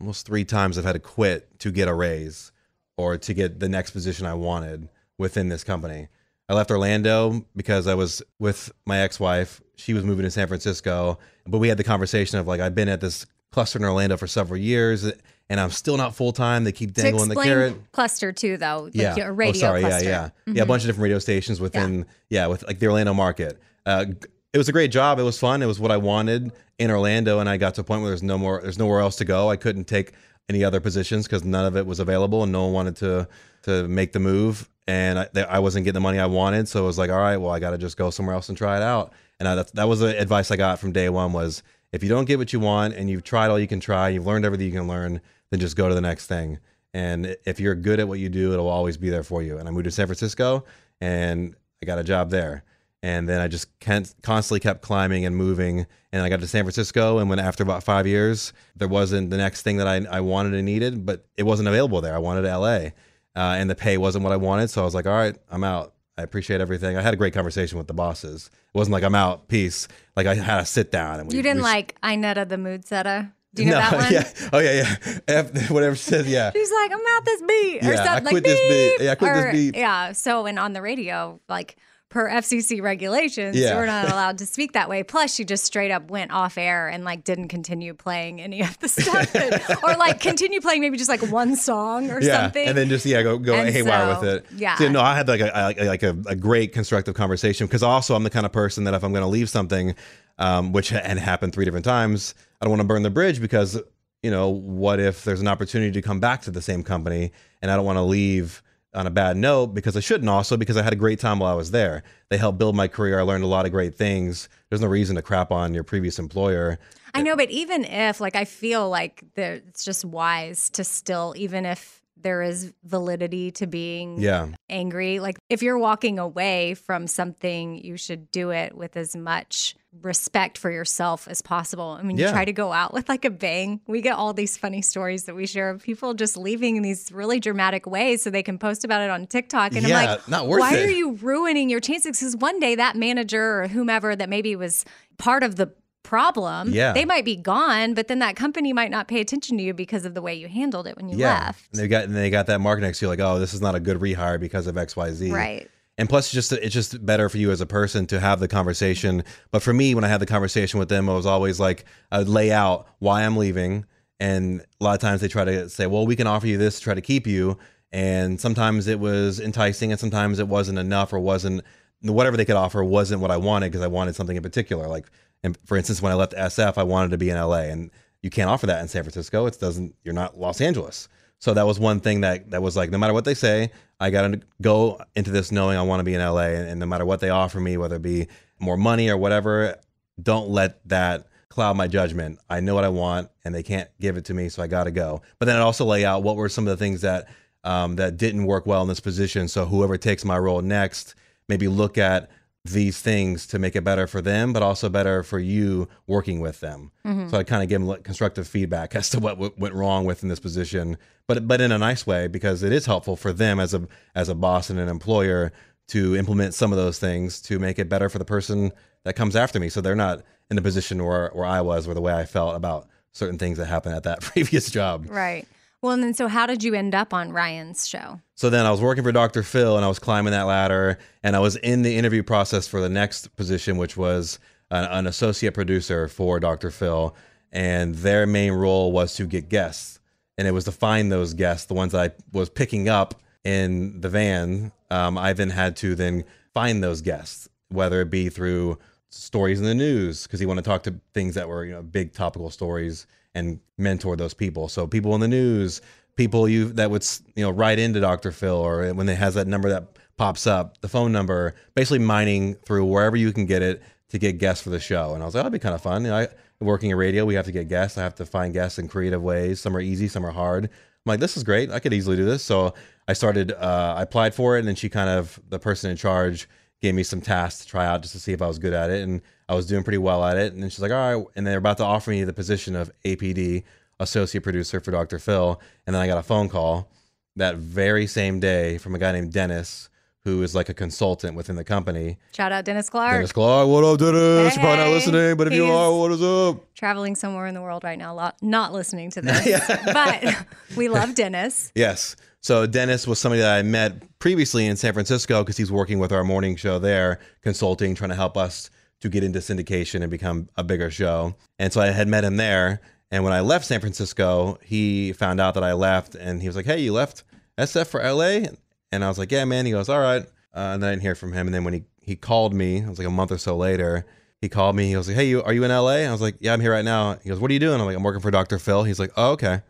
almost 0.00 0.26
three 0.26 0.44
times 0.44 0.78
I've 0.78 0.84
had 0.84 0.92
to 0.94 0.98
quit 0.98 1.58
to 1.60 1.70
get 1.70 1.88
a 1.88 1.94
raise 1.94 2.52
or 2.96 3.16
to 3.18 3.34
get 3.34 3.60
the 3.60 3.68
next 3.68 3.90
position 3.92 4.26
I 4.26 4.34
wanted 4.34 4.88
within 5.18 5.48
this 5.48 5.64
company. 5.64 6.08
I 6.48 6.54
left 6.54 6.70
Orlando 6.70 7.44
because 7.54 7.86
I 7.86 7.94
was 7.94 8.22
with 8.38 8.72
my 8.86 8.98
ex-wife. 8.98 9.60
She 9.76 9.94
was 9.94 10.02
moving 10.04 10.24
to 10.24 10.30
San 10.30 10.48
Francisco, 10.48 11.18
but 11.46 11.58
we 11.58 11.68
had 11.68 11.76
the 11.78 11.84
conversation 11.84 12.38
of 12.38 12.46
like 12.46 12.60
I've 12.60 12.74
been 12.74 12.88
at 12.88 13.00
this 13.00 13.24
cluster 13.52 13.78
in 13.78 13.84
Orlando 13.84 14.16
for 14.16 14.26
several 14.26 14.58
years 14.58 15.04
and 15.48 15.60
I'm 15.60 15.70
still 15.70 15.96
not 15.96 16.14
full 16.14 16.32
time. 16.32 16.64
They 16.64 16.72
keep 16.72 16.92
dangling 16.92 17.28
the 17.28 17.36
carrot. 17.36 17.74
cluster 17.92 18.32
too, 18.32 18.56
though. 18.56 18.82
Like 18.84 18.94
Yeah. 18.94 19.16
a 19.26 19.32
radio 19.32 19.58
oh, 19.58 19.60
sorry. 19.60 19.80
cluster. 19.80 20.04
Yeah, 20.04 20.10
yeah, 20.46 20.52
Mhm. 20.52 20.56
yeah. 20.56 20.62
A 20.62 20.66
bunch 20.66 20.82
of 20.82 20.86
different 20.88 21.02
radio 21.04 21.18
stations 21.18 21.60
within. 21.60 22.06
Yeah, 22.28 22.46
with 22.46 22.62
like 22.66 22.78
the 22.78 22.86
Orlando 22.86 23.14
market. 23.14 23.60
Uh, 23.86 24.06
it 24.52 24.58
was 24.58 24.68
a 24.68 24.72
great 24.72 24.90
job. 24.90 25.18
It 25.18 25.22
was 25.22 25.38
fun. 25.38 25.62
It 25.62 25.66
was 25.66 25.78
what 25.78 25.90
I 25.90 25.96
wanted 25.96 26.52
in 26.78 26.90
Orlando, 26.90 27.38
and 27.38 27.48
I 27.48 27.56
got 27.56 27.74
to 27.76 27.82
a 27.82 27.84
point 27.84 28.02
where 28.02 28.10
there's 28.10 28.22
no 28.22 28.38
more. 28.38 28.60
There's 28.60 28.78
nowhere 28.78 29.00
else 29.00 29.16
to 29.16 29.24
go. 29.24 29.50
I 29.50 29.56
couldn't 29.56 29.84
take 29.84 30.12
any 30.48 30.64
other 30.64 30.80
positions 30.80 31.26
because 31.26 31.44
none 31.44 31.66
of 31.66 31.76
it 31.76 31.86
was 31.86 32.00
available, 32.00 32.42
and 32.42 32.52
no 32.52 32.64
one 32.64 32.72
wanted 32.72 32.96
to 32.96 33.28
to 33.62 33.86
make 33.88 34.12
the 34.12 34.20
move. 34.20 34.68
And 34.86 35.18
I, 35.20 35.28
I 35.48 35.58
wasn't 35.60 35.84
getting 35.84 35.94
the 35.94 36.00
money 36.00 36.18
I 36.18 36.26
wanted, 36.26 36.66
so 36.66 36.82
it 36.82 36.86
was 36.86 36.98
like, 36.98 37.10
all 37.10 37.18
right, 37.18 37.36
well, 37.36 37.52
I 37.52 37.60
got 37.60 37.70
to 37.70 37.78
just 37.78 37.96
go 37.96 38.10
somewhere 38.10 38.34
else 38.34 38.48
and 38.48 38.58
try 38.58 38.76
it 38.76 38.82
out. 38.82 39.12
And 39.38 39.46
I, 39.46 39.54
that, 39.54 39.72
that 39.74 39.88
was 39.88 40.00
the 40.00 40.18
advice 40.18 40.50
I 40.50 40.56
got 40.56 40.80
from 40.80 40.92
day 40.92 41.08
one 41.08 41.32
was 41.32 41.62
if 41.92 42.02
you 42.02 42.08
don't 42.08 42.24
get 42.24 42.38
what 42.38 42.52
you 42.52 42.60
want 42.60 42.94
and 42.94 43.08
you've 43.08 43.22
tried 43.22 43.50
all 43.50 43.58
you 43.58 43.68
can 43.68 43.80
try, 43.80 44.08
you've 44.08 44.26
learned 44.26 44.44
everything 44.44 44.66
you 44.66 44.72
can 44.72 44.88
learn, 44.88 45.20
then 45.50 45.60
just 45.60 45.76
go 45.76 45.88
to 45.88 45.94
the 45.94 46.00
next 46.00 46.26
thing. 46.26 46.58
And 46.92 47.36
if 47.46 47.60
you're 47.60 47.74
good 47.74 48.00
at 48.00 48.08
what 48.08 48.18
you 48.18 48.28
do, 48.28 48.52
it'll 48.52 48.68
always 48.68 48.96
be 48.96 49.10
there 49.10 49.22
for 49.22 49.42
you. 49.42 49.58
And 49.58 49.68
I 49.68 49.70
moved 49.70 49.84
to 49.84 49.90
San 49.90 50.06
Francisco 50.06 50.64
and 51.00 51.54
I 51.82 51.86
got 51.86 51.98
a 51.98 52.04
job 52.04 52.30
there. 52.30 52.64
And 53.02 53.28
then 53.28 53.40
I 53.40 53.48
just 53.48 53.68
constantly 53.80 54.60
kept 54.60 54.82
climbing 54.82 55.24
and 55.24 55.34
moving. 55.34 55.86
And 56.12 56.22
I 56.22 56.28
got 56.28 56.40
to 56.40 56.46
San 56.46 56.64
Francisco. 56.64 57.18
And 57.18 57.30
when 57.30 57.38
after 57.38 57.62
about 57.62 57.82
five 57.82 58.06
years, 58.06 58.52
there 58.76 58.88
wasn't 58.88 59.30
the 59.30 59.38
next 59.38 59.62
thing 59.62 59.78
that 59.78 59.86
I, 59.86 60.04
I 60.10 60.20
wanted 60.20 60.52
and 60.54 60.66
needed, 60.66 61.06
but 61.06 61.24
it 61.36 61.44
wasn't 61.44 61.68
available 61.68 62.00
there. 62.02 62.14
I 62.14 62.18
wanted 62.18 62.44
LA. 62.44 62.90
Uh, 63.36 63.54
and 63.56 63.70
the 63.70 63.74
pay 63.74 63.96
wasn't 63.96 64.24
what 64.24 64.32
I 64.32 64.36
wanted. 64.36 64.68
So 64.68 64.82
I 64.82 64.84
was 64.84 64.94
like, 64.94 65.06
all 65.06 65.14
right, 65.14 65.36
I'm 65.50 65.64
out. 65.64 65.94
I 66.18 66.22
appreciate 66.22 66.60
everything. 66.60 66.98
I 66.98 67.00
had 67.00 67.14
a 67.14 67.16
great 67.16 67.32
conversation 67.32 67.78
with 67.78 67.86
the 67.86 67.94
bosses. 67.94 68.50
It 68.52 68.76
wasn't 68.76 68.92
like 68.92 69.04
I'm 69.04 69.14
out, 69.14 69.48
peace. 69.48 69.88
Like 70.16 70.26
I 70.26 70.34
had 70.34 70.60
a 70.60 70.66
sit 70.66 70.92
down 70.92 71.20
and 71.20 71.30
we, 71.30 71.36
You 71.36 71.42
didn't 71.42 71.58
we- 71.58 71.62
like 71.62 71.98
Inetta 72.02 72.46
the 72.46 72.58
mood 72.58 72.84
setter? 72.86 73.32
Do 73.54 73.64
you 73.64 73.70
know 73.70 73.80
no, 73.80 73.90
that 73.90 73.92
one? 74.02 74.12
Yeah. 74.12 74.48
Oh 74.52 74.58
yeah, 74.58 74.96
yeah. 75.06 75.18
F, 75.26 75.70
whatever 75.70 75.96
she 75.96 76.02
says, 76.02 76.28
yeah. 76.28 76.50
She's 76.52 76.70
like, 76.70 76.92
I'm 76.92 77.00
out 77.16 77.24
this 77.24 77.40
beat. 77.42 77.78
Or 77.82 77.92
Yeah, 77.92 78.02
I 78.02 78.04
something 78.04 78.24
like 78.24 78.32
quit 78.32 78.44
this 78.44 78.60
beat. 78.98 79.04
Yeah, 79.04 79.12
I 79.12 79.14
quit 79.14 79.34
this 79.34 79.52
beat. 79.52 79.76
Yeah. 79.76 80.12
So, 80.12 80.46
and 80.46 80.58
on 80.58 80.72
the 80.74 80.82
radio, 80.82 81.40
like 81.48 81.76
per 82.10 82.28
FCC 82.28 82.82
regulations, 82.82 83.56
Yeah. 83.56 83.76
we're 83.76 83.86
not 83.86 84.06
allowed 84.12 84.38
to 84.38 84.46
speak 84.46 84.72
that 84.72 84.88
way. 84.88 85.02
Plus, 85.04 85.32
she 85.32 85.44
just 85.44 85.64
straight 85.64 85.90
up 85.92 86.10
went 86.10 86.32
off 86.32 86.58
air 86.58 86.88
and 86.88 87.04
like 87.04 87.24
didn't 87.24 87.48
continue 87.48 87.94
playing 87.94 88.40
any 88.40 88.60
of 88.62 88.78
the 88.80 88.88
stuff, 88.88 89.34
or 89.84 89.96
like 89.96 90.20
continue 90.20 90.60
playing 90.60 90.80
maybe 90.82 90.98
just 90.98 91.08
like 91.08 91.22
one 91.30 91.56
song 91.56 92.10
or 92.10 92.20
yeah, 92.20 92.42
something. 92.42 92.66
and 92.66 92.76
then 92.76 92.88
just 92.88 93.06
yeah, 93.06 93.22
go 93.22 93.38
go 93.38 93.54
And 93.54 93.68
haywire 93.70 94.14
so, 94.14 94.20
with 94.20 94.28
it. 94.28 94.46
yeah. 94.56 94.74
So, 94.76 94.88
no, 94.90 95.00
I 95.00 95.16
had 95.16 95.28
like 95.28 95.40
a 95.40 95.56
I- 95.56 95.84
like 95.86 96.02
a, 96.02 96.10
a 96.26 96.34
great 96.36 96.72
constructive 96.72 97.14
conversation 97.14 97.66
because 97.66 97.82
also 97.82 98.14
I'm 98.14 98.24
the 98.24 98.30
kind 98.30 98.44
of 98.44 98.52
person 98.52 98.84
that 98.84 98.94
if 98.94 99.02
I'm 99.04 99.12
going 99.12 99.22
to 99.22 99.28
leave 99.28 99.48
something, 99.48 99.94
um, 100.38 100.72
which 100.72 100.88
had 100.90 101.16
happened 101.18 101.52
three 101.52 101.64
different 101.64 101.84
times, 101.84 102.34
I 102.60 102.64
don't 102.64 102.70
want 102.70 102.80
to 102.82 102.88
burn 102.88 103.02
the 103.04 103.10
bridge 103.10 103.40
because 103.40 103.80
you 104.24 104.32
know 104.32 104.48
what 104.48 104.98
if 104.98 105.22
there's 105.24 105.40
an 105.40 105.48
opportunity 105.48 105.92
to 105.92 106.02
come 106.02 106.18
back 106.18 106.42
to 106.42 106.50
the 106.50 106.60
same 106.60 106.82
company 106.82 107.30
and 107.62 107.70
I 107.70 107.76
don't 107.76 107.84
want 107.86 107.98
to 107.98 108.02
leave 108.02 108.62
on 108.94 109.06
a 109.06 109.10
bad 109.10 109.36
note 109.36 109.68
because 109.68 109.96
I 109.96 110.00
shouldn't 110.00 110.28
also 110.28 110.56
because 110.56 110.76
I 110.76 110.82
had 110.82 110.92
a 110.92 110.96
great 110.96 111.20
time 111.20 111.38
while 111.38 111.52
I 111.52 111.56
was 111.56 111.70
there. 111.70 112.02
They 112.28 112.36
helped 112.36 112.58
build 112.58 112.74
my 112.74 112.88
career. 112.88 113.18
I 113.20 113.22
learned 113.22 113.44
a 113.44 113.48
lot 113.48 113.66
of 113.66 113.72
great 113.72 113.94
things. 113.94 114.48
There's 114.68 114.80
no 114.80 114.88
reason 114.88 115.16
to 115.16 115.22
crap 115.22 115.52
on 115.52 115.74
your 115.74 115.84
previous 115.84 116.18
employer. 116.18 116.78
I 117.14 117.22
know, 117.22 117.36
but 117.36 117.50
even 117.50 117.84
if, 117.84 118.20
like, 118.20 118.36
I 118.36 118.44
feel 118.44 118.88
like 118.88 119.24
there, 119.34 119.54
it's 119.54 119.84
just 119.84 120.04
wise 120.04 120.70
to 120.70 120.84
still, 120.84 121.34
even 121.36 121.66
if 121.66 122.02
there 122.16 122.42
is 122.42 122.72
validity 122.84 123.50
to 123.52 123.66
being 123.66 124.20
Yeah. 124.20 124.48
angry, 124.68 125.20
like, 125.20 125.38
if 125.48 125.62
you're 125.62 125.78
walking 125.78 126.18
away 126.18 126.74
from 126.74 127.06
something, 127.06 127.82
you 127.82 127.96
should 127.96 128.30
do 128.30 128.50
it 128.50 128.76
with 128.76 128.96
as 128.96 129.16
much 129.16 129.74
respect 130.02 130.56
for 130.56 130.70
yourself 130.70 131.26
as 131.28 131.42
possible. 131.42 131.96
I 131.98 132.02
mean, 132.02 132.16
you 132.16 132.28
try 132.28 132.44
to 132.44 132.52
go 132.52 132.72
out 132.72 132.94
with 132.94 133.08
like 133.08 133.24
a 133.24 133.30
bang. 133.30 133.80
We 133.88 134.00
get 134.00 134.14
all 134.14 134.32
these 134.32 134.56
funny 134.56 134.82
stories 134.82 135.24
that 135.24 135.34
we 135.34 135.46
share 135.46 135.68
of 135.70 135.82
people 135.82 136.14
just 136.14 136.36
leaving 136.36 136.76
in 136.76 136.82
these 136.82 137.10
really 137.10 137.40
dramatic 137.40 137.86
ways 137.86 138.22
so 138.22 138.30
they 138.30 138.42
can 138.44 138.56
post 138.58 138.84
about 138.84 139.02
it 139.02 139.10
on 139.10 139.26
TikTok. 139.26 139.74
And 139.74 139.86
Yeah, 139.86 139.98
I'm 139.98 140.06
like, 140.06 140.28
not 140.28 140.46
worth 140.46 140.60
why 140.60 140.76
it. 140.76 140.86
are 140.86 140.90
you 140.90 141.12
ruining 141.14 141.68
your 141.70 141.80
chances? 141.80 142.18
Because 142.20 142.36
one 142.36 142.60
day 142.60 142.76
that 142.76 142.94
manager 142.96 143.62
or 143.62 143.68
whomever 143.68 144.14
that 144.14 144.28
maybe 144.28 144.54
was 144.54 144.84
part 145.18 145.42
of 145.42 145.56
the 145.56 145.72
problem, 146.02 146.70
Yeah. 146.72 146.92
they 146.92 147.04
might 147.04 147.24
be 147.24 147.36
gone, 147.36 147.94
but 147.94 148.08
then 148.08 148.20
that 148.20 148.36
company 148.36 148.72
might 148.72 148.90
not 148.90 149.06
pay 149.08 149.20
attention 149.20 149.58
to 149.58 149.62
you 149.62 149.74
because 149.74 150.04
of 150.04 150.14
the 150.14 150.22
way 150.22 150.34
you 150.34 150.48
handled 150.48 150.86
it 150.86 150.96
when 150.96 151.08
you 151.08 151.16
left. 151.18 151.66
And 151.72 151.80
they 151.82 151.88
got 151.88 152.04
and 152.04 152.14
they 152.14 152.30
got 152.30 152.46
that 152.46 152.60
mark 152.60 152.80
next 152.80 153.00
to 153.00 153.04
you, 153.06 153.08
like, 153.10 153.20
oh, 153.20 153.38
this 153.38 153.52
is 153.54 153.60
not 153.60 153.74
a 153.74 153.80
good 153.80 153.98
rehire 153.98 154.38
because 154.40 154.66
of 154.66 154.78
X, 154.78 154.96
Y, 154.96 155.12
Z. 155.12 155.30
Right. 155.30 155.70
And 155.98 156.08
plus, 156.08 156.26
it's 156.26 156.32
just 156.32 156.52
it's 156.52 156.74
just 156.74 157.04
better 157.04 157.28
for 157.28 157.36
you 157.36 157.50
as 157.50 157.60
a 157.60 157.66
person 157.66 158.06
to 158.06 158.20
have 158.20 158.40
the 158.40 158.48
conversation. 158.48 159.22
But 159.50 159.62
for 159.62 159.72
me, 159.72 159.94
when 159.94 160.04
I 160.04 160.08
had 160.08 160.20
the 160.20 160.26
conversation 160.26 160.78
with 160.78 160.88
them, 160.88 161.08
I 161.10 161.14
was 161.14 161.26
always 161.26 161.60
like, 161.60 161.84
I 162.10 162.18
would 162.18 162.28
lay 162.28 162.50
out 162.50 162.86
why 163.00 163.22
I'm 163.24 163.36
leaving, 163.36 163.84
and 164.18 164.64
a 164.80 164.84
lot 164.84 164.94
of 164.94 165.00
times 165.00 165.20
they 165.20 165.28
try 165.28 165.44
to 165.44 165.68
say, 165.68 165.86
well, 165.86 166.06
we 166.06 166.16
can 166.16 166.26
offer 166.26 166.46
you 166.46 166.56
this 166.56 166.76
to 166.76 166.82
try 166.82 166.94
to 166.94 167.02
keep 167.02 167.26
you, 167.26 167.58
and 167.92 168.40
sometimes 168.40 168.86
it 168.86 168.98
was 168.98 169.40
enticing, 169.40 169.90
and 169.90 170.00
sometimes 170.00 170.38
it 170.38 170.48
wasn't 170.48 170.78
enough, 170.78 171.12
or 171.12 171.18
wasn't 171.18 171.62
whatever 172.02 172.36
they 172.36 172.44
could 172.44 172.56
offer 172.56 172.82
wasn't 172.82 173.20
what 173.20 173.30
I 173.30 173.36
wanted 173.36 173.70
because 173.70 173.84
I 173.84 173.88
wanted 173.88 174.16
something 174.16 174.36
in 174.36 174.42
particular. 174.42 174.88
Like, 174.88 175.06
and 175.42 175.58
for 175.66 175.76
instance, 175.76 176.00
when 176.00 176.12
I 176.12 176.14
left 176.14 176.32
SF, 176.32 176.78
I 176.78 176.82
wanted 176.82 177.10
to 177.10 177.18
be 177.18 177.30
in 177.30 177.36
LA, 177.36 177.64
and 177.64 177.90
you 178.22 178.30
can't 178.30 178.50
offer 178.50 178.66
that 178.66 178.80
in 178.80 178.88
San 178.88 179.02
Francisco. 179.02 179.46
It 179.46 179.58
doesn't. 179.60 179.94
You're 180.04 180.14
not 180.14 180.38
Los 180.38 180.60
Angeles. 180.60 181.08
So 181.40 181.54
that 181.54 181.66
was 181.66 181.80
one 181.80 182.00
thing 182.00 182.20
that 182.20 182.50
that 182.50 182.62
was 182.62 182.76
like, 182.76 182.90
no 182.90 182.98
matter 182.98 183.12
what 183.12 183.24
they 183.24 183.34
say, 183.34 183.72
I 183.98 184.10
got 184.10 184.28
to 184.28 184.40
go 184.62 185.00
into 185.16 185.30
this 185.30 185.50
knowing 185.50 185.76
I 185.76 185.82
want 185.82 186.00
to 186.00 186.04
be 186.04 186.14
in 186.14 186.20
LA, 186.20 186.48
and, 186.48 186.68
and 186.68 186.80
no 186.80 186.86
matter 186.86 187.04
what 187.04 187.20
they 187.20 187.30
offer 187.30 187.58
me, 187.58 187.76
whether 187.76 187.96
it 187.96 188.02
be 188.02 188.28
more 188.58 188.76
money 188.76 189.08
or 189.08 189.16
whatever, 189.16 189.76
don't 190.22 190.50
let 190.50 190.86
that 190.88 191.26
cloud 191.48 191.76
my 191.76 191.88
judgment. 191.88 192.38
I 192.48 192.60
know 192.60 192.74
what 192.74 192.84
I 192.84 192.88
want, 192.88 193.30
and 193.44 193.54
they 193.54 193.62
can't 193.62 193.88
give 194.00 194.16
it 194.16 194.26
to 194.26 194.34
me, 194.34 194.48
so 194.48 194.62
I 194.62 194.66
got 194.66 194.84
to 194.84 194.90
go. 194.90 195.22
But 195.38 195.46
then 195.46 195.56
I 195.56 195.60
also 195.60 195.84
lay 195.84 196.04
out 196.04 196.22
what 196.22 196.36
were 196.36 196.48
some 196.48 196.66
of 196.66 196.78
the 196.78 196.82
things 196.82 197.00
that 197.00 197.28
um, 197.64 197.96
that 197.96 198.16
didn't 198.16 198.46
work 198.46 198.66
well 198.66 198.82
in 198.82 198.88
this 198.88 199.00
position. 199.00 199.48
So 199.48 199.66
whoever 199.66 199.98
takes 199.98 200.24
my 200.24 200.38
role 200.38 200.62
next, 200.62 201.14
maybe 201.48 201.68
look 201.68 201.98
at 201.98 202.30
these 202.64 203.00
things 203.00 203.46
to 203.46 203.58
make 203.58 203.74
it 203.74 203.84
better 203.84 204.06
for 204.06 204.20
them, 204.20 204.52
but 204.52 204.62
also 204.62 204.88
better 204.88 205.22
for 205.22 205.38
you 205.38 205.88
working 206.06 206.40
with 206.40 206.60
them. 206.60 206.90
Mm-hmm. 207.06 207.28
So 207.28 207.38
I 207.38 207.42
kind 207.42 207.62
of 207.62 207.68
give 207.68 207.80
them 207.80 208.02
constructive 208.02 208.46
feedback 208.46 208.94
as 208.94 209.10
to 209.10 209.18
what 209.18 209.34
w- 209.36 209.52
went 209.56 209.74
wrong 209.74 210.04
within 210.04 210.28
this 210.28 210.40
position, 210.40 210.98
but 211.26 211.48
but 211.48 211.60
in 211.60 211.72
a 211.72 211.78
nice 211.78 212.06
way 212.06 212.28
because 212.28 212.62
it 212.62 212.72
is 212.72 212.86
helpful 212.86 213.16
for 213.16 213.32
them 213.32 213.58
as 213.60 213.72
a 213.72 213.88
as 214.14 214.28
a 214.28 214.34
boss 214.34 214.68
and 214.68 214.78
an 214.78 214.88
employer 214.88 215.52
to 215.88 216.16
implement 216.16 216.54
some 216.54 216.70
of 216.70 216.78
those 216.78 216.98
things 216.98 217.40
to 217.42 217.58
make 217.58 217.78
it 217.78 217.88
better 217.88 218.08
for 218.08 218.18
the 218.18 218.24
person 218.24 218.72
that 219.04 219.16
comes 219.16 219.34
after 219.34 219.58
me. 219.58 219.68
So 219.68 219.80
they're 219.80 219.96
not 219.96 220.22
in 220.50 220.56
the 220.56 220.62
position 220.62 221.02
where 221.04 221.30
where 221.32 221.46
I 221.46 221.62
was 221.62 221.88
or 221.88 221.94
the 221.94 222.00
way 222.02 222.12
I 222.12 222.26
felt 222.26 222.56
about 222.56 222.88
certain 223.12 223.38
things 223.38 223.58
that 223.58 223.66
happened 223.66 223.94
at 223.94 224.02
that 224.02 224.20
previous 224.20 224.70
job. 224.70 225.06
Right. 225.08 225.48
Well, 225.82 225.92
and 225.92 226.02
then 226.02 226.12
so 226.12 226.28
how 226.28 226.46
did 226.46 226.62
you 226.62 226.74
end 226.74 226.94
up 226.94 227.14
on 227.14 227.32
Ryan's 227.32 227.88
show? 227.88 228.20
So 228.34 228.50
then 228.50 228.66
I 228.66 228.70
was 228.70 228.82
working 228.82 229.02
for 229.02 229.12
Dr. 229.12 229.42
Phil 229.42 229.76
and 229.76 229.84
I 229.84 229.88
was 229.88 229.98
climbing 229.98 230.32
that 230.32 230.42
ladder 230.42 230.98
and 231.22 231.34
I 231.34 231.38
was 231.38 231.56
in 231.56 231.82
the 231.82 231.96
interview 231.96 232.22
process 232.22 232.68
for 232.68 232.80
the 232.80 232.88
next 232.88 233.34
position, 233.36 233.78
which 233.78 233.96
was 233.96 234.38
an, 234.70 234.84
an 234.84 235.06
associate 235.06 235.54
producer 235.54 236.06
for 236.06 236.38
Dr. 236.38 236.70
Phil. 236.70 237.16
And 237.50 237.94
their 237.96 238.26
main 238.26 238.52
role 238.52 238.92
was 238.92 239.14
to 239.16 239.26
get 239.26 239.48
guests. 239.48 240.00
And 240.36 240.46
it 240.46 240.52
was 240.52 240.64
to 240.64 240.72
find 240.72 241.10
those 241.10 241.34
guests, 241.34 241.66
the 241.66 241.74
ones 241.74 241.94
I 241.94 242.10
was 242.32 242.50
picking 242.50 242.88
up 242.88 243.20
in 243.42 244.00
the 244.00 244.08
van. 244.08 244.72
Um, 244.90 245.16
I 245.16 245.32
then 245.32 245.50
had 245.50 245.76
to 245.76 245.94
then 245.94 246.24
find 246.52 246.82
those 246.84 247.00
guests, 247.00 247.48
whether 247.68 248.02
it 248.02 248.10
be 248.10 248.28
through 248.28 248.78
stories 249.08 249.58
in 249.58 249.64
the 249.64 249.74
news, 249.74 250.24
because 250.24 250.40
he 250.40 250.46
wanted 250.46 250.62
to 250.62 250.70
talk 250.70 250.82
to 250.84 251.00
things 251.14 251.34
that 251.34 251.48
were, 251.48 251.64
you 251.64 251.72
know, 251.72 251.82
big 251.82 252.12
topical 252.12 252.50
stories 252.50 253.06
and 253.34 253.60
mentor 253.78 254.16
those 254.16 254.34
people. 254.34 254.68
So 254.68 254.86
people 254.86 255.14
in 255.14 255.20
the 255.20 255.28
news, 255.28 255.80
people 256.16 256.48
you 256.48 256.72
that 256.72 256.90
would 256.90 257.06
you 257.34 257.44
know 257.44 257.50
write 257.50 257.78
into 257.78 258.00
Dr. 258.00 258.32
Phil 258.32 258.56
or 258.56 258.92
when 258.94 259.08
it 259.08 259.16
has 259.16 259.34
that 259.34 259.46
number 259.46 259.68
that 259.70 259.98
pops 260.16 260.46
up 260.46 260.80
the 260.82 260.88
phone 260.88 261.12
number, 261.12 261.54
basically 261.74 261.98
mining 261.98 262.54
through 262.66 262.84
wherever 262.84 263.16
you 263.16 263.32
can 263.32 263.46
get 263.46 263.62
it 263.62 263.82
to 264.10 264.18
get 264.18 264.38
guests 264.38 264.62
for 264.62 264.70
the 264.70 264.80
show. 264.80 265.14
And 265.14 265.22
I 265.22 265.26
was 265.26 265.34
like, 265.34 265.44
that'd 265.44 265.52
be 265.52 265.58
kind 265.58 265.74
of 265.74 265.80
fun. 265.80 266.04
You 266.04 266.10
know, 266.10 266.18
I, 266.18 266.28
working 266.60 266.90
in 266.90 266.96
radio, 266.96 267.24
we 267.24 267.34
have 267.34 267.46
to 267.46 267.52
get 267.52 267.68
guests. 267.68 267.96
I 267.96 268.02
have 268.02 268.16
to 268.16 268.26
find 268.26 268.52
guests 268.52 268.78
in 268.78 268.88
creative 268.88 269.22
ways. 269.22 269.60
Some 269.60 269.74
are 269.74 269.80
easy, 269.80 270.08
some 270.08 270.26
are 270.26 270.30
hard. 270.30 270.64
I'm 270.64 270.70
like, 271.06 271.20
this 271.20 271.36
is 271.36 271.42
great. 271.42 271.70
I 271.70 271.78
could 271.78 271.94
easily 271.94 272.16
do 272.16 272.26
this. 272.26 272.44
So 272.44 272.74
I 273.08 273.14
started, 273.14 273.52
uh, 273.52 273.94
I 273.96 274.02
applied 274.02 274.34
for 274.34 274.56
it, 274.56 274.60
and 274.60 274.68
then 274.68 274.74
she 274.74 274.90
kind 274.90 275.08
of, 275.08 275.40
the 275.48 275.58
person 275.58 275.90
in 275.90 275.96
charge, 275.96 276.48
gave 276.80 276.94
me 276.94 277.02
some 277.02 277.20
tasks 277.20 277.62
to 277.62 277.68
try 277.68 277.84
out 277.84 278.02
just 278.02 278.14
to 278.14 278.20
see 278.20 278.32
if 278.32 278.40
I 278.40 278.46
was 278.46 278.58
good 278.58 278.72
at 278.72 278.90
it. 278.90 279.02
And 279.02 279.20
I 279.48 279.54
was 279.54 279.66
doing 279.66 279.82
pretty 279.82 279.98
well 279.98 280.24
at 280.24 280.36
it. 280.36 280.52
And 280.52 280.62
then 280.62 280.70
she's 280.70 280.80
like, 280.80 280.92
all 280.92 281.18
right. 281.18 281.26
And 281.36 281.46
they're 281.46 281.58
about 281.58 281.76
to 281.78 281.84
offer 281.84 282.10
me 282.10 282.24
the 282.24 282.32
position 282.32 282.74
of 282.74 282.90
APD, 283.04 283.64
associate 283.98 284.42
producer 284.42 284.80
for 284.80 284.90
Dr. 284.90 285.18
Phil. 285.18 285.60
And 285.86 285.94
then 285.94 286.00
I 286.00 286.06
got 286.06 286.18
a 286.18 286.22
phone 286.22 286.48
call 286.48 286.88
that 287.36 287.56
very 287.56 288.06
same 288.06 288.40
day 288.40 288.78
from 288.78 288.94
a 288.94 288.98
guy 288.98 289.12
named 289.12 289.32
Dennis, 289.32 289.89
who 290.30 290.42
is 290.42 290.54
like 290.54 290.68
a 290.68 290.74
consultant 290.74 291.36
within 291.36 291.56
the 291.56 291.64
company. 291.64 292.18
Shout 292.32 292.52
out 292.52 292.64
Dennis 292.64 292.88
Clark. 292.88 293.14
Dennis 293.14 293.32
Clark, 293.32 293.68
what 293.68 293.84
up, 293.84 293.98
Dennis? 293.98 294.54
You're 294.54 294.62
probably 294.62 294.84
not 294.84 294.90
listening, 294.90 295.36
but 295.36 295.48
if 295.48 295.52
you 295.52 295.64
are, 295.66 295.96
what 295.96 296.12
is 296.12 296.22
up? 296.22 296.74
Traveling 296.74 297.14
somewhere 297.16 297.46
in 297.46 297.54
the 297.54 297.60
world 297.60 297.84
right 297.84 297.98
now, 297.98 298.14
lot, 298.14 298.36
not 298.40 298.72
listening 298.72 299.10
to 299.10 299.20
this. 299.20 299.66
but 299.86 300.46
we 300.76 300.88
love 300.88 301.14
Dennis. 301.14 301.72
Yes. 301.74 302.16
So 302.40 302.66
Dennis 302.66 303.06
was 303.06 303.18
somebody 303.18 303.42
that 303.42 303.58
I 303.58 303.62
met 303.62 304.18
previously 304.18 304.66
in 304.66 304.76
San 304.76 304.92
Francisco 304.92 305.42
because 305.42 305.56
he's 305.56 305.72
working 305.72 305.98
with 305.98 306.12
our 306.12 306.24
morning 306.24 306.56
show 306.56 306.78
there, 306.78 307.20
consulting, 307.42 307.94
trying 307.94 308.10
to 308.10 308.16
help 308.16 308.36
us 308.36 308.70
to 309.00 309.08
get 309.08 309.24
into 309.24 309.40
syndication 309.40 310.02
and 310.02 310.10
become 310.10 310.48
a 310.56 310.64
bigger 310.64 310.90
show. 310.90 311.34
And 311.58 311.72
so 311.72 311.80
I 311.80 311.88
had 311.88 312.08
met 312.08 312.24
him 312.24 312.36
there. 312.36 312.80
And 313.10 313.24
when 313.24 313.32
I 313.32 313.40
left 313.40 313.66
San 313.66 313.80
Francisco, 313.80 314.58
he 314.62 315.12
found 315.12 315.40
out 315.40 315.54
that 315.54 315.64
I 315.64 315.72
left 315.72 316.14
and 316.14 316.40
he 316.40 316.48
was 316.48 316.56
like, 316.56 316.66
Hey, 316.66 316.80
you 316.80 316.92
left 316.92 317.24
SF 317.58 317.88
for 317.88 318.00
LA? 318.00 318.50
And 318.92 319.04
I 319.04 319.08
was 319.08 319.18
like, 319.18 319.30
Yeah, 319.30 319.44
man. 319.44 319.66
He 319.66 319.72
goes, 319.72 319.88
All 319.88 320.00
right. 320.00 320.22
Uh, 320.54 320.74
and 320.74 320.82
then 320.82 320.88
I 320.88 320.92
didn't 320.92 321.02
hear 321.02 321.14
from 321.14 321.32
him. 321.32 321.46
And 321.46 321.54
then 321.54 321.64
when 321.64 321.74
he, 321.74 321.84
he 322.00 322.16
called 322.16 322.52
me, 322.52 322.78
it 322.78 322.88
was 322.88 322.98
like 322.98 323.06
a 323.06 323.10
month 323.10 323.30
or 323.30 323.38
so 323.38 323.56
later. 323.56 324.04
He 324.40 324.48
called 324.48 324.74
me. 324.74 324.88
He 324.88 324.96
was 324.96 325.06
like, 325.06 325.18
"Hey, 325.18 325.26
you 325.26 325.42
are 325.42 325.52
you 325.52 325.64
in 325.64 325.70
LA?" 325.70 325.96
I 325.96 326.10
was 326.10 326.22
like, 326.22 326.36
"Yeah, 326.40 326.54
I'm 326.54 326.62
here 326.62 326.72
right 326.72 326.84
now." 326.84 327.16
He 327.22 327.28
goes, 327.28 327.38
"What 327.38 327.50
are 327.50 327.52
you 327.52 327.60
doing?" 327.60 327.78
I'm 327.78 327.84
like, 327.86 327.94
"I'm 327.94 328.02
working 328.02 328.22
for 328.22 328.30
Dr. 328.30 328.58
Phil." 328.58 328.84
He's 328.84 328.98
like, 328.98 329.12
"Oh, 329.14 329.32
okay." 329.32 329.60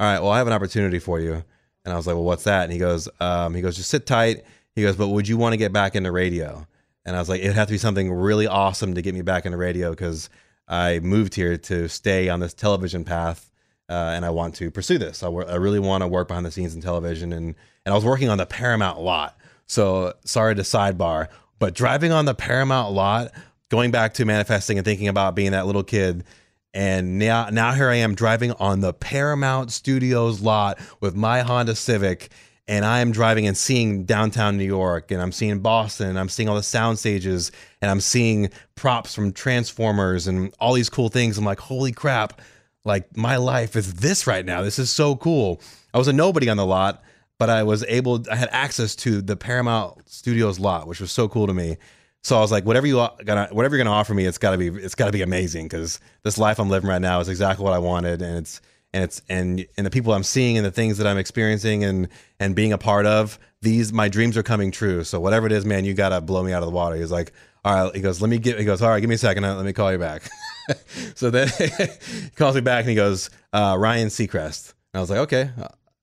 all 0.00 0.06
right, 0.06 0.18
well, 0.20 0.30
I 0.30 0.38
have 0.38 0.46
an 0.46 0.54
opportunity 0.54 0.98
for 0.98 1.20
you. 1.20 1.44
And 1.84 1.92
I 1.92 1.96
was 1.96 2.06
like, 2.06 2.16
well, 2.16 2.24
what's 2.24 2.44
that? 2.44 2.64
And 2.64 2.72
he 2.72 2.78
goes, 2.78 3.06
um, 3.20 3.54
he 3.54 3.60
goes, 3.60 3.76
just 3.76 3.90
sit 3.90 4.06
tight. 4.06 4.44
He 4.74 4.80
goes, 4.80 4.96
but 4.96 5.08
would 5.08 5.28
you 5.28 5.36
want 5.36 5.52
to 5.52 5.58
get 5.58 5.74
back 5.74 5.94
into 5.94 6.10
radio? 6.10 6.66
And 7.04 7.14
I 7.14 7.18
was 7.18 7.28
like, 7.28 7.42
it'd 7.42 7.54
have 7.54 7.68
to 7.68 7.74
be 7.74 7.78
something 7.78 8.10
really 8.10 8.46
awesome 8.46 8.94
to 8.94 9.02
get 9.02 9.12
me 9.12 9.20
back 9.20 9.44
into 9.44 9.58
radio 9.58 9.90
because 9.90 10.30
I 10.66 11.00
moved 11.00 11.34
here 11.34 11.58
to 11.58 11.86
stay 11.88 12.30
on 12.30 12.40
this 12.40 12.54
television 12.54 13.04
path. 13.04 13.50
Uh, 13.90 14.12
and 14.14 14.24
I 14.24 14.30
want 14.30 14.54
to 14.54 14.70
pursue 14.70 14.96
this. 14.96 15.22
I, 15.22 15.28
wor- 15.28 15.50
I 15.50 15.56
really 15.56 15.80
want 15.80 16.02
to 16.02 16.08
work 16.08 16.28
behind 16.28 16.46
the 16.46 16.50
scenes 16.50 16.74
in 16.74 16.80
television. 16.80 17.34
And, 17.34 17.54
and 17.84 17.92
I 17.92 17.96
was 17.96 18.04
working 18.04 18.28
on 18.28 18.38
the 18.38 18.46
Paramount 18.46 19.00
lot. 19.00 19.38
So 19.66 20.14
sorry 20.24 20.54
to 20.56 20.62
sidebar, 20.62 21.28
but 21.58 21.74
driving 21.74 22.12
on 22.12 22.24
the 22.24 22.34
Paramount 22.34 22.92
lot, 22.92 23.32
going 23.68 23.90
back 23.90 24.14
to 24.14 24.24
manifesting 24.24 24.78
and 24.78 24.84
thinking 24.84 25.08
about 25.08 25.34
being 25.34 25.52
that 25.52 25.66
little 25.66 25.84
kid 25.84 26.24
and 26.72 27.18
now, 27.18 27.48
now 27.50 27.72
here 27.72 27.88
I 27.88 27.96
am 27.96 28.14
driving 28.14 28.52
on 28.52 28.80
the 28.80 28.92
Paramount 28.92 29.72
Studios 29.72 30.40
lot 30.40 30.78
with 31.00 31.16
my 31.16 31.40
Honda 31.40 31.74
Civic, 31.74 32.30
and 32.68 32.84
I 32.84 33.00
am 33.00 33.10
driving 33.10 33.46
and 33.48 33.56
seeing 33.56 34.04
downtown 34.04 34.56
New 34.56 34.64
York, 34.64 35.10
and 35.10 35.20
I'm 35.20 35.32
seeing 35.32 35.58
Boston, 35.58 36.10
and 36.10 36.18
I'm 36.18 36.28
seeing 36.28 36.48
all 36.48 36.54
the 36.54 36.62
sound 36.62 37.00
stages, 37.00 37.50
and 37.82 37.90
I'm 37.90 38.00
seeing 38.00 38.50
props 38.76 39.14
from 39.14 39.32
Transformers 39.32 40.28
and 40.28 40.54
all 40.60 40.74
these 40.74 40.88
cool 40.88 41.08
things. 41.08 41.38
I'm 41.38 41.44
like, 41.44 41.58
holy 41.58 41.90
crap! 41.90 42.40
Like 42.84 43.16
my 43.16 43.36
life 43.36 43.74
is 43.74 43.94
this 43.94 44.28
right 44.28 44.46
now. 44.46 44.62
This 44.62 44.78
is 44.78 44.90
so 44.90 45.16
cool. 45.16 45.60
I 45.92 45.98
was 45.98 46.06
a 46.06 46.12
nobody 46.12 46.48
on 46.48 46.56
the 46.56 46.64
lot, 46.64 47.02
but 47.40 47.48
I 47.48 47.62
was 47.62 47.82
able. 47.88 48.22
I 48.30 48.36
had 48.36 48.50
access 48.52 48.94
to 48.96 49.22
the 49.22 49.34
Paramount 49.34 50.06
Studios 50.06 50.60
lot, 50.60 50.86
which 50.86 51.00
was 51.00 51.10
so 51.10 51.26
cool 51.26 51.46
to 51.46 51.54
me. 51.54 51.78
So 52.22 52.36
I 52.36 52.40
was 52.40 52.52
like, 52.52 52.66
whatever 52.66 52.86
you 52.86 52.96
gonna, 53.24 53.48
whatever 53.50 53.74
you're 53.74 53.82
gonna 53.82 53.96
offer 53.96 54.12
me, 54.12 54.26
it's 54.26 54.36
gotta 54.36 54.58
be, 54.58 54.66
it's 54.66 54.94
gotta 54.94 55.10
be 55.10 55.22
amazing 55.22 55.64
because 55.64 56.00
this 56.22 56.36
life 56.36 56.60
I'm 56.60 56.68
living 56.68 56.90
right 56.90 57.00
now 57.00 57.18
is 57.20 57.30
exactly 57.30 57.64
what 57.64 57.72
I 57.72 57.78
wanted, 57.78 58.20
and 58.20 58.36
it's, 58.36 58.60
and 58.92 59.04
it's, 59.04 59.22
and 59.30 59.66
and 59.78 59.86
the 59.86 59.90
people 59.90 60.12
I'm 60.12 60.22
seeing 60.22 60.58
and 60.58 60.66
the 60.66 60.70
things 60.70 60.98
that 60.98 61.06
I'm 61.06 61.16
experiencing 61.16 61.82
and 61.82 62.08
and 62.38 62.54
being 62.54 62.74
a 62.74 62.78
part 62.78 63.06
of, 63.06 63.38
these 63.62 63.90
my 63.90 64.10
dreams 64.10 64.36
are 64.36 64.42
coming 64.42 64.70
true. 64.70 65.02
So 65.02 65.18
whatever 65.18 65.46
it 65.46 65.52
is, 65.52 65.64
man, 65.64 65.86
you 65.86 65.94
gotta 65.94 66.20
blow 66.20 66.42
me 66.42 66.52
out 66.52 66.62
of 66.62 66.68
the 66.68 66.74
water. 66.74 66.96
He's 66.96 67.10
like, 67.10 67.32
all 67.64 67.84
right, 67.86 67.96
he 67.96 68.02
goes, 68.02 68.20
let 68.20 68.28
me 68.28 68.36
get, 68.36 68.58
he 68.58 68.66
goes, 68.66 68.82
all 68.82 68.90
right, 68.90 69.00
give 69.00 69.08
me 69.08 69.14
a 69.14 69.18
second, 69.18 69.44
uh, 69.44 69.56
let 69.56 69.64
me 69.64 69.72
call 69.72 69.90
you 69.90 69.98
back. 69.98 70.28
so 71.14 71.30
then 71.30 71.48
he 71.58 72.30
calls 72.36 72.54
me 72.54 72.60
back 72.60 72.80
and 72.80 72.90
he 72.90 72.96
goes, 72.96 73.30
uh, 73.54 73.76
Ryan 73.78 74.08
Seacrest. 74.08 74.74
And 74.92 74.98
I 74.98 75.00
was 75.00 75.08
like, 75.08 75.20
okay, 75.20 75.50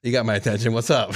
you 0.08 0.14
got 0.14 0.26
my 0.26 0.36
attention. 0.36 0.72
What's 0.72 0.90
up? 0.90 1.12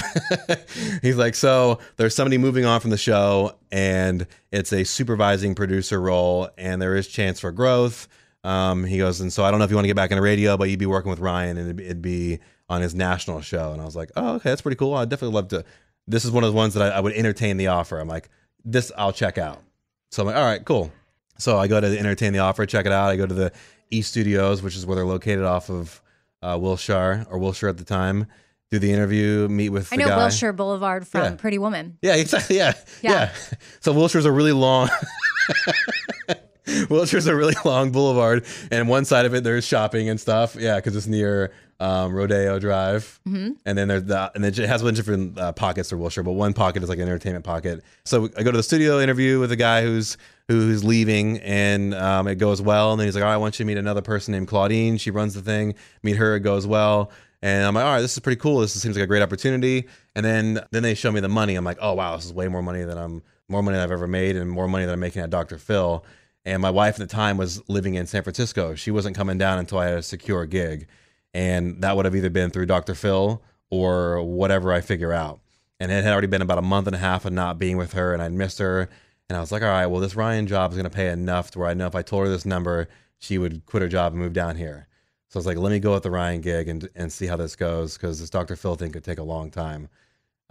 He's 1.02 1.16
like, 1.16 1.34
so 1.34 1.78
there's 1.96 2.14
somebody 2.14 2.36
moving 2.36 2.66
on 2.66 2.78
from 2.80 2.90
the 2.90 2.98
show, 2.98 3.56
and 3.72 4.26
it's 4.50 4.70
a 4.72 4.84
supervising 4.84 5.54
producer 5.54 5.98
role, 5.98 6.50
and 6.58 6.80
there 6.80 6.94
is 6.94 7.08
chance 7.08 7.40
for 7.40 7.52
growth. 7.52 8.06
Um, 8.44 8.84
he 8.84 8.98
goes, 8.98 9.20
and 9.22 9.32
so 9.32 9.44
I 9.44 9.50
don't 9.50 9.58
know 9.60 9.64
if 9.64 9.70
you 9.70 9.76
want 9.76 9.84
to 9.84 9.88
get 9.88 9.96
back 9.96 10.10
into 10.10 10.22
radio, 10.22 10.58
but 10.58 10.68
you'd 10.68 10.78
be 10.78 10.84
working 10.84 11.08
with 11.10 11.20
Ryan, 11.20 11.56
and 11.56 11.66
it'd, 11.68 11.76
be- 11.76 11.84
it'd 11.84 12.02
be 12.02 12.38
on 12.68 12.82
his 12.82 12.94
national 12.94 13.40
show. 13.40 13.72
And 13.72 13.80
I 13.80 13.84
was 13.86 13.96
like, 13.96 14.10
oh, 14.14 14.34
okay, 14.34 14.50
that's 14.50 14.60
pretty 14.60 14.76
cool. 14.76 14.94
I'd 14.94 15.08
definitely 15.08 15.36
love 15.36 15.48
to. 15.48 15.64
This 16.06 16.26
is 16.26 16.30
one 16.30 16.44
of 16.44 16.50
the 16.50 16.56
ones 16.56 16.74
that 16.74 16.92
I, 16.92 16.96
I 16.96 17.00
would 17.00 17.14
entertain 17.14 17.56
the 17.56 17.68
offer. 17.68 17.98
I'm 17.98 18.08
like, 18.08 18.28
this 18.62 18.92
I'll 18.98 19.12
check 19.12 19.38
out. 19.38 19.62
So 20.10 20.22
I'm 20.22 20.26
like, 20.26 20.36
all 20.36 20.44
right, 20.44 20.62
cool. 20.64 20.92
So 21.38 21.56
I 21.56 21.66
go 21.66 21.80
to 21.80 21.98
entertain 21.98 22.34
the 22.34 22.40
offer, 22.40 22.66
check 22.66 22.84
it 22.84 22.92
out. 22.92 23.08
I 23.08 23.16
go 23.16 23.24
to 23.26 23.34
the 23.34 23.52
E 23.90 24.02
Studios, 24.02 24.62
which 24.62 24.76
is 24.76 24.84
where 24.84 24.96
they're 24.96 25.06
located 25.06 25.44
off 25.44 25.70
of 25.70 26.02
uh, 26.42 26.58
Wilshire 26.60 27.26
or 27.30 27.38
Wilshire 27.38 27.68
at 27.68 27.78
the 27.78 27.84
time. 27.84 28.26
Do 28.72 28.78
the 28.78 28.90
interview, 28.90 29.48
meet 29.48 29.68
with 29.68 29.92
I 29.92 29.96
the 29.96 30.02
know 30.02 30.08
guy. 30.08 30.16
Wilshire 30.16 30.54
Boulevard 30.54 31.06
from 31.06 31.22
Yeah. 31.22 31.34
Pretty 31.34 31.58
Woman. 31.58 31.98
Yeah, 32.00 32.14
exactly. 32.16 32.56
Yeah. 32.56 32.72
Yeah. 33.02 33.12
yeah. 33.12 33.32
So 33.80 33.92
Wilshire's 33.92 34.24
a 34.24 34.32
really 34.32 34.52
long 34.52 34.88
Wilshire's 36.88 37.26
a 37.26 37.36
really 37.36 37.54
long 37.66 37.92
boulevard, 37.92 38.46
and 38.70 38.88
one 38.88 39.04
side 39.04 39.26
of 39.26 39.34
it 39.34 39.44
there's 39.44 39.66
shopping 39.66 40.08
and 40.08 40.18
stuff. 40.18 40.56
Yeah, 40.58 40.76
because 40.76 40.96
it's 40.96 41.06
near 41.06 41.52
um, 41.80 42.14
Rodeo 42.14 42.58
Drive, 42.58 43.20
mm-hmm. 43.28 43.52
and 43.66 43.76
then 43.76 43.88
there's 43.88 44.04
that, 44.04 44.32
and 44.36 44.44
it 44.44 44.56
has 44.56 44.80
a 44.80 44.84
bunch 44.84 44.98
of 44.98 45.04
different 45.04 45.38
uh, 45.38 45.52
pockets 45.52 45.90
for 45.90 45.98
Wilshire, 45.98 46.22
but 46.22 46.32
one 46.32 46.54
pocket 46.54 46.82
is 46.82 46.88
like 46.88 46.98
an 46.98 47.08
entertainment 47.08 47.44
pocket. 47.44 47.82
So 48.04 48.30
I 48.38 48.42
go 48.42 48.52
to 48.52 48.56
the 48.56 48.62
studio 48.62 49.00
interview 49.00 49.38
with 49.38 49.52
a 49.52 49.56
guy 49.56 49.82
who's 49.82 50.16
who's 50.48 50.82
leaving, 50.82 51.40
and 51.40 51.94
um, 51.94 52.26
it 52.26 52.36
goes 52.36 52.62
well. 52.62 52.92
And 52.92 53.00
then 53.00 53.06
he's 53.06 53.16
like, 53.16 53.22
"All 53.24 53.28
right, 53.28 53.34
I 53.34 53.38
want 53.38 53.58
you 53.58 53.64
to 53.64 53.66
meet 53.66 53.76
another 53.76 54.02
person 54.02 54.32
named 54.32 54.48
Claudine. 54.48 54.96
She 54.96 55.10
runs 55.10 55.34
the 55.34 55.42
thing. 55.42 55.74
Meet 56.02 56.16
her. 56.16 56.36
It 56.36 56.40
goes 56.40 56.66
well." 56.66 57.10
And 57.42 57.66
I'm 57.66 57.74
like, 57.74 57.84
all 57.84 57.94
right, 57.94 58.00
this 58.00 58.12
is 58.12 58.20
pretty 58.20 58.40
cool. 58.40 58.60
This 58.60 58.80
seems 58.80 58.96
like 58.96 59.02
a 59.02 59.08
great 59.08 59.22
opportunity. 59.22 59.88
And 60.14 60.24
then 60.24 60.60
then 60.70 60.82
they 60.82 60.94
show 60.94 61.10
me 61.10 61.20
the 61.20 61.28
money. 61.28 61.56
I'm 61.56 61.64
like, 61.64 61.78
oh 61.80 61.94
wow, 61.94 62.16
this 62.16 62.24
is 62.24 62.32
way 62.32 62.48
more 62.48 62.62
money 62.62 62.84
than 62.84 62.96
I'm 62.96 63.22
more 63.48 63.62
money 63.62 63.76
than 63.76 63.84
I've 63.84 63.92
ever 63.92 64.06
made, 64.06 64.36
and 64.36 64.50
more 64.50 64.68
money 64.68 64.84
than 64.84 64.94
I'm 64.94 65.00
making 65.00 65.22
at 65.22 65.30
Dr. 65.30 65.58
Phil. 65.58 66.04
And 66.44 66.62
my 66.62 66.70
wife 66.70 66.94
at 66.94 67.08
the 67.08 67.12
time 67.12 67.36
was 67.36 67.68
living 67.68 67.94
in 67.94 68.06
San 68.06 68.22
Francisco. 68.22 68.74
She 68.74 68.90
wasn't 68.90 69.16
coming 69.16 69.38
down 69.38 69.58
until 69.58 69.78
I 69.78 69.86
had 69.86 69.98
a 69.98 70.02
secure 70.02 70.46
gig, 70.46 70.86
and 71.34 71.82
that 71.82 71.96
would 71.96 72.04
have 72.04 72.16
either 72.16 72.30
been 72.30 72.50
through 72.50 72.66
Dr. 72.66 72.94
Phil 72.94 73.42
or 73.70 74.22
whatever 74.22 74.72
I 74.72 74.80
figure 74.80 75.12
out. 75.12 75.40
And 75.78 75.90
it 75.90 76.04
had 76.04 76.12
already 76.12 76.28
been 76.28 76.42
about 76.42 76.58
a 76.58 76.62
month 76.62 76.86
and 76.86 76.96
a 76.96 76.98
half 76.98 77.24
of 77.24 77.32
not 77.32 77.58
being 77.58 77.76
with 77.76 77.92
her, 77.92 78.12
and 78.12 78.22
I'd 78.22 78.32
missed 78.32 78.58
her. 78.58 78.88
And 79.28 79.36
I 79.36 79.40
was 79.40 79.50
like, 79.50 79.62
all 79.62 79.68
right, 79.68 79.86
well, 79.86 80.00
this 80.00 80.16
Ryan 80.16 80.46
job 80.46 80.70
is 80.70 80.76
going 80.76 80.88
to 80.88 80.94
pay 80.94 81.10
enough 81.10 81.50
to 81.52 81.58
where 81.58 81.68
I 81.68 81.74
know 81.74 81.86
if 81.86 81.94
I 81.94 82.02
told 82.02 82.24
her 82.24 82.28
this 82.28 82.44
number, 82.44 82.88
she 83.18 83.38
would 83.38 83.64
quit 83.66 83.82
her 83.82 83.88
job 83.88 84.12
and 84.12 84.20
move 84.20 84.32
down 84.32 84.56
here. 84.56 84.88
So 85.32 85.38
I 85.38 85.40
was 85.40 85.46
like, 85.46 85.56
let 85.56 85.72
me 85.72 85.78
go 85.78 85.94
with 85.94 86.02
the 86.02 86.10
Ryan 86.10 86.42
gig 86.42 86.68
and 86.68 86.90
and 86.94 87.10
see 87.10 87.26
how 87.26 87.36
this 87.36 87.56
goes 87.56 87.96
because 87.96 88.20
this 88.20 88.28
Dr. 88.28 88.54
Phil 88.54 88.74
thing 88.74 88.92
could 88.92 89.02
take 89.02 89.18
a 89.18 89.22
long 89.22 89.50
time. 89.50 89.88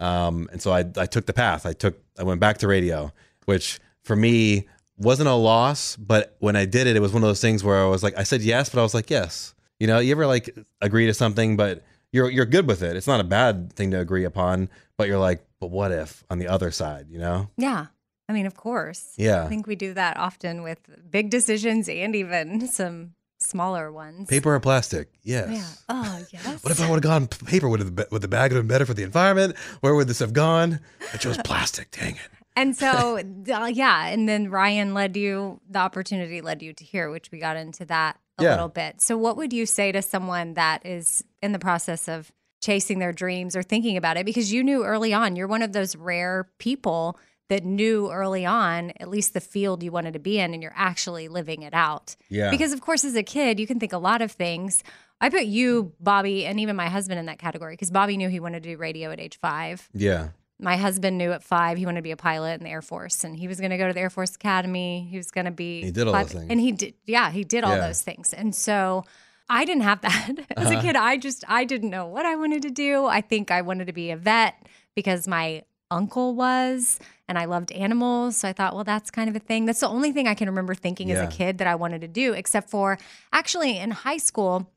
Um, 0.00 0.48
and 0.50 0.60
so 0.60 0.72
I 0.72 0.80
I 0.96 1.06
took 1.06 1.26
the 1.26 1.32
path. 1.32 1.66
I 1.66 1.72
took 1.72 2.02
I 2.18 2.24
went 2.24 2.40
back 2.40 2.58
to 2.58 2.66
radio, 2.66 3.12
which 3.44 3.78
for 4.02 4.16
me 4.16 4.66
wasn't 4.96 5.28
a 5.28 5.34
loss, 5.34 5.94
but 5.94 6.34
when 6.40 6.56
I 6.56 6.64
did 6.64 6.88
it, 6.88 6.96
it 6.96 7.00
was 7.00 7.12
one 7.12 7.22
of 7.22 7.28
those 7.28 7.40
things 7.40 7.62
where 7.62 7.80
I 7.80 7.86
was 7.86 8.02
like, 8.02 8.18
I 8.18 8.24
said 8.24 8.42
yes, 8.42 8.70
but 8.70 8.80
I 8.80 8.82
was 8.82 8.92
like, 8.92 9.08
yes. 9.08 9.54
You 9.78 9.86
know, 9.86 10.00
you 10.00 10.10
ever 10.10 10.26
like 10.26 10.52
agree 10.80 11.06
to 11.06 11.14
something, 11.14 11.56
but 11.56 11.84
you're 12.10 12.28
you're 12.28 12.44
good 12.44 12.66
with 12.66 12.82
it. 12.82 12.96
It's 12.96 13.06
not 13.06 13.20
a 13.20 13.24
bad 13.24 13.72
thing 13.74 13.92
to 13.92 14.00
agree 14.00 14.24
upon, 14.24 14.68
but 14.96 15.06
you're 15.06 15.20
like, 15.20 15.44
but 15.60 15.70
what 15.70 15.92
if 15.92 16.24
on 16.28 16.40
the 16.40 16.48
other 16.48 16.72
side, 16.72 17.06
you 17.08 17.20
know? 17.20 17.48
Yeah. 17.56 17.86
I 18.28 18.32
mean, 18.32 18.46
of 18.46 18.56
course. 18.56 19.12
Yeah. 19.16 19.44
I 19.44 19.48
think 19.48 19.68
we 19.68 19.76
do 19.76 19.94
that 19.94 20.16
often 20.16 20.64
with 20.64 20.80
big 21.08 21.30
decisions 21.30 21.88
and 21.88 22.16
even 22.16 22.66
some 22.66 23.14
smaller 23.42 23.90
ones. 23.92 24.28
Paper 24.28 24.54
or 24.54 24.60
plastic? 24.60 25.08
Yes. 25.22 25.48
Yeah. 25.50 25.68
Oh, 25.88 26.24
yes. 26.32 26.62
What 26.64 26.70
if 26.70 26.80
I 26.80 26.88
would 26.88 26.96
have 26.96 27.02
gone 27.02 27.26
paper? 27.26 27.68
Would 27.68 27.96
the 27.96 28.08
would 28.10 28.22
the 28.22 28.28
bag 28.28 28.52
have 28.52 28.60
been 28.60 28.66
better 28.68 28.86
for 28.86 28.94
the 28.94 29.02
environment? 29.02 29.56
Where 29.80 29.94
would 29.94 30.08
this 30.08 30.18
have 30.20 30.32
gone? 30.32 30.80
I 31.12 31.16
chose 31.16 31.36
plastic. 31.44 31.90
Dang 31.90 32.14
it. 32.16 32.28
And 32.54 32.76
so, 32.76 33.18
uh, 33.52 33.66
yeah. 33.72 34.06
And 34.08 34.28
then 34.28 34.50
Ryan 34.50 34.92
led 34.94 35.16
you, 35.16 35.60
the 35.70 35.78
opportunity 35.78 36.40
led 36.40 36.62
you 36.62 36.72
to 36.74 36.84
here, 36.84 37.10
which 37.10 37.30
we 37.30 37.38
got 37.38 37.56
into 37.56 37.84
that 37.86 38.18
a 38.38 38.44
Yeah. 38.44 38.50
little 38.50 38.68
bit. 38.68 39.00
So, 39.00 39.16
what 39.16 39.36
would 39.36 39.52
you 39.52 39.66
say 39.66 39.90
to 39.92 40.02
someone 40.02 40.54
that 40.54 40.84
is 40.84 41.24
in 41.42 41.52
the 41.52 41.58
process 41.58 42.08
of 42.08 42.30
chasing 42.60 42.98
their 42.98 43.12
dreams 43.12 43.56
or 43.56 43.62
thinking 43.62 43.96
about 43.96 44.16
it? 44.16 44.26
Because 44.26 44.52
you 44.52 44.62
knew 44.62 44.84
early 44.84 45.12
on, 45.14 45.34
you're 45.34 45.48
one 45.48 45.62
of 45.62 45.72
those 45.72 45.96
rare 45.96 46.48
people 46.58 47.18
that 47.52 47.64
knew 47.64 48.10
early 48.10 48.46
on, 48.46 48.92
at 48.98 49.08
least 49.08 49.34
the 49.34 49.40
field 49.40 49.82
you 49.82 49.92
wanted 49.92 50.14
to 50.14 50.18
be 50.18 50.38
in, 50.38 50.54
and 50.54 50.62
you're 50.62 50.72
actually 50.90 51.28
living 51.28 51.60
it 51.62 51.74
out. 51.74 52.16
Yeah. 52.30 52.50
Because, 52.50 52.72
of 52.72 52.80
course, 52.80 53.04
as 53.04 53.14
a 53.14 53.22
kid, 53.22 53.60
you 53.60 53.66
can 53.66 53.78
think 53.78 53.92
a 53.92 53.98
lot 53.98 54.22
of 54.22 54.32
things. 54.32 54.82
I 55.20 55.28
put 55.28 55.44
you, 55.44 55.92
Bobby, 56.00 56.46
and 56.46 56.58
even 56.58 56.74
my 56.76 56.88
husband 56.88 57.20
in 57.20 57.26
that 57.26 57.38
category 57.38 57.74
because 57.74 57.90
Bobby 57.90 58.16
knew 58.16 58.28
he 58.30 58.40
wanted 58.40 58.62
to 58.62 58.70
do 58.70 58.76
radio 58.78 59.10
at 59.12 59.20
age 59.20 59.38
five. 59.38 59.88
Yeah. 59.92 60.28
My 60.58 60.76
husband 60.76 61.18
knew 61.18 61.32
at 61.32 61.42
five 61.42 61.76
he 61.76 61.84
wanted 61.86 61.98
to 61.98 62.02
be 62.02 62.10
a 62.12 62.16
pilot 62.16 62.54
in 62.60 62.64
the 62.64 62.70
Air 62.70 62.82
Force, 62.82 63.22
and 63.24 63.36
he 63.36 63.46
was 63.48 63.58
going 63.60 63.70
to 63.70 63.76
go 63.78 63.86
to 63.86 63.92
the 63.92 64.00
Air 64.00 64.10
Force 64.10 64.34
Academy. 64.34 65.06
He 65.10 65.16
was 65.18 65.30
going 65.30 65.44
to 65.44 65.50
be. 65.50 65.82
He 65.82 65.90
did 65.90 66.06
all 66.08 66.12
those 66.14 66.32
things. 66.32 66.46
and 66.50 66.58
he 66.60 66.72
did. 66.72 66.94
Yeah, 67.06 67.30
he 67.30 67.44
did 67.44 67.64
all 67.64 67.76
Yeah. 67.76 67.86
those 67.86 68.00
things, 68.02 68.32
and 68.32 68.54
so 68.54 69.04
I 69.48 69.64
didn't 69.64 69.82
have 69.82 70.00
that 70.02 70.30
as 70.56 70.68
Uh-huh. 70.68 70.78
a 70.78 70.82
kid. 70.82 70.96
I 70.96 71.16
just 71.18 71.44
I 71.48 71.64
didn't 71.64 71.90
know 71.90 72.06
what 72.06 72.24
I 72.26 72.34
wanted 72.36 72.62
to 72.62 72.70
do. 72.70 73.06
I 73.06 73.20
think 73.20 73.50
I 73.50 73.60
wanted 73.62 73.86
to 73.88 73.92
be 73.92 74.10
a 74.10 74.16
vet 74.16 74.54
because 74.96 75.26
my 75.28 75.62
uncle 75.92 76.34
was, 76.34 76.98
and 77.28 77.38
I 77.38 77.44
loved 77.44 77.70
animals. 77.72 78.36
So 78.38 78.48
I 78.48 78.52
thought, 78.52 78.74
well, 78.74 78.84
that's 78.84 79.10
kind 79.10 79.28
of 79.28 79.36
a 79.36 79.38
thing. 79.38 79.66
That's 79.66 79.80
the 79.80 79.88
only 79.88 80.10
thing 80.12 80.26
I 80.26 80.34
can 80.34 80.48
remember 80.48 80.74
thinking 80.74 81.10
as 81.12 81.20
a 81.20 81.26
kid 81.26 81.58
that 81.58 81.66
I 81.68 81.74
wanted 81.74 82.00
to 82.00 82.08
do, 82.08 82.32
except 82.32 82.70
for 82.70 82.98
actually 83.32 83.78
in 83.78 83.90
high 83.90 84.16
school. 84.18 84.68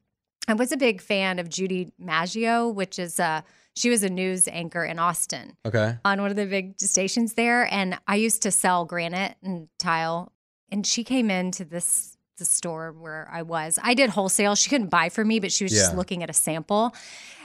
I 0.48 0.54
was 0.54 0.72
a 0.72 0.78
big 0.78 1.02
fan 1.02 1.40
of 1.40 1.50
Judy 1.50 1.92
Maggio, 1.98 2.68
which 2.70 3.00
is 3.00 3.20
uh 3.20 3.42
she 3.76 3.90
was 3.90 4.04
a 4.04 4.10
news 4.10 4.48
anchor 4.48 4.86
in 4.86 5.00
Austin 5.00 5.58
Okay. 5.66 5.98
on 6.06 6.22
one 6.22 6.30
of 6.32 6.38
the 6.38 6.46
big 6.46 6.80
stations 6.80 7.34
there. 7.34 7.68
And 7.74 7.98
I 8.08 8.16
used 8.16 8.42
to 8.44 8.52
sell 8.52 8.86
granite 8.86 9.36
and 9.44 9.68
tile. 9.80 10.32
And 10.72 10.86
she 10.88 11.04
came 11.04 11.30
into 11.30 11.66
this 11.66 12.15
the 12.38 12.46
store 12.46 12.92
where 12.92 13.30
I 13.32 13.42
was. 13.42 13.80
I 13.82 13.94
did 13.94 14.10
wholesale. 14.10 14.56
She 14.56 14.70
couldn't 14.70 14.90
buy 14.90 15.10
for 15.10 15.24
me, 15.24 15.40
but 15.40 15.52
she 15.52 15.64
was 15.64 15.72
just 15.72 15.96
looking 15.96 16.24
at 16.24 16.30
a 16.30 16.34
sample. 16.34 16.94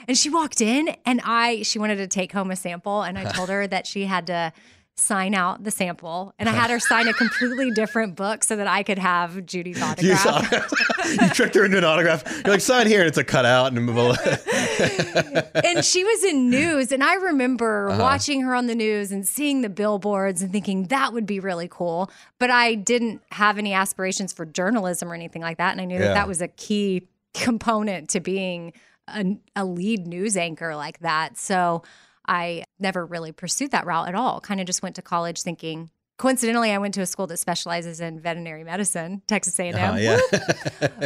And 0.08 0.16
she 0.16 0.30
walked 0.30 0.60
in 0.60 0.96
and 1.04 1.20
I 1.24 1.62
she 1.62 1.78
wanted 1.78 1.96
to 1.96 2.06
take 2.06 2.32
home 2.32 2.50
a 2.50 2.56
sample. 2.56 3.02
And 3.02 3.18
I 3.18 3.24
told 3.32 3.48
her 3.48 3.66
that 3.66 3.86
she 3.86 4.04
had 4.04 4.26
to 4.28 4.52
sign 5.00 5.34
out 5.34 5.64
the 5.64 5.70
sample. 5.70 6.34
And 6.38 6.48
I 6.48 6.52
had 6.52 6.70
her 6.70 6.78
sign 6.78 7.08
a 7.08 7.12
completely 7.12 7.70
different 7.70 8.14
book 8.16 8.44
so 8.44 8.56
that 8.56 8.66
I 8.66 8.82
could 8.82 8.98
have 8.98 9.44
Judy's 9.46 9.78
You, 10.00 10.12
autograph. 10.14 10.72
you 11.20 11.28
tricked 11.30 11.54
her 11.54 11.64
into 11.64 11.78
an 11.78 11.84
autograph. 11.84 12.22
You're 12.44 12.52
like, 12.54 12.60
sign 12.60 12.86
here, 12.86 13.00
and 13.00 13.08
it's 13.08 13.18
a 13.18 13.24
cutout 13.24 13.72
and 13.72 13.78
and 15.64 15.84
she 15.84 16.04
was 16.04 16.24
in 16.24 16.48
news 16.50 16.92
and 16.92 17.02
i 17.04 17.14
remember 17.14 17.90
Uh-huh. 17.90 18.00
watching 18.02 18.42
her 18.42 18.54
on 18.54 18.66
the 18.66 18.74
news 18.74 19.12
and 19.12 19.26
seeing 19.26 19.62
the 19.62 19.68
billboards 19.68 20.42
and 20.42 20.52
thinking 20.52 20.84
that 20.84 21.12
would 21.12 21.26
be 21.26 21.40
really 21.40 21.68
cool 21.68 22.10
but 22.38 22.50
i 22.50 22.74
didn't 22.74 23.22
have 23.32 23.58
any 23.58 23.72
aspirations 23.72 24.32
for 24.32 24.46
journalism 24.46 25.10
or 25.10 25.14
anything 25.14 25.42
like 25.42 25.58
that 25.58 25.72
and 25.72 25.80
i 25.80 25.84
knew 25.84 25.94
Yeah. 25.98 26.08
that 26.08 26.14
that 26.14 26.28
was 26.28 26.40
a 26.40 26.48
key 26.48 27.08
component 27.34 28.08
to 28.10 28.20
being 28.20 28.72
a, 29.08 29.36
a 29.56 29.64
lead 29.64 30.06
news 30.06 30.36
anchor 30.36 30.74
like 30.76 30.98
that 31.00 31.36
so 31.38 31.82
i 32.30 32.64
never 32.78 33.04
really 33.04 33.32
pursued 33.32 33.70
that 33.72 33.84
route 33.84 34.08
at 34.08 34.14
all 34.14 34.40
kind 34.40 34.60
of 34.60 34.66
just 34.66 34.82
went 34.82 34.96
to 34.96 35.02
college 35.02 35.42
thinking 35.42 35.90
coincidentally 36.18 36.70
i 36.70 36.78
went 36.78 36.94
to 36.94 37.00
a 37.00 37.06
school 37.06 37.26
that 37.26 37.36
specializes 37.38 38.00
in 38.00 38.20
veterinary 38.20 38.64
medicine 38.64 39.20
texas 39.26 39.58
a&m 39.60 39.74
Uh, 39.94 39.96
yeah. 39.96 40.18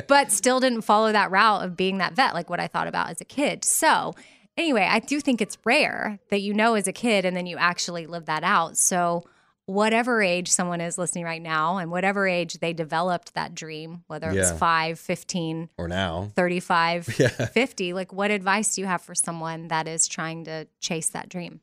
but 0.08 0.30
still 0.30 0.60
didn't 0.60 0.82
follow 0.82 1.10
that 1.12 1.30
route 1.30 1.64
of 1.64 1.76
being 1.76 1.98
that 1.98 2.14
vet 2.14 2.34
like 2.34 2.48
what 2.50 2.60
I 2.60 2.66
thought 2.68 2.86
about 2.88 3.10
as 3.10 3.20
a 3.20 3.24
kid. 3.24 3.64
So, 3.64 4.14
anyway, 4.56 4.86
I 4.90 4.98
do 5.00 5.20
think 5.20 5.40
it's 5.40 5.56
rare 5.64 6.18
that 6.30 6.40
you 6.42 6.52
know 6.54 6.74
as 6.74 6.86
a 6.86 6.92
kid 6.92 7.24
and 7.24 7.36
then 7.36 7.46
you 7.46 7.56
actually 7.56 8.06
live 8.06 8.26
that 8.26 8.44
out. 8.44 8.76
So, 8.76 9.24
whatever 9.66 10.22
age 10.22 10.50
someone 10.50 10.80
is 10.80 10.98
listening 10.98 11.24
right 11.24 11.40
now 11.40 11.78
and 11.78 11.90
whatever 11.90 12.28
age 12.28 12.54
they 12.54 12.72
developed 12.72 13.34
that 13.34 13.54
dream, 13.54 14.04
whether 14.08 14.30
it 14.30 14.36
was 14.36 14.52
5, 14.52 14.98
15, 14.98 15.70
or 15.78 15.88
now. 15.88 16.28
35, 16.36 17.16
Yeah. 17.18 17.28
50, 17.28 17.92
like 17.92 18.12
what 18.12 18.30
advice 18.30 18.74
do 18.74 18.82
you 18.82 18.86
have 18.86 19.02
for 19.02 19.14
someone 19.14 19.68
that 19.68 19.88
is 19.88 20.06
trying 20.06 20.44
to 20.44 20.66
chase 20.80 21.08
that 21.10 21.28
dream? 21.28 21.60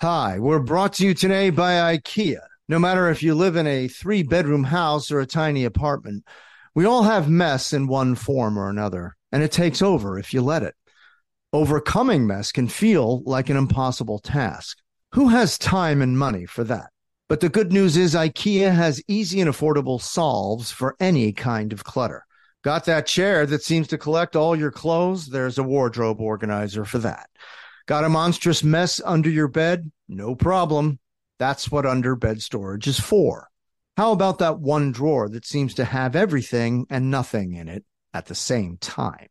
Hi, 0.00 0.38
we're 0.38 0.60
brought 0.60 0.92
to 0.94 1.06
you 1.06 1.12
today 1.12 1.50
by 1.50 1.96
IKEA. 1.96 2.38
No 2.68 2.78
matter 2.78 3.08
if 3.08 3.22
you 3.22 3.34
live 3.34 3.56
in 3.56 3.66
a 3.66 3.88
three 3.88 4.22
bedroom 4.22 4.64
house 4.64 5.10
or 5.10 5.18
a 5.20 5.26
tiny 5.26 5.64
apartment, 5.64 6.24
we 6.74 6.84
all 6.84 7.02
have 7.02 7.28
mess 7.28 7.72
in 7.72 7.88
one 7.88 8.14
form 8.14 8.56
or 8.58 8.68
another, 8.68 9.16
and 9.32 9.42
it 9.42 9.50
takes 9.50 9.82
over 9.82 10.18
if 10.18 10.32
you 10.32 10.42
let 10.42 10.62
it. 10.62 10.74
Overcoming 11.54 12.26
mess 12.26 12.52
can 12.52 12.68
feel 12.68 13.22
like 13.22 13.48
an 13.48 13.56
impossible 13.56 14.18
task. 14.18 14.76
Who 15.12 15.28
has 15.28 15.56
time 15.56 16.02
and 16.02 16.18
money 16.18 16.44
for 16.44 16.62
that? 16.64 16.90
But 17.26 17.40
the 17.40 17.48
good 17.48 17.72
news 17.72 17.96
is 17.96 18.14
IKEA 18.14 18.74
has 18.74 19.02
easy 19.08 19.40
and 19.40 19.48
affordable 19.48 19.98
solves 19.98 20.70
for 20.70 20.94
any 21.00 21.32
kind 21.32 21.72
of 21.72 21.84
clutter. 21.84 22.26
Got 22.62 22.84
that 22.84 23.06
chair 23.06 23.46
that 23.46 23.62
seems 23.62 23.88
to 23.88 23.96
collect 23.96 24.36
all 24.36 24.56
your 24.56 24.70
clothes? 24.70 25.28
There's 25.28 25.56
a 25.56 25.62
wardrobe 25.62 26.20
organizer 26.20 26.84
for 26.84 26.98
that. 26.98 27.30
Got 27.86 28.04
a 28.04 28.10
monstrous 28.10 28.62
mess 28.62 29.00
under 29.02 29.30
your 29.30 29.48
bed? 29.48 29.90
No 30.06 30.34
problem. 30.34 30.98
That's 31.38 31.70
what 31.70 31.86
under 31.86 32.14
bed 32.14 32.42
storage 32.42 32.86
is 32.86 33.00
for. 33.00 33.48
How 33.96 34.12
about 34.12 34.40
that 34.40 34.58
one 34.60 34.92
drawer 34.92 35.30
that 35.30 35.46
seems 35.46 35.72
to 35.74 35.86
have 35.86 36.14
everything 36.14 36.86
and 36.90 37.10
nothing 37.10 37.54
in 37.54 37.68
it 37.68 37.86
at 38.12 38.26
the 38.26 38.34
same 38.34 38.76
time? 38.76 39.28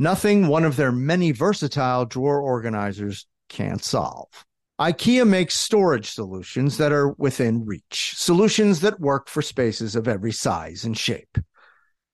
Nothing 0.00 0.48
one 0.48 0.64
of 0.64 0.76
their 0.76 0.90
many 0.90 1.30
versatile 1.30 2.06
drawer 2.06 2.40
organizers 2.40 3.26
can't 3.48 3.84
solve. 3.84 4.28
IKEA 4.80 5.28
makes 5.28 5.54
storage 5.54 6.10
solutions 6.10 6.78
that 6.78 6.90
are 6.90 7.12
within 7.12 7.66
reach, 7.66 8.14
solutions 8.16 8.80
that 8.80 8.98
work 8.98 9.28
for 9.28 9.42
spaces 9.42 9.94
of 9.94 10.08
every 10.08 10.32
size 10.32 10.84
and 10.84 10.96
shape, 10.96 11.38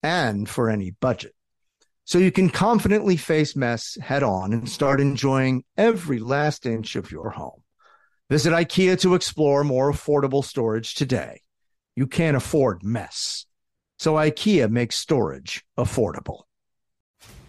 and 0.02 0.48
for 0.48 0.68
any 0.68 0.90
budget 0.90 1.32
so 2.06 2.18
you 2.18 2.30
can 2.30 2.48
confidently 2.48 3.16
face 3.16 3.56
mess 3.56 3.98
head 4.00 4.22
on 4.22 4.52
and 4.52 4.68
start 4.68 5.00
enjoying 5.00 5.64
every 5.76 6.20
last 6.20 6.64
inch 6.64 6.94
of 6.94 7.10
your 7.10 7.30
home. 7.30 7.62
Visit 8.30 8.52
IKEA 8.52 8.98
to 9.00 9.16
explore 9.16 9.64
more 9.64 9.92
affordable 9.92 10.44
storage 10.44 10.94
today. 10.94 11.42
You 11.96 12.06
can't 12.06 12.36
afford 12.36 12.84
mess. 12.84 13.46
So 13.98 14.14
IKEA 14.14 14.70
makes 14.70 14.96
storage 14.96 15.64
affordable. 15.76 16.42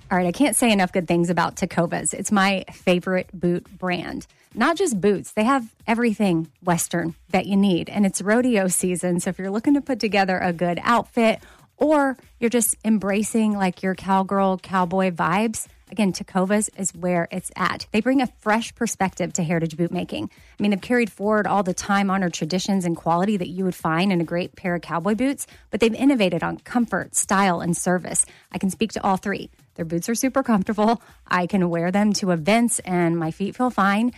All 0.09 0.17
right, 0.17 0.27
I 0.27 0.31
can't 0.31 0.55
say 0.55 0.71
enough 0.71 0.93
good 0.93 1.05
things 1.05 1.29
about 1.29 1.57
Tecovas. 1.57 2.13
It's 2.13 2.31
my 2.31 2.63
favorite 2.71 3.29
boot 3.33 3.67
brand. 3.77 4.25
Not 4.53 4.77
just 4.77 5.01
boots, 5.01 5.33
they 5.33 5.43
have 5.43 5.67
everything 5.85 6.47
Western 6.63 7.13
that 7.31 7.45
you 7.45 7.57
need. 7.57 7.89
And 7.89 8.05
it's 8.05 8.21
rodeo 8.21 8.69
season. 8.69 9.19
So 9.19 9.31
if 9.31 9.37
you're 9.37 9.51
looking 9.51 9.73
to 9.73 9.81
put 9.81 9.99
together 9.99 10.37
a 10.37 10.53
good 10.53 10.79
outfit 10.81 11.41
or 11.75 12.15
you're 12.39 12.49
just 12.49 12.75
embracing 12.85 13.57
like 13.57 13.83
your 13.83 13.95
cowgirl, 13.95 14.59
cowboy 14.59 15.11
vibes, 15.11 15.67
again, 15.91 16.13
Tecovas 16.13 16.69
is 16.77 16.95
where 16.95 17.27
it's 17.29 17.51
at. 17.57 17.85
They 17.91 17.99
bring 17.99 18.21
a 18.21 18.27
fresh 18.39 18.73
perspective 18.75 19.33
to 19.33 19.43
heritage 19.43 19.75
boot 19.75 19.91
making. 19.91 20.29
I 20.57 20.63
mean, 20.63 20.71
they've 20.71 20.79
carried 20.79 21.11
forward 21.11 21.47
all 21.47 21.63
the 21.63 21.73
time 21.73 22.09
honored 22.09 22.33
traditions 22.33 22.85
and 22.85 22.95
quality 22.95 23.35
that 23.35 23.49
you 23.49 23.65
would 23.65 23.75
find 23.75 24.13
in 24.13 24.21
a 24.21 24.25
great 24.25 24.55
pair 24.55 24.73
of 24.73 24.81
cowboy 24.81 25.15
boots, 25.15 25.47
but 25.69 25.81
they've 25.81 25.93
innovated 25.93 26.43
on 26.43 26.59
comfort, 26.59 27.13
style, 27.13 27.59
and 27.59 27.75
service. 27.75 28.25
I 28.53 28.57
can 28.57 28.69
speak 28.69 28.93
to 28.93 29.03
all 29.03 29.17
three. 29.17 29.49
Their 29.77 29.85
boots 29.85 30.09
are 30.09 30.15
super 30.15 30.43
comfortable. 30.43 31.01
I 31.27 31.47
can 31.47 31.69
wear 31.69 31.91
them 31.91 32.11
to 32.13 32.31
events 32.31 32.79
and 32.79 33.17
my 33.17 33.31
feet 33.31 33.55
feel 33.55 33.69
fine. 33.69 34.11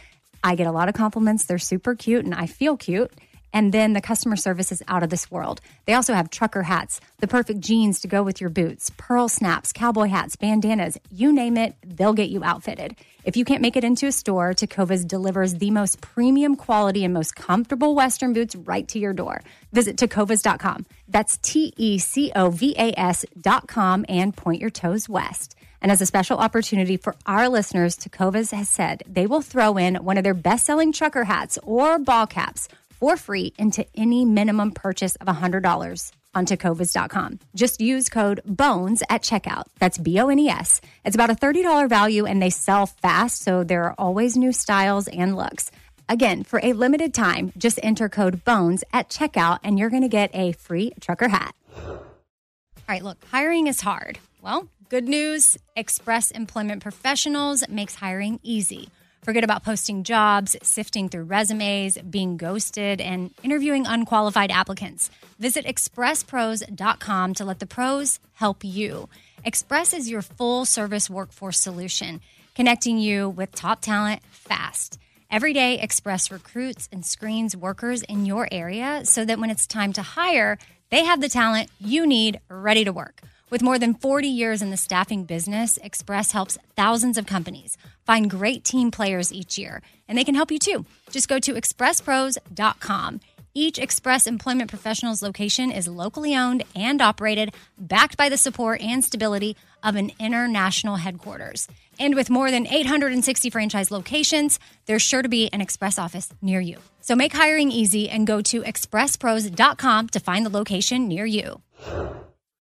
I 0.44 0.56
get 0.56 0.68
a 0.68 0.72
lot 0.72 0.88
of 0.88 0.96
compliments. 0.96 1.46
They're 1.46 1.60
super 1.60 1.96
cute 1.96 2.26
and 2.26 2.34
I 2.34 2.48
feel 2.48 2.78
cute. 2.78 3.12
And 3.54 3.74
then 3.74 3.94
the 3.94 4.02
customer 4.02 4.36
service 4.36 4.72
is 4.72 4.84
out 4.88 5.04
of 5.04 5.10
this 5.10 5.32
world. 5.32 5.62
They 5.86 5.94
also 5.94 6.14
have 6.14 6.30
trucker 6.30 6.64
hats, 6.64 7.02
the 7.20 7.28
perfect 7.28 7.62
jeans 7.62 8.00
to 8.02 8.08
go 8.08 8.24
with 8.24 8.40
your 8.40 8.50
boots, 8.50 8.92
pearl 8.98 9.28
snaps, 9.28 9.74
cowboy 9.74 10.08
hats, 10.08 10.36
bandanas, 10.36 10.98
you 11.12 11.34
name 11.34 11.58
it, 11.58 11.76
they'll 11.84 12.14
get 12.14 12.30
you 12.30 12.44
outfitted. 12.44 12.96
If 13.26 13.36
you 13.36 13.46
can't 13.46 13.62
make 13.62 13.76
it 13.76 13.84
into 13.84 14.08
a 14.08 14.12
store, 14.12 14.54
Tecovas 14.54 15.06
delivers 15.08 15.56
the 15.56 15.72
most 15.72 16.00
premium 16.02 16.56
quality 16.56 17.04
and 17.04 17.14
most 17.14 17.36
comfortable 17.36 17.94
Western 17.94 18.34
boots 18.34 18.56
right 18.56 18.88
to 18.88 19.00
your 19.00 19.14
door. 19.14 19.42
Visit 19.74 19.98
tecovas.com. 19.98 20.86
That's 21.08 21.38
T 21.38 21.74
E 21.78 22.00
C 22.00 22.32
O 22.36 22.50
V 22.50 22.76
A 22.78 22.98
S.com 22.98 24.06
and 24.08 24.36
point 24.36 24.62
your 24.62 24.70
toes 24.70 25.10
west. 25.10 25.56
And 25.82 25.92
as 25.92 26.02
a 26.02 26.06
special 26.06 26.38
opportunity 26.38 26.98
for 26.98 27.16
our 27.26 27.48
listeners, 27.50 27.98
Tecovas 27.98 28.52
has 28.52 28.70
said 28.70 29.04
they 29.08 29.26
will 29.26 29.42
throw 29.42 29.78
in 29.78 29.96
one 29.96 30.18
of 30.18 30.24
their 30.24 30.34
best 30.34 30.66
selling 30.66 30.92
trucker 30.92 31.24
hats 31.26 31.58
or 31.64 32.00
ball 32.00 32.28
caps 32.28 32.68
for 33.00 33.18
free 33.18 33.54
into 33.58 33.86
any 33.96 34.26
minimum 34.26 34.72
purchase 34.72 35.16
of 35.16 35.28
$100 35.28 36.12
on 36.36 36.46
tecovas.com. 36.46 37.40
Just 37.56 37.82
use 37.82 38.10
code 38.10 38.42
BONES 38.46 39.02
at 39.10 39.24
checkout. 39.24 39.64
That's 39.80 39.98
B 39.98 40.20
O 40.20 40.30
N 40.30 40.40
E 40.40 40.50
S. 40.50 40.82
It's 41.06 41.16
about 41.16 41.30
a 41.30 41.36
$30 41.36 41.90
value 41.90 42.26
and 42.26 42.42
they 42.42 42.50
sell 42.50 42.86
fast, 42.86 43.42
so 43.42 43.64
there 43.64 43.84
are 43.86 43.96
always 43.98 44.38
new 44.38 44.52
styles 44.52 45.08
and 45.08 45.36
looks. 45.36 45.72
Again, 46.08 46.44
for 46.44 46.60
a 46.64 46.74
limited 46.74 47.14
time, 47.14 47.54
just 47.58 47.80
enter 47.84 48.10
code 48.10 48.44
BONES 48.44 48.84
at 48.94 49.10
checkout 49.10 49.60
and 49.64 49.78
you're 49.78 49.92
going 49.92 50.02
to 50.02 50.08
get 50.08 50.32
a 50.34 50.54
free 50.54 50.92
trucker 51.00 51.28
hat. 51.28 51.56
All 51.78 52.96
right, 52.96 53.04
look, 53.04 53.24
hiring 53.32 53.68
is 53.68 53.82
hard. 53.82 54.18
Well, 54.42 54.68
good 54.90 55.08
news 55.08 55.58
Express 55.76 56.32
Employment 56.32 56.82
Professionals 56.82 57.68
makes 57.70 57.96
hiring 57.96 58.40
easy. 58.42 58.90
Forget 59.30 59.44
about 59.44 59.64
posting 59.64 60.04
jobs, 60.04 60.56
sifting 60.64 61.08
through 61.08 61.26
resumes, 61.26 62.00
being 62.00 62.36
ghosted, 62.36 63.00
and 63.00 63.30
interviewing 63.44 63.86
unqualified 63.86 64.50
applicants. 64.50 65.12
Visit 65.38 65.66
expresspros.com 65.66 67.36
to 67.36 67.46
let 67.46 67.60
the 67.60 67.68
pros 67.68 68.20
help 68.34 68.64
you. 68.64 69.08
Express 69.46 69.94
is 69.94 70.10
your 70.10 70.24
full 70.24 70.66
service 70.66 71.12
workforce 71.12 71.60
solution, 71.60 72.22
connecting 72.56 72.98
you 72.98 73.30
with 73.30 73.54
top 73.54 73.82
talent 73.82 74.24
fast. 74.32 74.98
Every 75.30 75.54
day, 75.54 75.80
Express 75.80 76.32
recruits 76.32 76.90
and 76.92 77.06
screens 77.06 77.56
workers 77.56 78.02
in 78.02 78.26
your 78.26 78.48
area 78.52 79.02
so 79.04 79.26
that 79.26 79.38
when 79.38 79.52
it's 79.52 79.68
time 79.68 79.94
to 79.94 80.02
hire, 80.02 80.58
they 80.90 81.04
have 81.06 81.22
the 81.22 81.30
talent 81.30 81.70
you 81.80 82.08
need 82.08 82.40
ready 82.50 82.84
to 82.84 82.92
work. 82.92 83.22
With 83.50 83.64
more 83.64 83.80
than 83.80 83.96
40 83.96 84.28
years 84.28 84.62
in 84.62 84.70
the 84.70 84.78
staffing 84.78 85.24
business, 85.24 85.78
Express 85.78 86.32
helps 86.32 86.60
thousands 86.76 87.18
of 87.18 87.26
companies 87.26 87.78
find 88.06 88.30
great 88.30 88.64
team 88.64 88.92
players 88.92 89.34
each 89.34 89.58
year, 89.58 89.82
and 90.08 90.16
they 90.16 90.24
can 90.24 90.36
help 90.36 90.52
you 90.52 90.60
too. 90.60 90.86
Just 91.10 91.28
go 91.28 91.40
to 91.40 91.54
expresspros.com. 91.54 93.22
Each 93.56 93.80
Express 93.80 94.28
Employment 94.28 94.70
Professionals 94.70 95.24
location 95.24 95.72
is 95.72 95.88
locally 95.88 96.36
owned 96.36 96.64
and 96.76 97.02
operated, 97.02 97.56
backed 97.80 98.16
by 98.18 98.30
the 98.30 98.38
support 98.38 98.82
and 98.82 99.04
stability 99.04 99.58
of 99.82 99.96
an 99.96 100.12
international 100.20 100.98
headquarters. 100.98 101.68
And 101.98 102.14
with 102.14 102.30
more 102.30 102.52
than 102.52 102.68
860 102.68 103.50
franchise 103.50 103.90
locations, 103.90 104.60
there's 104.86 105.02
sure 105.02 105.24
to 105.24 105.30
be 105.30 105.50
an 105.52 105.60
Express 105.60 105.98
office 105.98 106.30
near 106.44 106.62
you. 106.62 106.78
So 107.02 107.16
make 107.16 107.34
hiring 107.34 107.72
easy 107.72 108.10
and 108.10 108.28
go 108.28 108.42
to 108.44 108.62
expresspros.com 108.62 110.10
to 110.10 110.20
find 110.20 110.46
the 110.46 110.52
location 110.52 111.08
near 111.08 111.26
you. 111.26 111.62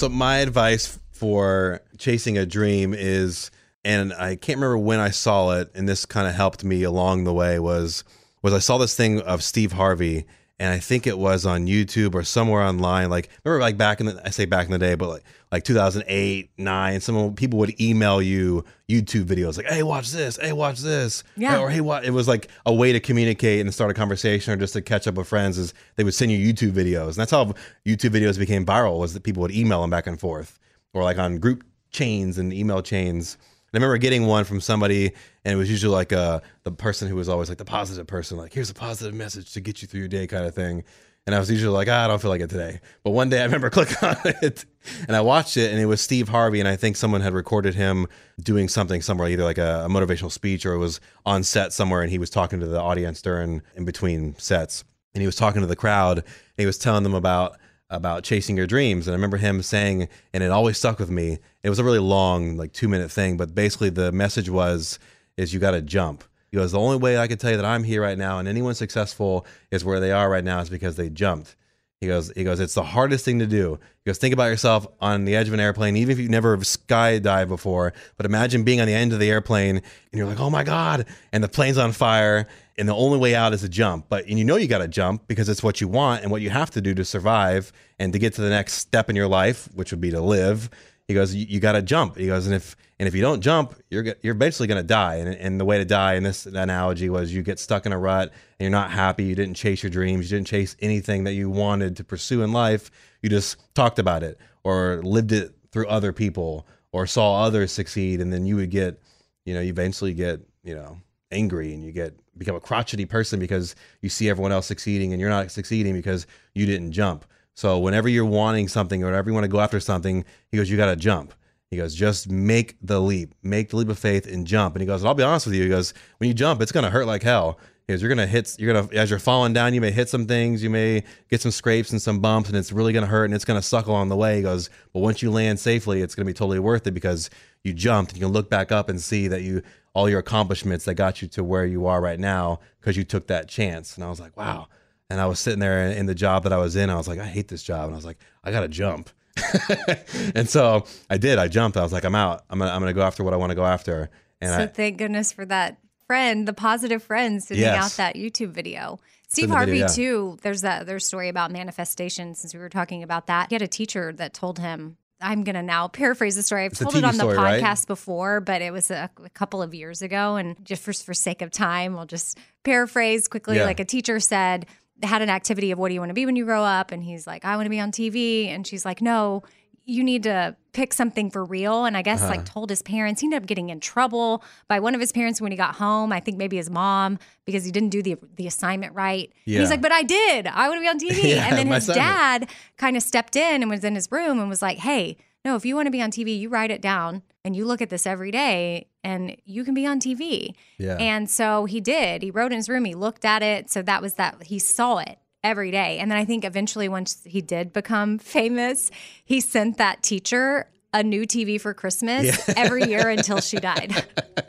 So 0.00 0.08
my 0.08 0.38
advice 0.38 0.98
for 1.12 1.82
chasing 1.98 2.38
a 2.38 2.46
dream 2.46 2.94
is, 2.94 3.50
and 3.84 4.14
I 4.14 4.34
can't 4.36 4.56
remember 4.56 4.78
when 4.78 4.98
I 4.98 5.10
saw 5.10 5.50
it, 5.50 5.70
and 5.74 5.86
this 5.86 6.06
kind 6.06 6.26
of 6.26 6.34
helped 6.34 6.64
me 6.64 6.84
along 6.84 7.24
the 7.24 7.34
way 7.34 7.58
was 7.58 8.02
was 8.40 8.54
I 8.54 8.60
saw 8.60 8.78
this 8.78 8.96
thing 8.96 9.20
of 9.20 9.42
Steve 9.42 9.72
Harvey, 9.72 10.24
and 10.60 10.74
I 10.74 10.78
think 10.78 11.06
it 11.06 11.18
was 11.18 11.46
on 11.46 11.66
YouTube 11.66 12.14
or 12.14 12.22
somewhere 12.22 12.60
online. 12.60 13.08
Like 13.08 13.30
remember, 13.44 13.62
like 13.62 13.78
back 13.78 13.98
in 13.98 14.06
the 14.06 14.20
I 14.24 14.28
say 14.28 14.44
back 14.44 14.66
in 14.66 14.72
the 14.72 14.78
day, 14.78 14.94
but 14.94 15.08
like 15.08 15.24
like 15.50 15.64
2008, 15.64 16.50
nine, 16.58 17.00
some 17.00 17.34
people 17.34 17.58
would 17.60 17.80
email 17.80 18.20
you 18.20 18.62
YouTube 18.86 19.24
videos 19.24 19.56
like, 19.56 19.66
"Hey, 19.66 19.82
watch 19.82 20.12
this. 20.12 20.36
Hey, 20.36 20.52
watch 20.52 20.80
this." 20.80 21.24
Yeah. 21.34 21.58
Or 21.58 21.70
hey, 21.70 21.80
what? 21.80 22.04
It 22.04 22.10
was 22.10 22.28
like 22.28 22.48
a 22.66 22.74
way 22.74 22.92
to 22.92 23.00
communicate 23.00 23.62
and 23.62 23.72
start 23.72 23.90
a 23.90 23.94
conversation 23.94 24.52
or 24.52 24.56
just 24.58 24.74
to 24.74 24.82
catch 24.82 25.06
up 25.06 25.14
with 25.14 25.26
friends. 25.26 25.56
Is 25.56 25.72
they 25.96 26.04
would 26.04 26.14
send 26.14 26.30
you 26.30 26.52
YouTube 26.52 26.72
videos, 26.72 27.08
and 27.08 27.16
that's 27.16 27.30
how 27.30 27.54
YouTube 27.86 28.10
videos 28.10 28.38
became 28.38 28.66
viral. 28.66 28.98
Was 28.98 29.14
that 29.14 29.22
people 29.22 29.40
would 29.40 29.52
email 29.52 29.80
them 29.80 29.88
back 29.90 30.06
and 30.06 30.20
forth, 30.20 30.58
or 30.92 31.02
like 31.02 31.18
on 31.18 31.38
group 31.38 31.64
chains 31.90 32.36
and 32.36 32.52
email 32.52 32.82
chains. 32.82 33.38
I 33.72 33.76
remember 33.76 33.98
getting 33.98 34.26
one 34.26 34.44
from 34.44 34.60
somebody, 34.60 35.12
and 35.44 35.54
it 35.54 35.56
was 35.56 35.70
usually 35.70 35.94
like 35.94 36.12
uh, 36.12 36.40
the 36.64 36.72
person 36.72 37.06
who 37.08 37.14
was 37.14 37.28
always 37.28 37.48
like 37.48 37.58
the 37.58 37.64
positive 37.64 38.06
person, 38.06 38.36
like 38.36 38.52
here's 38.52 38.70
a 38.70 38.74
positive 38.74 39.14
message 39.14 39.52
to 39.52 39.60
get 39.60 39.80
you 39.80 39.86
through 39.86 40.00
your 40.00 40.08
day, 40.08 40.26
kind 40.26 40.44
of 40.44 40.54
thing. 40.54 40.82
And 41.26 41.36
I 41.36 41.38
was 41.38 41.50
usually 41.50 41.72
like, 41.72 41.86
ah, 41.88 42.04
I 42.04 42.08
don't 42.08 42.20
feel 42.20 42.30
like 42.30 42.40
it 42.40 42.50
today. 42.50 42.80
But 43.04 43.10
one 43.10 43.28
day 43.28 43.40
I 43.40 43.44
remember 43.44 43.70
clicking 43.70 43.96
on 44.02 44.16
it, 44.24 44.64
and 45.06 45.16
I 45.16 45.20
watched 45.20 45.56
it, 45.56 45.70
and 45.70 45.80
it 45.80 45.86
was 45.86 46.00
Steve 46.00 46.28
Harvey, 46.28 46.58
and 46.58 46.68
I 46.68 46.74
think 46.74 46.96
someone 46.96 47.20
had 47.20 47.32
recorded 47.32 47.76
him 47.76 48.08
doing 48.42 48.68
something 48.68 49.02
somewhere, 49.02 49.28
either 49.28 49.44
like 49.44 49.58
a, 49.58 49.84
a 49.84 49.88
motivational 49.88 50.32
speech 50.32 50.66
or 50.66 50.72
it 50.72 50.78
was 50.78 51.00
on 51.24 51.44
set 51.44 51.72
somewhere, 51.72 52.02
and 52.02 52.10
he 52.10 52.18
was 52.18 52.30
talking 52.30 52.58
to 52.58 52.66
the 52.66 52.80
audience 52.80 53.22
during 53.22 53.62
in 53.76 53.84
between 53.84 54.36
sets, 54.38 54.82
and 55.14 55.22
he 55.22 55.26
was 55.26 55.36
talking 55.36 55.60
to 55.60 55.68
the 55.68 55.76
crowd, 55.76 56.18
and 56.18 56.26
he 56.56 56.66
was 56.66 56.78
telling 56.78 57.04
them 57.04 57.14
about 57.14 57.56
about 57.90 58.22
chasing 58.22 58.56
your 58.56 58.66
dreams. 58.66 59.06
And 59.06 59.14
I 59.14 59.16
remember 59.16 59.36
him 59.36 59.62
saying, 59.62 60.08
and 60.32 60.42
it 60.42 60.50
always 60.50 60.78
stuck 60.78 60.98
with 60.98 61.10
me. 61.10 61.38
It 61.62 61.68
was 61.68 61.78
a 61.78 61.84
really 61.84 61.98
long, 61.98 62.56
like 62.56 62.72
two 62.72 62.88
minute 62.88 63.10
thing, 63.10 63.36
but 63.36 63.54
basically 63.54 63.90
the 63.90 64.12
message 64.12 64.48
was, 64.48 64.98
is 65.36 65.52
you 65.52 65.60
got 65.60 65.72
to 65.72 65.82
jump. 65.82 66.24
He 66.50 66.56
goes, 66.56 66.72
the 66.72 66.80
only 66.80 66.96
way 66.96 67.18
I 67.18 67.26
can 67.26 67.38
tell 67.38 67.50
you 67.50 67.56
that 67.56 67.66
I'm 67.66 67.84
here 67.84 68.02
right 68.02 68.18
now 68.18 68.38
and 68.38 68.48
anyone 68.48 68.74
successful 68.74 69.46
is 69.70 69.84
where 69.84 70.00
they 70.00 70.12
are 70.12 70.28
right 70.28 70.44
now 70.44 70.60
is 70.60 70.70
because 70.70 70.96
they 70.96 71.08
jumped. 71.08 71.56
He 72.00 72.06
goes, 72.06 72.32
he 72.34 72.44
goes, 72.44 72.60
it's 72.60 72.74
the 72.74 72.82
hardest 72.82 73.26
thing 73.26 73.40
to 73.40 73.46
do. 73.46 73.78
He 74.04 74.08
goes, 74.08 74.16
think 74.16 74.32
about 74.32 74.46
yourself 74.46 74.86
on 75.02 75.26
the 75.26 75.36
edge 75.36 75.48
of 75.48 75.54
an 75.54 75.60
airplane, 75.60 75.96
even 75.96 76.12
if 76.12 76.18
you've 76.18 76.30
never 76.30 76.56
skydived 76.56 77.48
before. 77.48 77.92
But 78.16 78.24
imagine 78.24 78.64
being 78.64 78.80
on 78.80 78.86
the 78.86 78.94
end 78.94 79.12
of 79.12 79.18
the 79.18 79.30
airplane 79.30 79.76
and 79.76 79.84
you're 80.12 80.26
like, 80.26 80.40
oh 80.40 80.48
my 80.48 80.64
God, 80.64 81.04
and 81.30 81.44
the 81.44 81.48
plane's 81.48 81.76
on 81.76 81.92
fire, 81.92 82.48
and 82.80 82.88
the 82.88 82.94
only 82.94 83.18
way 83.18 83.34
out 83.34 83.52
is 83.52 83.60
to 83.60 83.68
jump. 83.68 84.06
But 84.08 84.26
and 84.26 84.38
you 84.38 84.44
know 84.44 84.56
you 84.56 84.66
got 84.66 84.78
to 84.78 84.88
jump 84.88 85.28
because 85.28 85.48
it's 85.48 85.62
what 85.62 85.80
you 85.80 85.86
want 85.86 86.22
and 86.22 86.32
what 86.32 86.40
you 86.40 86.48
have 86.50 86.70
to 86.70 86.80
do 86.80 86.94
to 86.94 87.04
survive 87.04 87.72
and 87.98 88.12
to 88.14 88.18
get 88.18 88.34
to 88.34 88.40
the 88.40 88.48
next 88.48 88.74
step 88.74 89.10
in 89.10 89.14
your 89.14 89.28
life, 89.28 89.68
which 89.74 89.90
would 89.92 90.00
be 90.00 90.10
to 90.10 90.20
live. 90.20 90.70
He 91.06 91.14
goes, 91.14 91.34
you, 91.34 91.44
you 91.46 91.60
got 91.60 91.72
to 91.72 91.82
jump. 91.82 92.16
He 92.16 92.26
goes, 92.26 92.46
and 92.46 92.54
if 92.54 92.74
and 92.98 93.06
if 93.06 93.14
you 93.14 93.20
don't 93.20 93.42
jump, 93.42 93.74
you're 93.90 94.14
you're 94.22 94.34
basically 94.34 94.66
going 94.66 94.82
to 94.82 94.86
die. 94.86 95.16
And, 95.16 95.28
and 95.28 95.60
the 95.60 95.64
way 95.66 95.76
to 95.76 95.84
die 95.84 96.14
in 96.14 96.22
this 96.22 96.46
analogy 96.46 97.10
was 97.10 97.34
you 97.34 97.42
get 97.42 97.58
stuck 97.58 97.84
in 97.84 97.92
a 97.92 97.98
rut 97.98 98.32
and 98.58 98.60
you're 98.60 98.70
not 98.70 98.90
happy. 98.90 99.24
You 99.24 99.34
didn't 99.34 99.54
chase 99.54 99.82
your 99.82 99.90
dreams. 99.90 100.30
You 100.30 100.38
didn't 100.38 100.48
chase 100.48 100.74
anything 100.80 101.24
that 101.24 101.34
you 101.34 101.50
wanted 101.50 101.96
to 101.96 102.04
pursue 102.04 102.42
in 102.42 102.52
life. 102.52 102.90
You 103.22 103.28
just 103.28 103.58
talked 103.74 103.98
about 103.98 104.22
it 104.22 104.38
or 104.64 105.02
lived 105.02 105.32
it 105.32 105.54
through 105.70 105.86
other 105.88 106.14
people 106.14 106.66
or 106.92 107.06
saw 107.06 107.44
others 107.44 107.72
succeed, 107.72 108.20
and 108.20 108.32
then 108.32 108.46
you 108.46 108.56
would 108.56 108.70
get, 108.70 109.00
you 109.44 109.52
know, 109.54 109.60
you 109.60 109.68
eventually 109.70 110.14
get, 110.14 110.40
you 110.64 110.74
know, 110.74 110.98
angry 111.30 111.72
and 111.72 111.84
you 111.84 111.92
get 111.92 112.18
become 112.40 112.56
a 112.56 112.60
crotchety 112.60 113.04
person 113.04 113.38
because 113.38 113.76
you 114.00 114.08
see 114.08 114.28
everyone 114.28 114.50
else 114.50 114.66
succeeding 114.66 115.12
and 115.12 115.20
you're 115.20 115.30
not 115.30 115.52
succeeding 115.52 115.94
because 115.94 116.26
you 116.54 116.66
didn't 116.66 116.90
jump. 116.90 117.24
So 117.54 117.78
whenever 117.78 118.08
you're 118.08 118.24
wanting 118.24 118.66
something 118.66 119.02
or 119.04 119.06
whenever 119.06 119.28
you 119.28 119.34
want 119.34 119.44
to 119.44 119.48
go 119.48 119.60
after 119.60 119.78
something, 119.78 120.24
he 120.48 120.56
goes, 120.56 120.70
you 120.70 120.76
got 120.76 120.86
to 120.86 120.96
jump. 120.96 121.34
He 121.70 121.76
goes, 121.76 121.94
just 121.94 122.28
make 122.28 122.76
the 122.82 122.98
leap, 123.00 123.34
make 123.42 123.68
the 123.68 123.76
leap 123.76 123.90
of 123.90 123.98
faith 123.98 124.26
and 124.26 124.46
jump. 124.46 124.74
And 124.74 124.80
he 124.80 124.86
goes, 124.86 125.04
I'll 125.04 125.14
be 125.14 125.22
honest 125.22 125.46
with 125.46 125.54
you. 125.54 125.62
He 125.62 125.68
goes, 125.68 125.94
when 126.16 126.28
you 126.28 126.34
jump, 126.34 126.60
it's 126.62 126.72
going 126.72 126.84
to 126.84 126.90
hurt 126.90 127.06
like 127.06 127.22
hell. 127.22 127.58
You're 127.98 128.14
to 128.14 128.26
hit, 128.26 128.56
you're 128.58 128.72
to, 128.72 128.96
as 128.96 129.10
you're 129.10 129.18
falling 129.18 129.52
down, 129.52 129.74
you 129.74 129.80
may 129.80 129.90
hit 129.90 130.08
some 130.08 130.26
things, 130.26 130.62
you 130.62 130.70
may 130.70 131.04
get 131.28 131.40
some 131.40 131.50
scrapes 131.50 131.90
and 131.90 132.00
some 132.00 132.20
bumps, 132.20 132.48
and 132.48 132.58
it's 132.58 132.72
really 132.72 132.92
to 132.92 133.04
hurt 133.06 133.24
and 133.26 133.34
it's 133.34 133.44
to 133.44 133.62
suck 133.62 133.86
along 133.86 134.08
the 134.08 134.16
way. 134.16 134.36
He 134.36 134.42
goes, 134.42 134.70
but 134.92 135.00
once 135.00 135.22
you 135.22 135.30
land 135.30 135.58
safely, 135.58 136.02
it's 136.02 136.14
to 136.14 136.24
be 136.24 136.32
totally 136.32 136.58
worth 136.58 136.86
it 136.86 136.92
because 136.92 137.30
you 137.64 137.72
jumped 137.72 138.12
and 138.12 138.20
you 138.20 138.26
can 138.26 138.32
look 138.32 138.48
back 138.48 138.72
up 138.72 138.88
and 138.88 139.00
see 139.00 139.28
that 139.28 139.42
you, 139.42 139.62
all 139.94 140.08
your 140.08 140.20
accomplishments 140.20 140.84
that 140.84 140.94
got 140.94 141.20
you 141.20 141.28
to 141.28 141.44
where 141.44 141.66
you 141.66 141.86
are 141.86 142.00
right 142.00 142.20
now 142.20 142.60
because 142.80 142.96
you 142.96 143.04
took 143.04 143.26
that 143.26 143.48
chance. 143.48 143.96
And 143.96 144.04
I 144.04 144.08
was 144.08 144.20
like, 144.20 144.36
wow. 144.36 144.68
And 145.08 145.20
I 145.20 145.26
was 145.26 145.40
sitting 145.40 145.58
there 145.58 145.90
in 145.90 146.06
the 146.06 146.14
job 146.14 146.44
that 146.44 146.52
I 146.52 146.58
was 146.58 146.76
in. 146.76 146.88
I 146.88 146.96
was 146.96 147.08
like, 147.08 147.18
I 147.18 147.26
hate 147.26 147.48
this 147.48 147.62
job. 147.62 147.86
And 147.86 147.94
I 147.94 147.96
was 147.96 148.04
like, 148.04 148.18
I 148.44 148.52
got 148.52 148.60
to 148.60 148.68
jump. 148.68 149.10
and 150.34 150.48
so 150.48 150.84
I 151.08 151.18
did. 151.18 151.38
I 151.38 151.48
jumped. 151.48 151.76
I 151.76 151.82
was 151.82 151.92
like, 151.92 152.04
I'm 152.04 152.14
out. 152.14 152.44
I'm 152.50 152.58
gonna, 152.58 152.70
I'm 152.70 152.80
gonna 152.80 152.92
go 152.92 153.02
after 153.02 153.24
what 153.24 153.34
I 153.34 153.36
want 153.36 153.50
to 153.50 153.56
go 153.56 153.64
after. 153.64 154.10
And 154.40 154.50
so 154.50 154.58
I, 154.58 154.66
thank 154.66 154.98
goodness 154.98 155.32
for 155.32 155.44
that 155.46 155.78
friend, 156.10 156.48
the 156.48 156.52
positive 156.52 157.04
friend 157.04 157.40
sending 157.40 157.62
Yes. 157.64 157.84
out 157.84 157.96
that 157.98 158.16
YouTube 158.16 158.50
video. 158.50 158.98
Steve 159.28 159.48
Harvey 159.48 159.72
video, 159.78 159.86
yeah. 159.86 159.94
too. 159.94 160.38
There's 160.42 160.62
that 160.62 160.80
other 160.80 160.98
story 160.98 161.28
about 161.28 161.52
manifestation. 161.52 162.34
Since 162.34 162.52
we 162.52 162.58
were 162.58 162.68
talking 162.68 163.04
about 163.04 163.28
that, 163.28 163.48
he 163.50 163.54
had 163.54 163.62
a 163.62 163.68
teacher 163.68 164.12
that 164.14 164.34
told 164.34 164.58
him. 164.58 164.96
I'm 165.20 165.44
gonna 165.44 165.62
now 165.62 165.86
paraphrase 165.86 166.34
the 166.34 166.42
story. 166.42 166.64
I've 166.64 166.72
It's 166.72 166.80
told 166.80 166.96
it 166.96 167.04
on 167.04 167.12
the 167.12 167.20
story, 167.20 167.36
right? 167.36 167.62
podcast 167.62 167.86
before, 167.86 168.40
but 168.40 168.60
it 168.60 168.72
was 168.72 168.90
a, 168.90 169.08
a 169.24 169.30
couple 169.30 169.62
of 169.62 169.72
years 169.72 170.02
ago. 170.02 170.34
And 170.34 170.56
just 170.64 170.82
for, 170.82 170.92
for 170.92 171.14
sake 171.14 171.42
of 171.42 171.52
time, 171.52 171.94
we'll 171.94 172.06
just 172.06 172.38
paraphrase 172.64 173.28
quickly. 173.28 173.58
Yeah. 173.58 173.64
Like 173.66 173.78
a 173.78 173.84
teacher 173.84 174.18
said, 174.18 174.66
had 175.02 175.22
an 175.22 175.30
activity 175.30 175.70
of 175.70 175.78
what 175.78 175.88
do 175.88 175.94
you 175.94 176.00
want 176.00 176.10
to 176.10 176.14
be 176.14 176.26
when 176.26 176.34
you 176.36 176.44
grow 176.44 176.64
up? 176.64 176.90
And 176.90 177.04
he's 177.04 177.24
like, 177.26 177.44
I 177.44 177.54
want 177.54 177.66
to 177.66 177.70
be 177.70 177.78
on 177.78 177.92
TV. 177.92 178.48
And 178.48 178.66
she's 178.66 178.84
like, 178.84 179.00
No, 179.00 179.44
you 179.84 180.04
need 180.04 180.22
to 180.24 180.54
pick 180.72 180.92
something 180.92 181.30
for 181.30 181.44
real. 181.44 181.84
And 181.84 181.96
I 181.96 182.02
guess 182.02 182.20
Uh-huh. 182.22 182.30
like 182.30 182.44
told 182.44 182.70
his 182.70 182.80
parents. 182.82 183.20
He 183.20 183.26
ended 183.26 183.42
up 183.42 183.46
getting 183.48 183.70
in 183.70 183.80
trouble 183.80 184.44
by 184.68 184.78
one 184.78 184.94
of 184.94 185.00
his 185.00 185.10
parents 185.10 185.40
when 185.40 185.50
he 185.50 185.56
got 185.56 185.76
home. 185.76 186.12
I 186.12 186.20
think 186.20 186.36
maybe 186.38 186.56
his 186.58 186.70
mom 186.70 187.18
because 187.44 187.64
he 187.64 187.72
didn't 187.72 187.88
do 187.90 188.02
the 188.02 188.16
the 188.36 188.46
assignment 188.46 188.94
right. 188.94 189.32
And 189.46 189.54
Yeah. 189.54 189.60
he's 189.60 189.70
like, 189.70 189.82
but 189.82 189.90
I 189.92 190.02
did. 190.04 190.46
I 190.46 190.68
want 190.68 190.78
to 190.78 190.82
be 190.82 190.88
on 190.88 190.98
TV. 191.00 191.28
Yeah, 191.34 191.46
and 191.48 191.58
then 191.58 191.66
his 191.68 191.88
assignment. 191.88 192.48
dad 192.48 192.50
kind 192.76 192.96
of 192.96 193.02
stepped 193.02 193.34
in 193.36 193.62
and 193.62 193.70
was 193.70 193.82
in 193.84 193.94
his 193.96 194.08
room 194.12 194.38
and 194.38 194.48
was 194.48 194.62
like, 194.62 194.78
hey. 194.78 195.16
no, 195.44 195.56
if 195.56 195.64
you 195.64 195.74
want 195.74 195.86
to 195.86 195.90
be 195.90 196.02
on 196.02 196.10
TV, 196.10 196.38
you 196.38 196.50
write 196.50 196.70
it 196.70 196.82
down 196.82 197.22
and 197.46 197.56
you 197.56 197.64
look 197.64 197.80
at 197.80 197.88
this 197.88 198.06
every 198.06 198.30
day 198.30 198.86
and 199.02 199.34
you 199.46 199.64
can 199.64 199.72
be 199.72 199.86
on 199.86 199.98
TV. 199.98 200.54
Yeah. 200.76 200.96
And 201.00 201.30
so 201.30 201.64
he 201.64 201.80
did. 201.80 202.20
He 202.22 202.30
wrote 202.30 202.52
in 202.52 202.58
his 202.58 202.68
room, 202.68 202.84
he 202.84 202.94
looked 202.94 203.24
at 203.24 203.42
it. 203.42 203.70
So 203.70 203.80
that 203.80 204.02
was 204.02 204.14
that 204.16 204.42
he 204.44 204.58
saw 204.58 204.98
it 204.98 205.18
every 205.42 205.70
day. 205.70 205.98
And 205.98 206.10
then 206.10 206.18
I 206.18 206.24
think 206.24 206.44
eventually, 206.44 206.88
once 206.88 207.22
he 207.24 207.40
did 207.40 207.72
become 207.72 208.18
famous, 208.36 208.90
he 209.24 209.40
sent 209.40 209.78
that 209.78 210.02
teacher 210.02 210.66
a 210.92 211.04
new 211.04 211.22
TV 211.24 211.60
for 211.60 211.72
Christmas 211.72 212.48
every 212.56 212.82
year 212.84 213.08
until 213.08 213.40
she 213.40 213.58
died. 213.58 213.94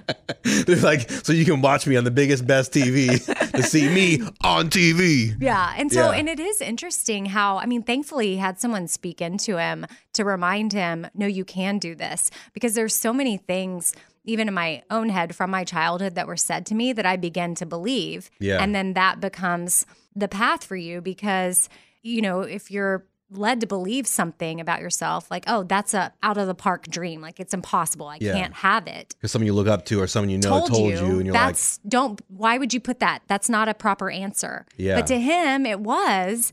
They're 0.44 0.76
like, 0.78 1.08
so 1.10 1.34
you 1.34 1.46
can 1.46 1.62
watch 1.62 1.86
me 1.86 1.96
on 1.98 2.04
the 2.04 2.10
biggest, 2.10 2.48
best 2.48 2.74
TV 2.74 3.24
to 3.52 3.62
see 3.62 3.88
me 3.88 4.22
on 4.44 4.70
TV. 4.72 5.36
Yeah. 5.39 5.74
And 5.78 5.92
so, 5.94 6.10
Yeah. 6.12 6.18
and 6.18 6.28
it 6.28 6.39
is 6.39 6.60
interesting 6.60 7.28
how, 7.28 7.58
I 7.60 7.68
mean, 7.68 7.84
thankfully 7.84 8.30
he 8.30 8.38
had 8.38 8.60
someone 8.60 8.88
speak 8.88 9.22
into 9.22 9.58
him 9.58 9.86
to 10.14 10.26
remind 10.26 10.74
him, 10.74 11.06
no, 11.14 11.28
you 11.28 11.46
can 11.46 11.78
do 11.78 11.94
this. 11.94 12.32
Because 12.54 12.74
there's 12.74 12.96
so 12.96 13.14
many 13.14 13.38
things, 13.38 13.94
even 14.26 14.48
in 14.48 14.54
my 14.56 14.82
own 14.89 15.10
head 15.10 15.36
from 15.36 15.52
my 15.52 15.64
childhood, 15.64 16.16
that 16.16 16.26
were 16.26 16.38
said 16.38 16.66
to 16.68 16.76
me 16.76 16.92
that 16.92 17.06
I 17.06 17.18
began 17.18 17.54
to 17.56 17.68
believe. 17.68 18.32
Yeah. 18.39 18.64
And 18.64 18.74
then 18.74 18.94
that 18.94 19.20
becomes 19.20 19.86
the 20.16 20.28
path 20.28 20.64
for 20.64 20.76
you 20.76 21.01
because, 21.01 21.70
you 22.01 22.22
know, 22.22 22.41
if 22.41 22.70
you're 22.72 23.05
led 23.34 23.62
to 23.62 23.68
believe 23.68 24.05
something 24.05 24.59
about 24.59 24.82
yourself 24.82 25.32
like 25.32 25.45
oh 25.47 25.64
that's 25.64 25.93
a 25.93 26.12
out 26.22 26.38
of 26.38 26.47
the 26.47 26.53
park 26.53 26.86
dream 26.89 27.22
like 27.22 27.39
it's 27.39 27.53
impossible 27.53 28.05
i 28.07 28.18
Yeah. 28.20 28.34
can't 28.34 28.53
have 28.55 28.88
it. 28.88 29.16
Because 29.18 29.32
someone 29.32 29.45
you 29.45 29.53
look 29.53 29.68
up 29.70 29.86
to 29.86 30.01
or 30.01 30.07
someone 30.07 30.30
you 30.30 30.38
know 30.38 30.49
told, 30.49 30.70
told, 30.70 30.91
you, 30.91 30.97
you, 30.97 31.18
and 31.20 31.26
you're 31.28 31.34
like, 31.34 31.45
that's 31.47 31.78
don't 31.88 32.20
why 32.28 32.57
would 32.57 32.74
you 32.74 32.82
put 32.82 32.99
that? 32.99 33.22
That's 33.28 33.47
not 33.47 33.70
a 33.70 33.74
proper 33.74 34.09
answer. 34.12 34.66
Yeah. 34.76 34.97
but 34.97 35.07
to 35.07 35.18
him 35.18 35.66
it 35.66 35.80
was 35.80 36.51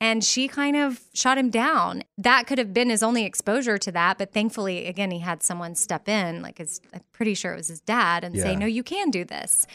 and 0.00 0.22
she 0.22 0.46
kind 0.46 0.76
of 0.76 1.00
shot 1.12 1.38
him 1.38 1.48
down. 1.50 2.02
That 2.18 2.46
could 2.46 2.58
have 2.58 2.72
been 2.74 2.90
his 2.90 3.02
only 3.02 3.24
exposure 3.24 3.76
to 3.78 3.90
that 3.90 4.16
but 4.16 4.32
thankfully 4.32 4.86
again 4.86 5.10
he 5.10 5.18
had 5.18 5.42
someone 5.42 5.74
step 5.74 6.08
in 6.08 6.40
like 6.40 6.58
his 6.58 6.80
i'm 6.94 7.00
pretty 7.10 7.34
sure 7.34 7.52
it 7.52 7.56
was 7.56 7.66
his 7.66 7.80
dad 7.80 8.22
and 8.22 8.38
say 8.38 8.54
no 8.54 8.66
you 8.66 8.84
can 8.84 9.10
do 9.10 9.24
this. 9.24 9.66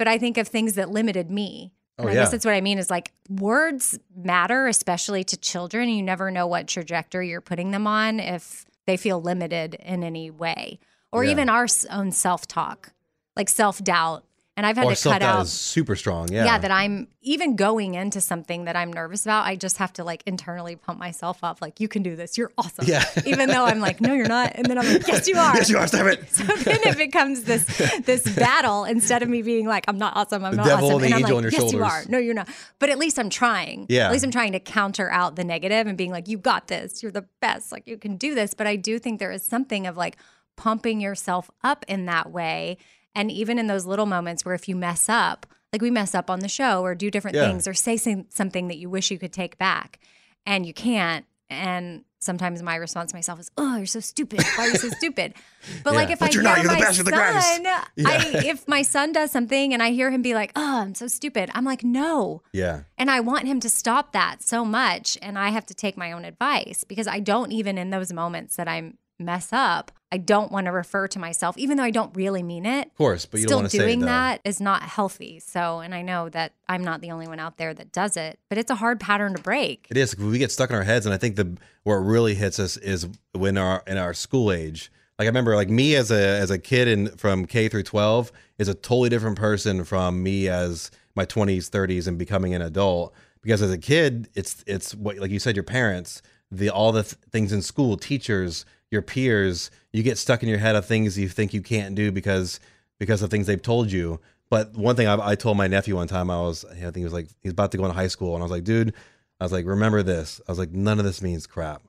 But 0.00 0.08
i 0.08 0.18
think 0.18 0.36
of 0.36 0.48
things 0.48 0.74
that 0.74 0.90
limited 0.90 1.30
me 1.30 1.74
Oh, 1.98 2.02
and 2.02 2.10
Oh, 2.10 2.12
I 2.12 2.14
guess 2.14 2.30
that's 2.30 2.44
what 2.44 2.54
I 2.54 2.60
mean 2.60 2.78
is 2.78 2.90
like 2.90 3.12
words 3.28 3.98
matter, 4.14 4.66
especially 4.66 5.24
to 5.24 5.36
children. 5.36 5.88
You 5.88 6.02
never 6.02 6.30
know 6.30 6.46
what 6.46 6.66
trajectory 6.68 7.28
you're 7.30 7.40
putting 7.40 7.70
them 7.70 7.86
on 7.86 8.20
if 8.20 8.66
they 8.86 8.96
feel 8.96 9.20
limited 9.20 9.74
in 9.74 10.04
any 10.04 10.30
way, 10.30 10.78
or 11.12 11.24
Yeah. 11.24 11.30
even 11.32 11.48
our 11.48 11.66
own 11.90 12.12
self 12.12 12.46
talk, 12.46 12.92
like 13.34 13.48
self 13.48 13.82
doubt. 13.82 14.24
And 14.56 14.64
I've 14.64 14.76
had 14.76 14.86
or 14.86 14.94
to 14.94 15.02
cut 15.02 15.20
out. 15.20 15.42
is 15.42 15.52
super 15.52 15.96
strong. 15.96 16.32
Yeah. 16.32 16.46
yeah, 16.46 16.58
that 16.58 16.70
I'm 16.70 17.08
even 17.20 17.56
going 17.56 17.94
into 17.94 18.22
something 18.22 18.64
that 18.64 18.74
I'm 18.74 18.90
nervous 18.90 19.26
about. 19.26 19.44
I 19.44 19.54
just 19.54 19.76
have 19.76 19.92
to 19.94 20.04
like 20.04 20.22
internally 20.24 20.76
pump 20.76 20.98
myself 20.98 21.44
up, 21.44 21.60
like 21.60 21.78
you 21.78 21.88
can 21.88 22.02
do 22.02 22.16
this. 22.16 22.38
You're 22.38 22.52
awesome. 22.56 22.86
Yeah. 22.88 23.04
even 23.26 23.50
though 23.50 23.66
I'm 23.66 23.80
like, 23.80 24.00
no, 24.00 24.14
you're 24.14 24.28
not, 24.28 24.52
and 24.54 24.64
then 24.64 24.78
I'm 24.78 24.90
like, 24.90 25.06
yes, 25.06 25.28
you 25.28 25.36
are. 25.38 25.54
yes, 25.54 25.68
you 25.68 25.76
are. 25.76 25.86
Stop 25.86 26.06
it. 26.06 26.24
So 26.36 26.44
then 26.44 26.78
it 26.84 26.96
becomes 26.96 27.44
this 27.44 27.64
this 28.04 28.22
battle 28.34 28.84
instead 28.84 29.22
of 29.22 29.28
me 29.28 29.42
being 29.42 29.66
like, 29.66 29.84
I'm 29.88 29.98
not 29.98 30.16
awesome, 30.16 30.44
I'm 30.44 30.56
not 30.56 30.66
devil 30.66 30.88
awesome. 30.88 31.02
and 31.02 31.12
the 31.12 31.16
I'm 31.16 31.22
like, 31.22 31.32
on 31.34 31.42
your 31.42 31.52
yes, 31.52 31.72
you 31.72 31.84
are. 31.84 32.02
No, 32.08 32.16
you're 32.18 32.34
not. 32.34 32.48
But 32.78 32.88
at 32.88 32.98
least 32.98 33.18
I'm 33.18 33.30
trying. 33.30 33.86
Yeah. 33.90 34.06
At 34.06 34.12
least 34.12 34.24
I'm 34.24 34.30
trying 34.30 34.52
to 34.52 34.60
counter 34.60 35.10
out 35.10 35.36
the 35.36 35.44
negative 35.44 35.86
and 35.86 35.98
being 35.98 36.10
like, 36.12 36.28
you 36.28 36.38
got 36.38 36.68
this. 36.68 37.02
You're 37.02 37.12
the 37.12 37.26
best. 37.40 37.72
Like 37.72 37.86
you 37.86 37.98
can 37.98 38.16
do 38.16 38.34
this. 38.34 38.54
But 38.54 38.66
I 38.66 38.76
do 38.76 38.98
think 38.98 39.18
there 39.18 39.32
is 39.32 39.42
something 39.42 39.86
of 39.86 39.96
like 39.96 40.16
pumping 40.56 41.00
yourself 41.00 41.50
up 41.62 41.84
in 41.88 42.06
that 42.06 42.30
way. 42.30 42.78
And 43.16 43.32
even 43.32 43.58
in 43.58 43.66
those 43.66 43.84
little 43.86 44.06
moments 44.06 44.44
where 44.44 44.54
if 44.54 44.68
you 44.68 44.76
mess 44.76 45.08
up, 45.08 45.46
like 45.72 45.82
we 45.82 45.90
mess 45.90 46.14
up 46.14 46.30
on 46.30 46.38
the 46.40 46.48
show 46.48 46.82
or 46.82 46.94
do 46.94 47.10
different 47.10 47.34
Yeah. 47.36 47.48
things 47.48 47.66
or 47.66 47.74
say 47.74 47.96
some- 47.96 48.26
something 48.28 48.68
that 48.68 48.76
you 48.78 48.88
wish 48.88 49.10
you 49.10 49.18
could 49.18 49.32
take 49.32 49.58
back 49.58 49.98
and 50.46 50.64
you 50.64 50.72
can't. 50.72 51.24
And 51.50 52.04
sometimes 52.18 52.60
my 52.62 52.74
response 52.76 53.12
to 53.12 53.16
myself 53.16 53.38
is, 53.38 53.50
"Oh, 53.56 53.76
you're 53.76 53.86
so 53.86 54.00
stupid. 54.00 54.42
Why 54.56 54.64
are 54.66 54.70
you 54.70 54.76
so 54.76 54.88
stupid?" 54.90 55.34
But 55.84 55.94
like 55.94 56.10
if 56.10 56.18
But 56.18 56.30
I 56.30 56.32
you're 56.32 56.42
hear 56.42 56.64
not. 56.64 56.66
My 56.66 56.80
best. 56.80 56.96
You're 56.98 57.04
the 57.04 57.12
greatest. 57.12 57.56
son, 57.56 57.66
I, 57.66 57.82
if 58.46 58.66
my 58.68 58.82
son 58.82 59.12
does 59.12 59.30
something 59.30 59.72
and 59.72 59.80
I 59.82 59.90
hear 59.92 60.10
him 60.10 60.22
be 60.22 60.34
like, 60.34 60.50
"Oh, 60.56 60.80
I'm 60.80 60.94
so 60.94 61.06
stupid," 61.06 61.50
I'm 61.54 61.64
like, 61.64 61.84
"No." 61.84 62.42
Yeah. 62.52 62.80
And 62.98 63.10
I 63.10 63.20
want 63.20 63.46
him 63.46 63.60
to 63.60 63.68
stop 63.68 64.12
that 64.12 64.42
so 64.42 64.64
much. 64.64 65.16
And 65.22 65.38
I 65.38 65.50
have 65.50 65.66
to 65.66 65.74
take 65.74 65.96
my 65.96 66.10
own 66.12 66.24
advice 66.24 66.84
because 66.84 67.06
I 67.06 67.20
don't 67.20 67.52
even 67.52 67.78
in 67.78 67.90
those 67.90 68.12
moments 68.12 68.56
that 68.56 68.66
I 68.68 68.92
mess 69.20 69.50
up, 69.52 69.92
I 70.12 70.18
don't 70.18 70.52
want 70.52 70.66
to 70.66 70.72
refer 70.72 71.08
to 71.08 71.18
myself, 71.18 71.58
even 71.58 71.76
though 71.76 71.82
I 71.82 71.90
don't 71.90 72.14
really 72.14 72.42
mean 72.42 72.64
it. 72.64 72.86
Of 72.86 72.94
course, 72.96 73.26
but 73.26 73.38
you 73.38 73.46
Still 73.46 73.58
don't 73.58 73.64
want 73.64 73.72
to 73.72 73.76
say 73.76 73.84
doing 73.84 74.02
it, 74.02 74.06
that 74.06 74.40
is 74.44 74.60
not 74.60 74.82
healthy. 74.82 75.40
So, 75.40 75.80
and 75.80 75.94
I 75.94 76.02
know 76.02 76.28
that 76.28 76.52
I'm 76.68 76.84
not 76.84 77.00
the 77.00 77.10
only 77.10 77.26
one 77.26 77.40
out 77.40 77.56
there 77.58 77.74
that 77.74 77.90
does 77.92 78.16
it, 78.16 78.38
but 78.48 78.56
it's 78.56 78.70
a 78.70 78.76
hard 78.76 79.00
pattern 79.00 79.34
to 79.34 79.42
break. 79.42 79.88
It 79.90 79.96
is. 79.96 80.16
We 80.16 80.38
get 80.38 80.52
stuck 80.52 80.70
in 80.70 80.76
our 80.76 80.84
heads, 80.84 81.06
and 81.06 81.14
I 81.14 81.18
think 81.18 81.36
the 81.36 81.56
where 81.82 81.98
it 81.98 82.04
really 82.04 82.34
hits 82.34 82.60
us 82.60 82.76
is 82.76 83.08
when 83.32 83.58
our 83.58 83.82
in 83.86 83.98
our 83.98 84.14
school 84.14 84.52
age. 84.52 84.92
Like 85.18 85.26
I 85.26 85.28
remember, 85.28 85.56
like 85.56 85.70
me 85.70 85.96
as 85.96 86.10
a 86.10 86.20
as 86.20 86.50
a 86.50 86.58
kid 86.58 86.86
in 86.88 87.08
from 87.16 87.46
K 87.46 87.68
through 87.68 87.84
twelve 87.84 88.30
is 88.58 88.68
a 88.68 88.74
totally 88.74 89.08
different 89.08 89.38
person 89.38 89.82
from 89.82 90.22
me 90.22 90.48
as 90.48 90.90
my 91.16 91.24
twenties, 91.24 91.68
thirties, 91.68 92.06
and 92.06 92.16
becoming 92.16 92.54
an 92.54 92.62
adult. 92.62 93.12
Because 93.42 93.62
as 93.62 93.72
a 93.72 93.78
kid, 93.78 94.28
it's 94.34 94.62
it's 94.66 94.94
what 94.94 95.18
like 95.18 95.30
you 95.30 95.38
said, 95.38 95.56
your 95.56 95.62
parents, 95.64 96.22
the 96.50 96.68
all 96.68 96.92
the 96.92 97.02
th- 97.02 97.14
things 97.30 97.52
in 97.52 97.62
school, 97.62 97.96
teachers, 97.96 98.64
your 98.90 99.02
peers, 99.02 99.70
you 99.92 100.02
get 100.02 100.18
stuck 100.18 100.42
in 100.42 100.48
your 100.48 100.58
head 100.58 100.76
of 100.76 100.86
things 100.86 101.18
you 101.18 101.28
think 101.28 101.52
you 101.52 101.62
can't 101.62 101.94
do 101.94 102.12
because 102.12 102.60
because 102.98 103.22
of 103.22 103.30
things 103.30 103.46
they've 103.46 103.62
told 103.62 103.90
you. 103.90 104.20
But 104.48 104.74
one 104.74 104.96
thing 104.96 105.08
I, 105.08 105.30
I 105.30 105.34
told 105.34 105.56
my 105.56 105.66
nephew 105.66 105.96
one 105.96 106.08
time, 106.08 106.30
I 106.30 106.40
was 106.40 106.64
I 106.64 106.74
think 106.74 106.96
he 106.96 107.04
was 107.04 107.12
like 107.12 107.28
he's 107.42 107.52
about 107.52 107.72
to 107.72 107.78
go 107.78 107.84
into 107.84 107.96
high 107.96 108.08
school, 108.08 108.34
and 108.34 108.42
I 108.42 108.44
was 108.44 108.52
like, 108.52 108.64
dude, 108.64 108.94
I 109.40 109.44
was 109.44 109.52
like, 109.52 109.66
remember 109.66 110.02
this. 110.02 110.40
I 110.48 110.52
was 110.52 110.58
like, 110.58 110.70
none 110.70 110.98
of 110.98 111.04
this 111.04 111.20
means 111.20 111.46
crap. 111.46 111.82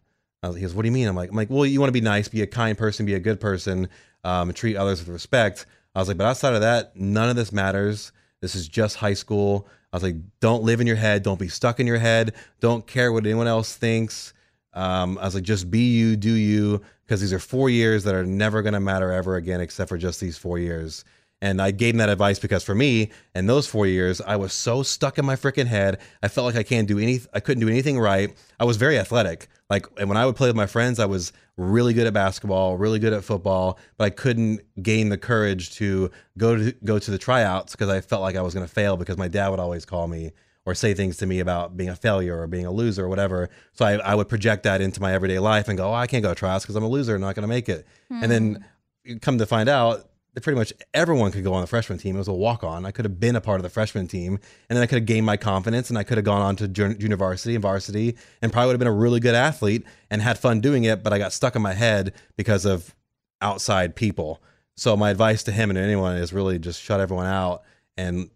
I 0.43 0.47
was, 0.47 0.57
he 0.57 0.61
goes, 0.61 0.73
what 0.73 0.83
do 0.83 0.87
you 0.87 0.93
mean? 0.93 1.07
I'm 1.07 1.15
like, 1.15 1.29
I'm 1.29 1.35
like, 1.35 1.49
well, 1.49 1.65
you 1.65 1.79
want 1.79 1.89
to 1.89 1.93
be 1.93 2.01
nice, 2.01 2.27
be 2.27 2.41
a 2.41 2.47
kind 2.47 2.77
person, 2.77 3.05
be 3.05 3.15
a 3.15 3.19
good 3.19 3.39
person, 3.39 3.89
um, 4.23 4.53
treat 4.53 4.75
others 4.75 4.99
with 4.99 5.09
respect. 5.09 5.65
I 5.95 5.99
was 5.99 6.07
like, 6.07 6.17
but 6.17 6.27
outside 6.27 6.53
of 6.53 6.61
that, 6.61 6.95
none 6.95 7.29
of 7.29 7.35
this 7.35 7.51
matters. 7.51 8.11
This 8.41 8.53
is 8.53 8.67
just 8.67 8.97
high 8.97 9.15
school. 9.15 9.67
I 9.91 9.95
was 9.95 10.03
like, 10.03 10.17
don't 10.39 10.63
live 10.63 10.79
in 10.79 10.85
your 10.85 10.95
head. 10.95 11.23
Don't 11.23 11.39
be 11.39 11.47
stuck 11.47 11.79
in 11.79 11.87
your 11.87 11.97
head. 11.97 12.33
Don't 12.59 12.85
care 12.85 13.11
what 13.11 13.25
anyone 13.25 13.47
else 13.47 13.75
thinks. 13.75 14.33
Um, 14.77 15.17
I 15.17 15.25
was 15.25 15.33
like, 15.33 15.43
just 15.43 15.71
be 15.71 15.91
you, 15.95 16.15
do 16.15 16.31
you, 16.31 16.81
because 17.03 17.19
these 17.19 17.33
are 17.33 17.39
four 17.39 17.67
years 17.67 18.03
that 18.03 18.13
are 18.13 18.25
never 18.25 18.61
going 18.61 18.75
to 18.75 18.79
matter 18.79 19.11
ever 19.11 19.35
again, 19.35 19.59
except 19.59 19.89
for 19.89 19.97
just 19.97 20.19
these 20.19 20.37
four 20.37 20.59
years. 20.59 21.03
And 21.41 21.59
I 21.59 21.71
gave 21.71 21.95
him 21.95 21.97
that 21.97 22.09
advice 22.09 22.37
because 22.37 22.63
for 22.63 22.75
me, 22.75 23.09
in 23.33 23.47
those 23.47 23.65
four 23.65 23.87
years, 23.87 24.21
I 24.21 24.35
was 24.35 24.53
so 24.53 24.83
stuck 24.83 25.17
in 25.17 25.25
my 25.25 25.35
freaking 25.35 25.65
head. 25.65 25.99
I 26.21 26.27
felt 26.27 26.45
like 26.45 26.55
I 26.55 26.61
can't 26.61 26.87
do 26.87 26.99
any, 26.99 27.21
I 27.33 27.39
couldn't 27.39 27.61
do 27.61 27.67
anything 27.67 27.99
right. 27.99 28.35
I 28.59 28.65
was 28.65 28.77
very 28.77 28.99
athletic. 28.99 29.47
Like, 29.67 29.87
and 29.97 30.09
when 30.09 30.17
I 30.17 30.27
would 30.27 30.35
play 30.35 30.47
with 30.47 30.55
my 30.55 30.67
friends, 30.67 30.99
I 30.99 31.05
was 31.05 31.33
really 31.57 31.95
good 31.95 32.05
at 32.05 32.13
basketball, 32.13 32.77
really 32.77 32.99
good 32.99 33.13
at 33.13 33.23
football, 33.23 33.79
but 33.97 34.05
I 34.05 34.09
couldn't 34.11 34.61
gain 34.83 35.09
the 35.09 35.17
courage 35.17 35.71
to 35.75 36.11
go 36.37 36.55
to 36.55 36.71
go 36.83 36.99
to 36.99 37.11
the 37.11 37.17
tryouts 37.17 37.71
because 37.71 37.89
I 37.89 38.01
felt 38.01 38.21
like 38.21 38.35
I 38.35 38.43
was 38.43 38.53
going 38.53 38.65
to 38.65 38.71
fail 38.71 38.95
because 38.95 39.17
my 39.17 39.27
dad 39.27 39.49
would 39.49 39.59
always 39.59 39.85
call 39.85 40.07
me 40.07 40.33
or 40.67 40.75
say 40.75 40.93
things 40.93 41.15
to 41.15 41.25
me 41.25 41.39
about 41.39 41.77
being 41.77 41.89
a 41.89 41.95
failure 41.95 42.41
or 42.41 42.45
being 42.45 42.65
a 42.65 42.71
loser 42.71 43.05
or 43.05 43.07
whatever. 43.07 43.49
So 43.71 43.85
I, 43.85 43.93
I 43.93 44.15
would 44.15 44.27
project 44.27 44.63
that 44.63 44.81
into 44.81 45.01
my 45.01 45.13
everyday 45.13 45.39
life 45.39 45.69
and 45.69 45.77
go, 45.77 45.91
oh, 45.91 45.93
I 45.93 46.07
can't 46.07 46.21
go 46.21 46.27
to 46.27 46.35
tryouts 46.35 46.65
because 46.65 46.75
I'm 46.75 46.83
a 46.83 46.89
loser, 46.89 47.15
and 47.15 47.21
not 47.21 47.35
going 47.35 47.43
to 47.43 47.47
make 47.47 47.69
it. 47.69 47.87
And 48.09 48.29
then 48.29 48.65
hmm. 49.05 49.17
come 49.19 49.37
to 49.37 49.45
find 49.45 49.69
out 49.69 50.09
that 50.33 50.41
pretty 50.41 50.57
much 50.57 50.73
everyone 50.93 51.31
could 51.31 51.45
go 51.45 51.53
on 51.53 51.61
the 51.61 51.67
freshman 51.67 51.97
team. 51.97 52.15
It 52.15 52.19
was 52.19 52.27
a 52.27 52.33
walk 52.33 52.65
on. 52.65 52.85
I 52.85 52.91
could 52.91 53.05
have 53.05 53.17
been 53.17 53.37
a 53.37 53.41
part 53.41 53.59
of 53.59 53.63
the 53.63 53.69
freshman 53.69 54.09
team 54.09 54.39
and 54.69 54.75
then 54.75 54.83
I 54.83 54.87
could 54.87 54.97
have 54.97 55.05
gained 55.05 55.25
my 55.25 55.37
confidence 55.37 55.89
and 55.89 55.97
I 55.97 56.03
could 56.03 56.17
have 56.17 56.25
gone 56.25 56.41
on 56.41 56.57
to 56.57 56.67
junior 56.67 57.15
varsity 57.15 57.55
and 57.55 57.61
varsity 57.61 58.17
and 58.41 58.51
probably 58.51 58.67
would 58.67 58.73
have 58.73 58.79
been 58.79 58.87
a 58.87 58.91
really 58.91 59.21
good 59.21 59.35
athlete 59.35 59.85
and 60.11 60.21
had 60.21 60.37
fun 60.37 60.59
doing 60.59 60.83
it. 60.83 61.01
But 61.01 61.13
I 61.13 61.17
got 61.17 61.31
stuck 61.31 61.55
in 61.55 61.61
my 61.61 61.73
head 61.73 62.13
because 62.35 62.65
of 62.65 62.93
outside 63.41 63.95
people. 63.95 64.43
So 64.75 64.97
my 64.97 65.11
advice 65.11 65.43
to 65.43 65.53
him 65.53 65.69
and 65.69 65.79
anyone 65.79 66.17
is 66.17 66.33
really 66.33 66.59
just 66.59 66.81
shut 66.81 66.99
everyone 66.99 67.25
out 67.25 67.63
and 67.95 68.29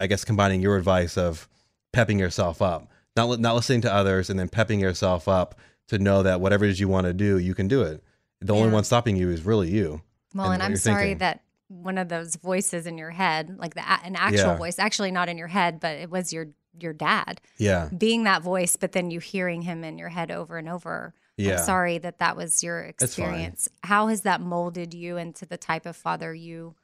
I 0.00 0.06
guess 0.06 0.24
combining 0.24 0.62
your 0.62 0.78
advice 0.78 1.18
of 1.18 1.46
pepping 1.92 2.18
yourself 2.18 2.60
up, 2.62 2.88
not 3.16 3.40
not 3.40 3.54
listening 3.54 3.80
to 3.82 3.92
others, 3.92 4.30
and 4.30 4.38
then 4.38 4.48
pepping 4.48 4.80
yourself 4.80 5.28
up 5.28 5.54
to 5.88 5.98
know 5.98 6.22
that 6.22 6.40
whatever 6.40 6.64
it 6.64 6.70
is 6.70 6.80
you 6.80 6.88
want 6.88 7.06
to 7.06 7.12
do, 7.12 7.38
you 7.38 7.54
can 7.54 7.68
do 7.68 7.82
it. 7.82 8.02
The 8.40 8.54
only 8.54 8.70
one 8.70 8.84
stopping 8.84 9.16
you 9.16 9.30
is 9.30 9.44
really 9.44 9.70
you. 9.70 10.02
Well, 10.34 10.46
and 10.52 10.62
and, 10.62 10.72
I'm 10.72 10.76
sorry 10.76 11.00
thinking. 11.08 11.18
that 11.18 11.42
one 11.68 11.98
of 11.98 12.08
those 12.08 12.36
voices 12.36 12.86
in 12.86 12.96
your 12.98 13.10
head, 13.10 13.56
like 13.58 13.74
the 13.74 13.82
an 14.04 14.16
actual 14.16 14.50
Yeah. 14.52 14.56
voice, 14.56 14.78
actually 14.78 15.10
not 15.10 15.28
in 15.28 15.36
your 15.38 15.48
head, 15.48 15.80
but 15.80 15.96
it 15.98 16.10
was 16.10 16.32
your 16.32 16.46
your 16.78 16.92
dad 16.92 17.40
Yeah, 17.58 17.88
being 17.96 18.22
that 18.24 18.42
voice, 18.42 18.76
but 18.76 18.92
then 18.92 19.10
you 19.10 19.18
hearing 19.18 19.62
him 19.62 19.82
in 19.82 19.98
your 19.98 20.08
head 20.10 20.30
over 20.30 20.56
and 20.56 20.68
over. 20.68 21.14
yeah. 21.36 21.58
I'm 21.58 21.64
sorry 21.64 21.98
that 21.98 22.18
that 22.20 22.36
was 22.36 22.62
your 22.62 22.82
experience. 22.84 23.68
How 23.82 24.06
has 24.06 24.20
that 24.22 24.40
molded 24.40 24.94
you 24.94 25.16
into 25.16 25.44
the 25.44 25.56
type 25.58 25.84
of 25.84 25.96
father 25.96 26.32
you 26.32 26.76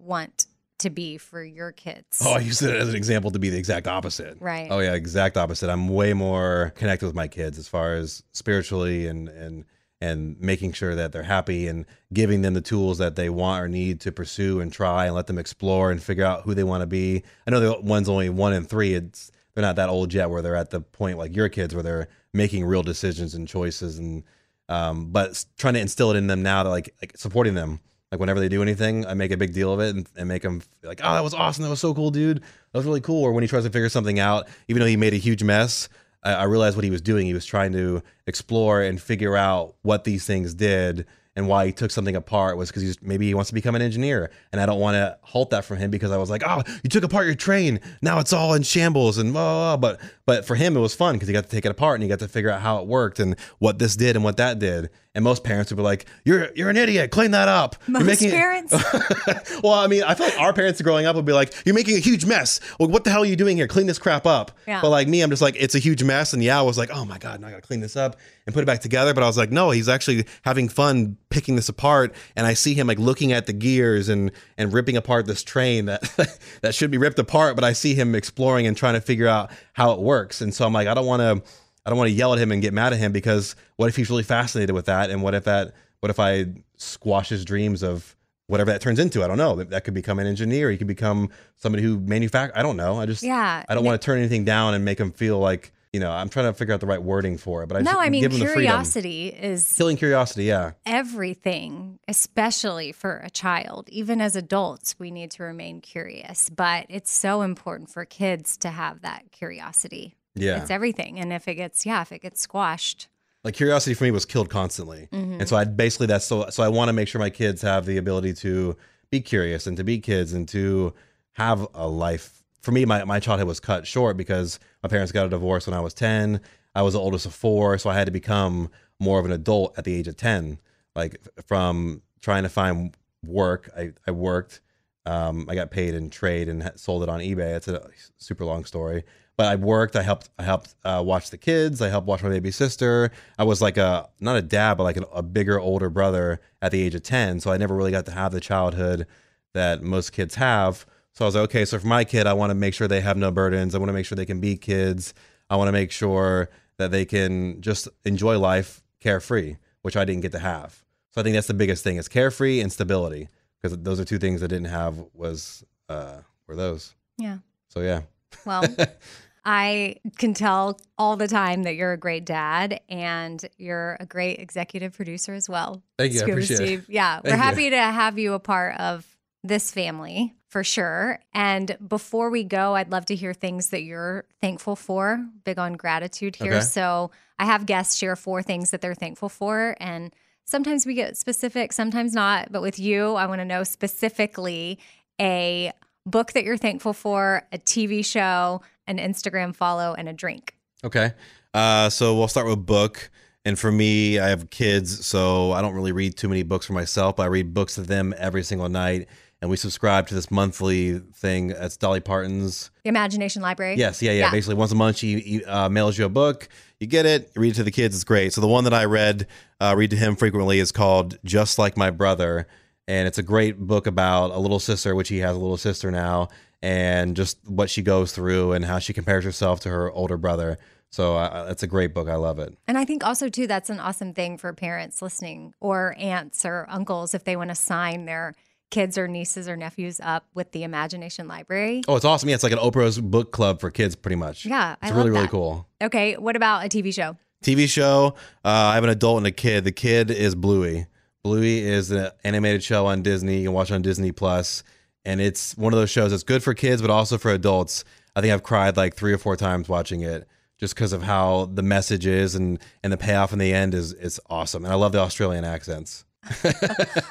want 0.00 0.46
to 0.80 0.90
be 0.90 1.16
for 1.18 1.42
your 1.42 1.72
kids? 1.72 2.20
Oh, 2.24 2.34
I 2.34 2.40
used 2.40 2.62
it 2.62 2.74
as 2.74 2.88
an 2.88 2.96
example 2.96 3.30
to 3.30 3.38
be 3.38 3.48
the 3.50 3.58
exact 3.58 3.86
opposite. 3.86 4.36
Right. 4.40 4.68
Oh 4.70 4.80
yeah, 4.80 4.94
exact 4.94 5.36
opposite. 5.36 5.70
I'm 5.70 5.88
way 5.88 6.12
more 6.12 6.72
connected 6.76 7.06
with 7.06 7.14
my 7.14 7.28
kids 7.28 7.58
as 7.58 7.68
far 7.68 7.94
as 7.94 8.22
spiritually 8.32 9.06
and 9.06 9.28
and 9.28 9.64
and 10.02 10.40
making 10.40 10.72
sure 10.72 10.94
that 10.94 11.12
they're 11.12 11.22
happy 11.22 11.68
and 11.68 11.84
giving 12.12 12.42
them 12.42 12.54
the 12.54 12.60
tools 12.62 12.98
that 12.98 13.16
they 13.16 13.28
want 13.28 13.62
or 13.62 13.68
need 13.68 14.00
to 14.00 14.10
pursue 14.10 14.60
and 14.60 14.72
try 14.72 15.06
and 15.06 15.14
let 15.14 15.26
them 15.26 15.38
explore 15.38 15.90
and 15.90 16.02
figure 16.02 16.24
out 16.24 16.42
who 16.44 16.54
they 16.54 16.64
want 16.64 16.80
to 16.80 16.86
be. 16.86 17.22
I 17.46 17.50
know 17.50 17.60
the 17.60 17.80
one's 17.80 18.08
only 18.08 18.30
one 18.30 18.52
and 18.52 18.68
three. 18.68 18.94
It's 18.94 19.30
they're 19.54 19.62
not 19.62 19.76
that 19.76 19.88
old 19.88 20.14
yet 20.14 20.30
where 20.30 20.42
they're 20.42 20.56
at 20.56 20.70
the 20.70 20.80
point 20.80 21.18
like 21.18 21.36
your 21.36 21.48
kids 21.48 21.74
where 21.74 21.82
they're 21.82 22.08
making 22.32 22.64
real 22.64 22.82
decisions 22.82 23.34
and 23.34 23.46
choices 23.46 23.98
and 23.98 24.24
Um, 24.70 25.10
but 25.10 25.44
trying 25.58 25.74
to 25.74 25.80
instill 25.80 26.12
it 26.12 26.16
in 26.16 26.28
them 26.28 26.44
now 26.44 26.62
to 26.62 26.70
like, 26.70 26.94
like 27.02 27.16
supporting 27.16 27.54
them. 27.54 27.80
Like 28.10 28.18
whenever 28.18 28.40
they 28.40 28.48
do 28.48 28.60
anything, 28.60 29.06
I 29.06 29.14
make 29.14 29.30
a 29.30 29.36
big 29.36 29.52
deal 29.52 29.72
of 29.72 29.78
it 29.78 29.94
and, 29.94 30.08
and 30.16 30.28
make 30.28 30.42
them 30.42 30.62
like, 30.82 31.00
oh, 31.02 31.14
that 31.14 31.22
was 31.22 31.32
awesome. 31.32 31.62
That 31.62 31.70
was 31.70 31.80
so 31.80 31.94
cool, 31.94 32.10
dude. 32.10 32.38
That 32.38 32.78
was 32.78 32.84
really 32.84 33.00
cool. 33.00 33.22
Or 33.22 33.32
when 33.32 33.42
he 33.42 33.48
tries 33.48 33.64
to 33.64 33.70
figure 33.70 33.88
something 33.88 34.18
out, 34.18 34.48
even 34.66 34.80
though 34.80 34.86
he 34.86 34.96
made 34.96 35.14
a 35.14 35.18
huge 35.18 35.44
mess, 35.44 35.88
I, 36.24 36.32
I 36.34 36.42
realized 36.44 36.76
what 36.76 36.84
he 36.84 36.90
was 36.90 37.00
doing. 37.00 37.26
He 37.26 37.34
was 37.34 37.46
trying 37.46 37.72
to 37.72 38.02
explore 38.26 38.82
and 38.82 39.00
figure 39.00 39.36
out 39.36 39.76
what 39.82 40.02
these 40.02 40.26
things 40.26 40.54
did 40.54 41.06
and 41.36 41.46
why 41.46 41.66
he 41.66 41.72
took 41.72 41.90
something 41.90 42.16
apart 42.16 42.56
was 42.56 42.68
because 42.68 42.82
he's 42.82 43.00
maybe 43.02 43.26
he 43.26 43.34
wants 43.34 43.48
to 43.50 43.54
become 43.54 43.74
an 43.74 43.82
engineer 43.82 44.30
and 44.52 44.60
i 44.60 44.66
don't 44.66 44.80
want 44.80 44.94
to 44.94 45.16
halt 45.22 45.50
that 45.50 45.64
from 45.64 45.76
him 45.76 45.90
because 45.90 46.10
i 46.10 46.16
was 46.16 46.28
like 46.28 46.42
oh 46.44 46.62
you 46.82 46.90
took 46.90 47.04
apart 47.04 47.24
your 47.24 47.34
train 47.34 47.80
now 48.02 48.18
it's 48.18 48.32
all 48.32 48.52
in 48.54 48.62
shambles 48.62 49.16
and 49.16 49.32
blah, 49.32 49.76
blah, 49.76 49.76
blah. 49.76 49.96
but 49.96 50.10
but 50.26 50.44
for 50.44 50.56
him 50.56 50.76
it 50.76 50.80
was 50.80 50.94
fun 50.94 51.14
because 51.14 51.28
he 51.28 51.32
got 51.32 51.44
to 51.44 51.50
take 51.50 51.64
it 51.64 51.70
apart 51.70 51.94
and 51.94 52.02
he 52.02 52.08
got 52.08 52.18
to 52.18 52.28
figure 52.28 52.50
out 52.50 52.60
how 52.60 52.78
it 52.78 52.86
worked 52.86 53.20
and 53.20 53.36
what 53.58 53.78
this 53.78 53.94
did 53.94 54.16
and 54.16 54.24
what 54.24 54.36
that 54.36 54.58
did 54.58 54.90
and 55.14 55.24
most 55.24 55.42
parents 55.42 55.70
would 55.70 55.76
be 55.76 55.82
like 55.82 56.06
you're 56.24 56.50
you're 56.54 56.70
an 56.70 56.76
idiot 56.76 57.10
clean 57.10 57.32
that 57.32 57.48
up 57.48 57.74
you're 57.88 58.04
Most 58.04 58.22
it- 58.22 58.30
parents. 58.30 58.72
well, 59.62 59.72
I 59.72 59.86
mean, 59.88 60.02
I 60.04 60.14
feel 60.14 60.26
like 60.26 60.38
our 60.38 60.52
parents 60.52 60.80
growing 60.80 61.06
up 61.06 61.16
would 61.16 61.24
be 61.24 61.32
like, 61.32 61.52
"You're 61.64 61.74
making 61.74 61.96
a 61.96 62.00
huge 62.00 62.24
mess. 62.24 62.60
Well, 62.78 62.88
what 62.88 63.04
the 63.04 63.10
hell 63.10 63.22
are 63.22 63.26
you 63.26 63.34
doing 63.36 63.56
here? 63.56 63.66
Clean 63.66 63.86
this 63.86 63.98
crap 63.98 64.26
up." 64.26 64.52
Yeah. 64.68 64.80
But 64.80 64.90
like 64.90 65.08
me, 65.08 65.22
I'm 65.22 65.30
just 65.30 65.42
like, 65.42 65.56
it's 65.58 65.74
a 65.74 65.78
huge 65.78 66.02
mess, 66.04 66.32
and 66.32 66.42
yeah, 66.42 66.58
I 66.58 66.62
was 66.62 66.78
like, 66.78 66.90
"Oh 66.92 67.04
my 67.04 67.18
god, 67.18 67.40
now 67.40 67.48
I 67.48 67.50
gotta 67.50 67.62
clean 67.62 67.80
this 67.80 67.96
up 67.96 68.16
and 68.46 68.54
put 68.54 68.62
it 68.62 68.66
back 68.66 68.80
together." 68.80 69.12
But 69.14 69.24
I 69.24 69.26
was 69.26 69.36
like, 69.36 69.50
no, 69.50 69.70
he's 69.70 69.88
actually 69.88 70.26
having 70.42 70.68
fun 70.68 71.16
picking 71.30 71.56
this 71.56 71.68
apart, 71.68 72.14
and 72.36 72.46
I 72.46 72.54
see 72.54 72.74
him 72.74 72.86
like 72.86 72.98
looking 72.98 73.32
at 73.32 73.46
the 73.46 73.52
gears 73.52 74.08
and 74.08 74.30
and 74.56 74.72
ripping 74.72 74.96
apart 74.96 75.26
this 75.26 75.42
train 75.42 75.86
that 75.86 76.38
that 76.62 76.74
should 76.74 76.90
be 76.90 76.98
ripped 76.98 77.18
apart, 77.18 77.56
but 77.56 77.64
I 77.64 77.72
see 77.72 77.94
him 77.94 78.14
exploring 78.14 78.66
and 78.66 78.76
trying 78.76 78.94
to 78.94 79.00
figure 79.00 79.26
out 79.28 79.50
how 79.72 79.92
it 79.92 80.00
works, 80.00 80.40
and 80.40 80.54
so 80.54 80.66
I'm 80.66 80.72
like, 80.72 80.86
I 80.86 80.94
don't 80.94 81.06
want 81.06 81.20
to. 81.20 81.50
I 81.86 81.90
don't 81.90 81.98
want 81.98 82.08
to 82.08 82.14
yell 82.14 82.32
at 82.34 82.38
him 82.38 82.52
and 82.52 82.60
get 82.60 82.72
mad 82.74 82.92
at 82.92 82.98
him 82.98 83.12
because 83.12 83.56
what 83.76 83.88
if 83.88 83.96
he's 83.96 84.10
really 84.10 84.22
fascinated 84.22 84.74
with 84.74 84.86
that? 84.86 85.10
And 85.10 85.22
what 85.22 85.34
if 85.34 85.44
that, 85.44 85.74
what 86.00 86.10
if 86.10 86.20
I 86.20 86.46
squash 86.76 87.28
his 87.30 87.44
dreams 87.44 87.82
of 87.82 88.16
whatever 88.46 88.70
that 88.72 88.80
turns 88.80 88.98
into? 88.98 89.22
I 89.24 89.28
don't 89.28 89.38
know. 89.38 89.56
That, 89.56 89.70
that 89.70 89.84
could 89.84 89.94
become 89.94 90.18
an 90.18 90.26
engineer. 90.26 90.70
He 90.70 90.76
could 90.76 90.86
become 90.86 91.30
somebody 91.56 91.82
who 91.82 91.98
manufacture. 92.00 92.56
I 92.56 92.62
don't 92.62 92.76
know. 92.76 93.00
I 93.00 93.06
just, 93.06 93.22
Yeah. 93.22 93.64
I 93.68 93.74
don't 93.74 93.84
want 93.84 94.00
to 94.00 94.04
turn 94.04 94.18
anything 94.18 94.44
down 94.44 94.74
and 94.74 94.84
make 94.84 94.98
him 94.98 95.10
feel 95.12 95.38
like, 95.38 95.72
you 95.92 95.98
know, 95.98 96.12
I'm 96.12 96.28
trying 96.28 96.46
to 96.46 96.52
figure 96.52 96.72
out 96.72 96.78
the 96.80 96.86
right 96.86 97.02
wording 97.02 97.36
for 97.36 97.62
it. 97.64 97.66
But 97.66 97.78
I 97.78 97.80
no, 97.80 97.92
just 97.92 98.00
I 98.00 98.10
mean 98.10 98.20
give 98.22 98.32
him 98.32 98.38
the 98.38 98.44
freedom. 98.46 98.62
curiosity 98.62 99.26
is 99.28 99.72
Killing 99.76 99.96
curiosity. 99.96 100.44
Yeah. 100.44 100.72
everything, 100.86 101.98
especially 102.06 102.92
for 102.92 103.18
a 103.24 103.30
child. 103.30 103.88
Even 103.90 104.20
as 104.20 104.36
adults, 104.36 104.94
we 104.98 105.10
need 105.10 105.30
to 105.32 105.42
remain 105.42 105.80
curious, 105.80 106.48
but 106.48 106.86
it's 106.88 107.10
so 107.10 107.42
important 107.42 107.90
for 107.90 108.04
kids 108.04 108.56
to 108.58 108.68
have 108.70 109.00
that 109.02 109.32
curiosity. 109.32 110.14
Yeah. 110.34 110.60
It's 110.60 110.70
everything. 110.70 111.18
And 111.18 111.32
if 111.32 111.48
it 111.48 111.56
gets, 111.56 111.84
yeah, 111.84 112.02
if 112.02 112.12
it 112.12 112.22
gets 112.22 112.40
squashed, 112.40 113.08
like 113.44 113.54
curiosity 113.54 113.94
for 113.94 114.04
me 114.04 114.10
was 114.10 114.24
killed 114.24 114.50
constantly. 114.50 115.08
And 115.12 115.48
so 115.48 115.56
i 115.56 115.64
basically 115.64 116.06
that's 116.06 116.24
so 116.24 116.48
so 116.50 116.62
i 116.62 116.68
want 116.68 116.88
to 116.88 116.92
make 116.92 117.08
sure 117.08 117.18
my 117.18 117.30
kids 117.30 117.62
have 117.62 117.86
the 117.86 117.96
ability 117.96 118.34
to 118.34 118.76
be 119.10 119.20
curious 119.20 119.66
and 119.66 119.76
to 119.76 119.84
be 119.84 119.98
kids 119.98 120.32
and 120.32 120.46
to 120.48 120.92
have 121.32 121.66
a 121.74 121.88
life. 121.88 122.42
For 122.60 122.72
me 122.72 122.84
my, 122.84 123.04
my 123.04 123.20
childhood 123.20 123.48
was 123.48 123.60
cut 123.60 123.86
short 123.86 124.16
because 124.16 124.60
my 124.82 124.88
parents 124.88 125.12
got 125.12 125.24
a 125.24 125.30
divorce 125.30 125.66
when 125.66 125.72
i 125.72 125.80
was 125.80 125.94
10 125.94 126.40
i 126.74 126.82
was 126.82 126.92
the 126.92 127.00
oldest 127.00 127.24
of 127.24 127.34
four 127.34 127.78
so 127.78 127.88
i 127.88 127.94
had 127.94 128.04
to 128.04 128.10
become 128.10 128.70
more 128.98 129.18
of 129.18 129.24
an 129.24 129.32
adult 129.32 129.78
at 129.78 129.84
the 129.84 129.94
age 129.94 130.06
of 130.06 130.16
10 130.16 130.58
like 130.94 131.16
from 131.46 132.02
trying 132.20 132.42
to 132.42 132.50
find 132.50 132.94
work 133.24 133.70
i, 133.74 133.92
I 134.06 134.10
worked 134.10 134.60
um, 135.06 135.46
i 135.48 135.54
got 135.54 135.70
paid 135.70 135.94
in 135.94 136.10
trade 136.10 136.50
and 136.50 136.70
sold 136.76 137.02
it 137.02 137.08
on 137.08 137.20
ebay. 137.20 137.56
It's 137.56 137.68
a 137.68 137.88
super 138.18 138.44
long 138.44 138.66
story 138.66 139.04
but 139.40 139.46
I 139.46 139.56
worked. 139.56 139.96
I 139.96 140.02
helped. 140.02 140.28
I 140.38 140.42
helped 140.42 140.74
uh, 140.84 141.02
watch 141.02 141.30
the 141.30 141.38
kids. 141.38 141.80
I 141.80 141.88
helped 141.88 142.06
watch 142.06 142.22
my 142.22 142.28
baby 142.28 142.50
sister. 142.50 143.10
I 143.38 143.44
was 143.44 143.62
like 143.62 143.78
a 143.78 144.10
not 144.20 144.36
a 144.36 144.42
dad, 144.42 144.74
but 144.74 144.82
like 144.84 144.98
a, 144.98 145.04
a 145.14 145.22
bigger, 145.22 145.58
older 145.58 145.88
brother 145.88 146.42
at 146.60 146.72
the 146.72 146.82
age 146.82 146.94
of 146.94 147.04
ten. 147.04 147.40
So 147.40 147.50
I 147.50 147.56
never 147.56 147.74
really 147.74 147.90
got 147.90 148.04
to 148.04 148.12
have 148.12 148.32
the 148.32 148.40
childhood 148.40 149.06
that 149.54 149.82
most 149.82 150.12
kids 150.12 150.34
have. 150.34 150.84
So 151.14 151.24
I 151.24 151.26
was 151.26 151.36
like, 151.36 151.44
okay, 151.44 151.64
so 151.64 151.78
for 151.78 151.86
my 151.86 152.04
kid, 152.04 152.26
I 152.26 152.34
want 152.34 152.50
to 152.50 152.54
make 152.54 152.74
sure 152.74 152.86
they 152.86 153.00
have 153.00 153.16
no 153.16 153.30
burdens. 153.30 153.74
I 153.74 153.78
want 153.78 153.88
to 153.88 153.94
make 153.94 154.04
sure 154.04 154.14
they 154.14 154.26
can 154.26 154.40
be 154.40 154.58
kids. 154.58 155.14
I 155.48 155.56
want 155.56 155.68
to 155.68 155.72
make 155.72 155.90
sure 155.90 156.50
that 156.76 156.90
they 156.90 157.06
can 157.06 157.62
just 157.62 157.88
enjoy 158.04 158.38
life 158.38 158.82
carefree, 159.00 159.56
which 159.80 159.96
I 159.96 160.04
didn't 160.04 160.20
get 160.20 160.32
to 160.32 160.38
have. 160.38 160.84
So 161.12 161.22
I 161.22 161.24
think 161.24 161.32
that's 161.32 161.46
the 161.46 161.54
biggest 161.54 161.82
thing: 161.82 161.96
is 161.96 162.08
carefree 162.08 162.60
and 162.60 162.70
stability, 162.70 163.30
because 163.56 163.78
those 163.78 164.00
are 164.00 164.04
two 164.04 164.18
things 164.18 164.42
I 164.42 164.48
didn't 164.48 164.66
have. 164.66 165.02
Was 165.14 165.64
uh, 165.88 166.18
were 166.46 166.56
those? 166.56 166.94
yeah. 167.16 167.38
So 167.70 167.80
yeah. 167.80 168.02
Well, 168.44 168.64
I 169.44 169.96
can 170.18 170.34
tell 170.34 170.78
all 170.98 171.16
the 171.16 171.28
time 171.28 171.62
that 171.62 171.74
you're 171.74 171.92
a 171.92 171.96
great 171.98 172.24
dad 172.26 172.80
and 172.88 173.44
you're 173.56 173.96
a 174.00 174.06
great 174.06 174.38
executive 174.38 174.92
producer 174.92 175.32
as 175.32 175.48
well. 175.48 175.82
Thank 175.98 176.12
you. 176.12 176.18
I 176.18 176.22
Scuba 176.22 176.32
appreciate 176.32 176.60
it. 176.60 176.66
Steve. 176.66 176.86
Yeah, 176.88 177.16
we're 177.16 177.30
Thank 177.30 177.40
you. 177.40 177.42
happy 177.42 177.70
to 177.70 177.78
have 177.78 178.18
you 178.18 178.34
a 178.34 178.40
part 178.40 178.78
of 178.78 179.06
this 179.42 179.70
family 179.70 180.34
for 180.48 180.64
sure. 180.64 181.20
And 181.32 181.76
before 181.86 182.28
we 182.28 182.44
go, 182.44 182.74
I'd 182.74 182.90
love 182.90 183.06
to 183.06 183.14
hear 183.14 183.32
things 183.32 183.70
that 183.70 183.82
you're 183.82 184.24
thankful 184.40 184.76
for. 184.76 185.24
Big 185.44 185.58
on 185.58 185.74
gratitude 185.74 186.36
here. 186.36 186.54
Okay. 186.54 186.62
So 186.62 187.10
I 187.38 187.46
have 187.46 187.66
guests 187.66 187.96
share 187.96 188.16
four 188.16 188.42
things 188.42 188.70
that 188.72 188.80
they're 188.80 188.94
thankful 188.94 189.28
for. 189.28 189.76
And 189.80 190.12
sometimes 190.44 190.84
we 190.84 190.94
get 190.94 191.16
specific, 191.16 191.72
sometimes 191.72 192.12
not. 192.12 192.52
But 192.52 192.62
with 192.62 192.78
you, 192.78 193.14
I 193.14 193.26
want 193.26 193.40
to 193.40 193.44
know 193.44 193.62
specifically 193.62 194.78
a 195.20 195.72
book 196.04 196.32
that 196.32 196.44
you're 196.44 196.56
thankful 196.56 196.92
for, 196.92 197.46
a 197.52 197.58
TV 197.58 198.04
show, 198.04 198.60
an 198.90 198.98
Instagram 198.98 199.54
follow, 199.54 199.94
and 199.94 200.08
a 200.08 200.12
drink. 200.12 200.54
Okay. 200.84 201.12
Uh, 201.54 201.88
so 201.88 202.16
we'll 202.16 202.28
start 202.28 202.46
with 202.46 202.64
book. 202.66 203.10
And 203.44 203.58
for 203.58 203.72
me, 203.72 204.18
I 204.18 204.28
have 204.28 204.50
kids, 204.50 205.06
so 205.06 205.52
I 205.52 205.62
don't 205.62 205.74
really 205.74 205.92
read 205.92 206.16
too 206.16 206.28
many 206.28 206.42
books 206.42 206.66
for 206.66 206.74
myself, 206.74 207.16
but 207.16 207.22
I 207.22 207.26
read 207.26 207.54
books 207.54 207.76
to 207.76 207.82
them 207.82 208.12
every 208.18 208.42
single 208.42 208.68
night. 208.68 209.08
And 209.40 209.48
we 209.48 209.56
subscribe 209.56 210.06
to 210.08 210.14
this 210.14 210.30
monthly 210.30 210.98
thing. 210.98 211.48
That's 211.48 211.78
Dolly 211.78 212.00
Parton's. 212.00 212.70
The 212.84 212.90
Imagination 212.90 213.40
Library. 213.40 213.76
Yes, 213.76 214.02
yeah, 214.02 214.12
yeah. 214.12 214.26
Yeah. 214.26 214.30
Basically, 214.30 214.56
once 214.56 214.72
a 214.72 214.74
month, 214.74 214.98
she 214.98 215.42
uh, 215.46 215.70
mails 215.70 215.96
you 215.96 216.04
a 216.04 216.10
book. 216.10 216.50
You 216.78 216.86
get 216.86 217.06
it, 217.06 217.30
you 217.34 217.40
read 217.40 217.52
it 217.52 217.56
to 217.56 217.62
the 217.64 217.70
kids. 217.70 217.94
It's 217.94 218.04
great. 218.04 218.34
So 218.34 218.42
the 218.42 218.46
one 218.46 218.64
that 218.64 218.74
I 218.74 218.84
read, 218.84 219.26
uh, 219.58 219.74
read 219.74 219.90
to 219.90 219.96
him 219.96 220.16
frequently, 220.16 220.58
is 220.58 220.72
called 220.72 221.16
"Just 221.24 221.58
Like 221.58 221.78
My 221.78 221.90
Brother," 221.90 222.46
and 222.86 223.08
it's 223.08 223.16
a 223.16 223.22
great 223.22 223.58
book 223.58 223.86
about 223.86 224.32
a 224.32 224.38
little 224.38 224.60
sister, 224.60 224.94
which 224.94 225.08
he 225.08 225.18
has 225.20 225.34
a 225.34 225.38
little 225.38 225.56
sister 225.56 225.90
now, 225.90 226.28
and 226.62 227.16
just 227.16 227.38
what 227.46 227.70
she 227.70 227.82
goes 227.82 228.12
through 228.12 228.52
and 228.52 228.64
how 228.64 228.78
she 228.78 228.92
compares 228.92 229.24
herself 229.24 229.60
to 229.60 229.68
her 229.70 229.90
older 229.90 230.16
brother. 230.16 230.58
So 230.90 231.16
uh, 231.16 231.46
it's 231.50 231.62
a 231.62 231.66
great 231.66 231.94
book. 231.94 232.08
I 232.08 232.16
love 232.16 232.38
it. 232.38 232.56
And 232.66 232.76
I 232.76 232.84
think 232.84 233.04
also 233.04 233.28
too 233.28 233.46
that's 233.46 233.70
an 233.70 233.78
awesome 233.80 234.12
thing 234.12 234.36
for 234.36 234.52
parents 234.52 235.00
listening 235.00 235.54
or 235.60 235.94
aunts 235.98 236.44
or 236.44 236.66
uncles 236.68 237.14
if 237.14 237.24
they 237.24 237.36
want 237.36 237.50
to 237.50 237.54
sign 237.54 238.06
their 238.06 238.34
kids 238.70 238.96
or 238.96 239.08
nieces 239.08 239.48
or 239.48 239.56
nephews 239.56 240.00
up 240.02 240.26
with 240.34 240.52
the 240.52 240.62
Imagination 240.62 241.26
Library. 241.28 241.82
Oh, 241.88 241.96
it's 241.96 242.04
awesome. 242.04 242.28
Yeah, 242.28 242.36
it's 242.36 242.44
like 242.44 242.52
an 242.52 242.58
Oprah's 242.58 243.00
book 243.00 243.32
club 243.32 243.60
for 243.60 243.70
kids, 243.70 243.96
pretty 243.96 244.16
much. 244.16 244.46
Yeah, 244.46 244.76
I 244.80 244.86
it's 244.86 244.90
love 244.94 244.98
really 244.98 245.10
really 245.10 245.28
cool. 245.28 245.66
Okay, 245.82 246.16
what 246.16 246.36
about 246.36 246.64
a 246.64 246.68
TV 246.68 246.94
show? 246.94 247.16
TV 247.44 247.68
show. 247.68 248.14
Uh, 248.44 248.48
I 248.48 248.74
have 248.74 248.84
an 248.84 248.90
adult 248.90 249.18
and 249.18 249.26
a 249.26 249.32
kid. 249.32 249.64
The 249.64 249.72
kid 249.72 250.10
is 250.10 250.34
Bluey. 250.34 250.86
Bluey 251.22 251.60
is 251.60 251.90
an 251.90 252.10
animated 252.24 252.62
show 252.62 252.86
on 252.86 253.02
Disney. 253.02 253.38
You 253.38 253.44
can 253.48 253.52
watch 253.52 253.70
it 253.70 253.74
on 253.74 253.82
Disney 253.82 254.12
Plus, 254.12 254.62
and 255.04 255.20
it's 255.20 255.56
one 255.56 255.72
of 255.72 255.78
those 255.78 255.90
shows 255.90 256.10
that's 256.10 256.22
good 256.22 256.42
for 256.42 256.54
kids, 256.54 256.82
but 256.82 256.90
also 256.90 257.18
for 257.18 257.30
adults. 257.30 257.84
I 258.14 258.20
think 258.20 258.32
I've 258.32 258.42
cried 258.42 258.76
like 258.76 258.94
three 258.94 259.12
or 259.12 259.18
four 259.18 259.36
times 259.36 259.68
watching 259.68 260.02
it, 260.02 260.28
just 260.58 260.74
because 260.74 260.92
of 260.92 261.02
how 261.02 261.46
the 261.52 261.62
message 261.62 262.06
is 262.06 262.34
and 262.34 262.58
and 262.82 262.92
the 262.92 262.96
payoff 262.96 263.32
in 263.32 263.38
the 263.38 263.52
end 263.52 263.74
is 263.74 263.92
is 263.92 264.20
awesome. 264.28 264.64
And 264.64 264.72
I 264.72 264.76
love 264.76 264.92
the 264.92 264.98
Australian 264.98 265.44
accents. 265.44 266.04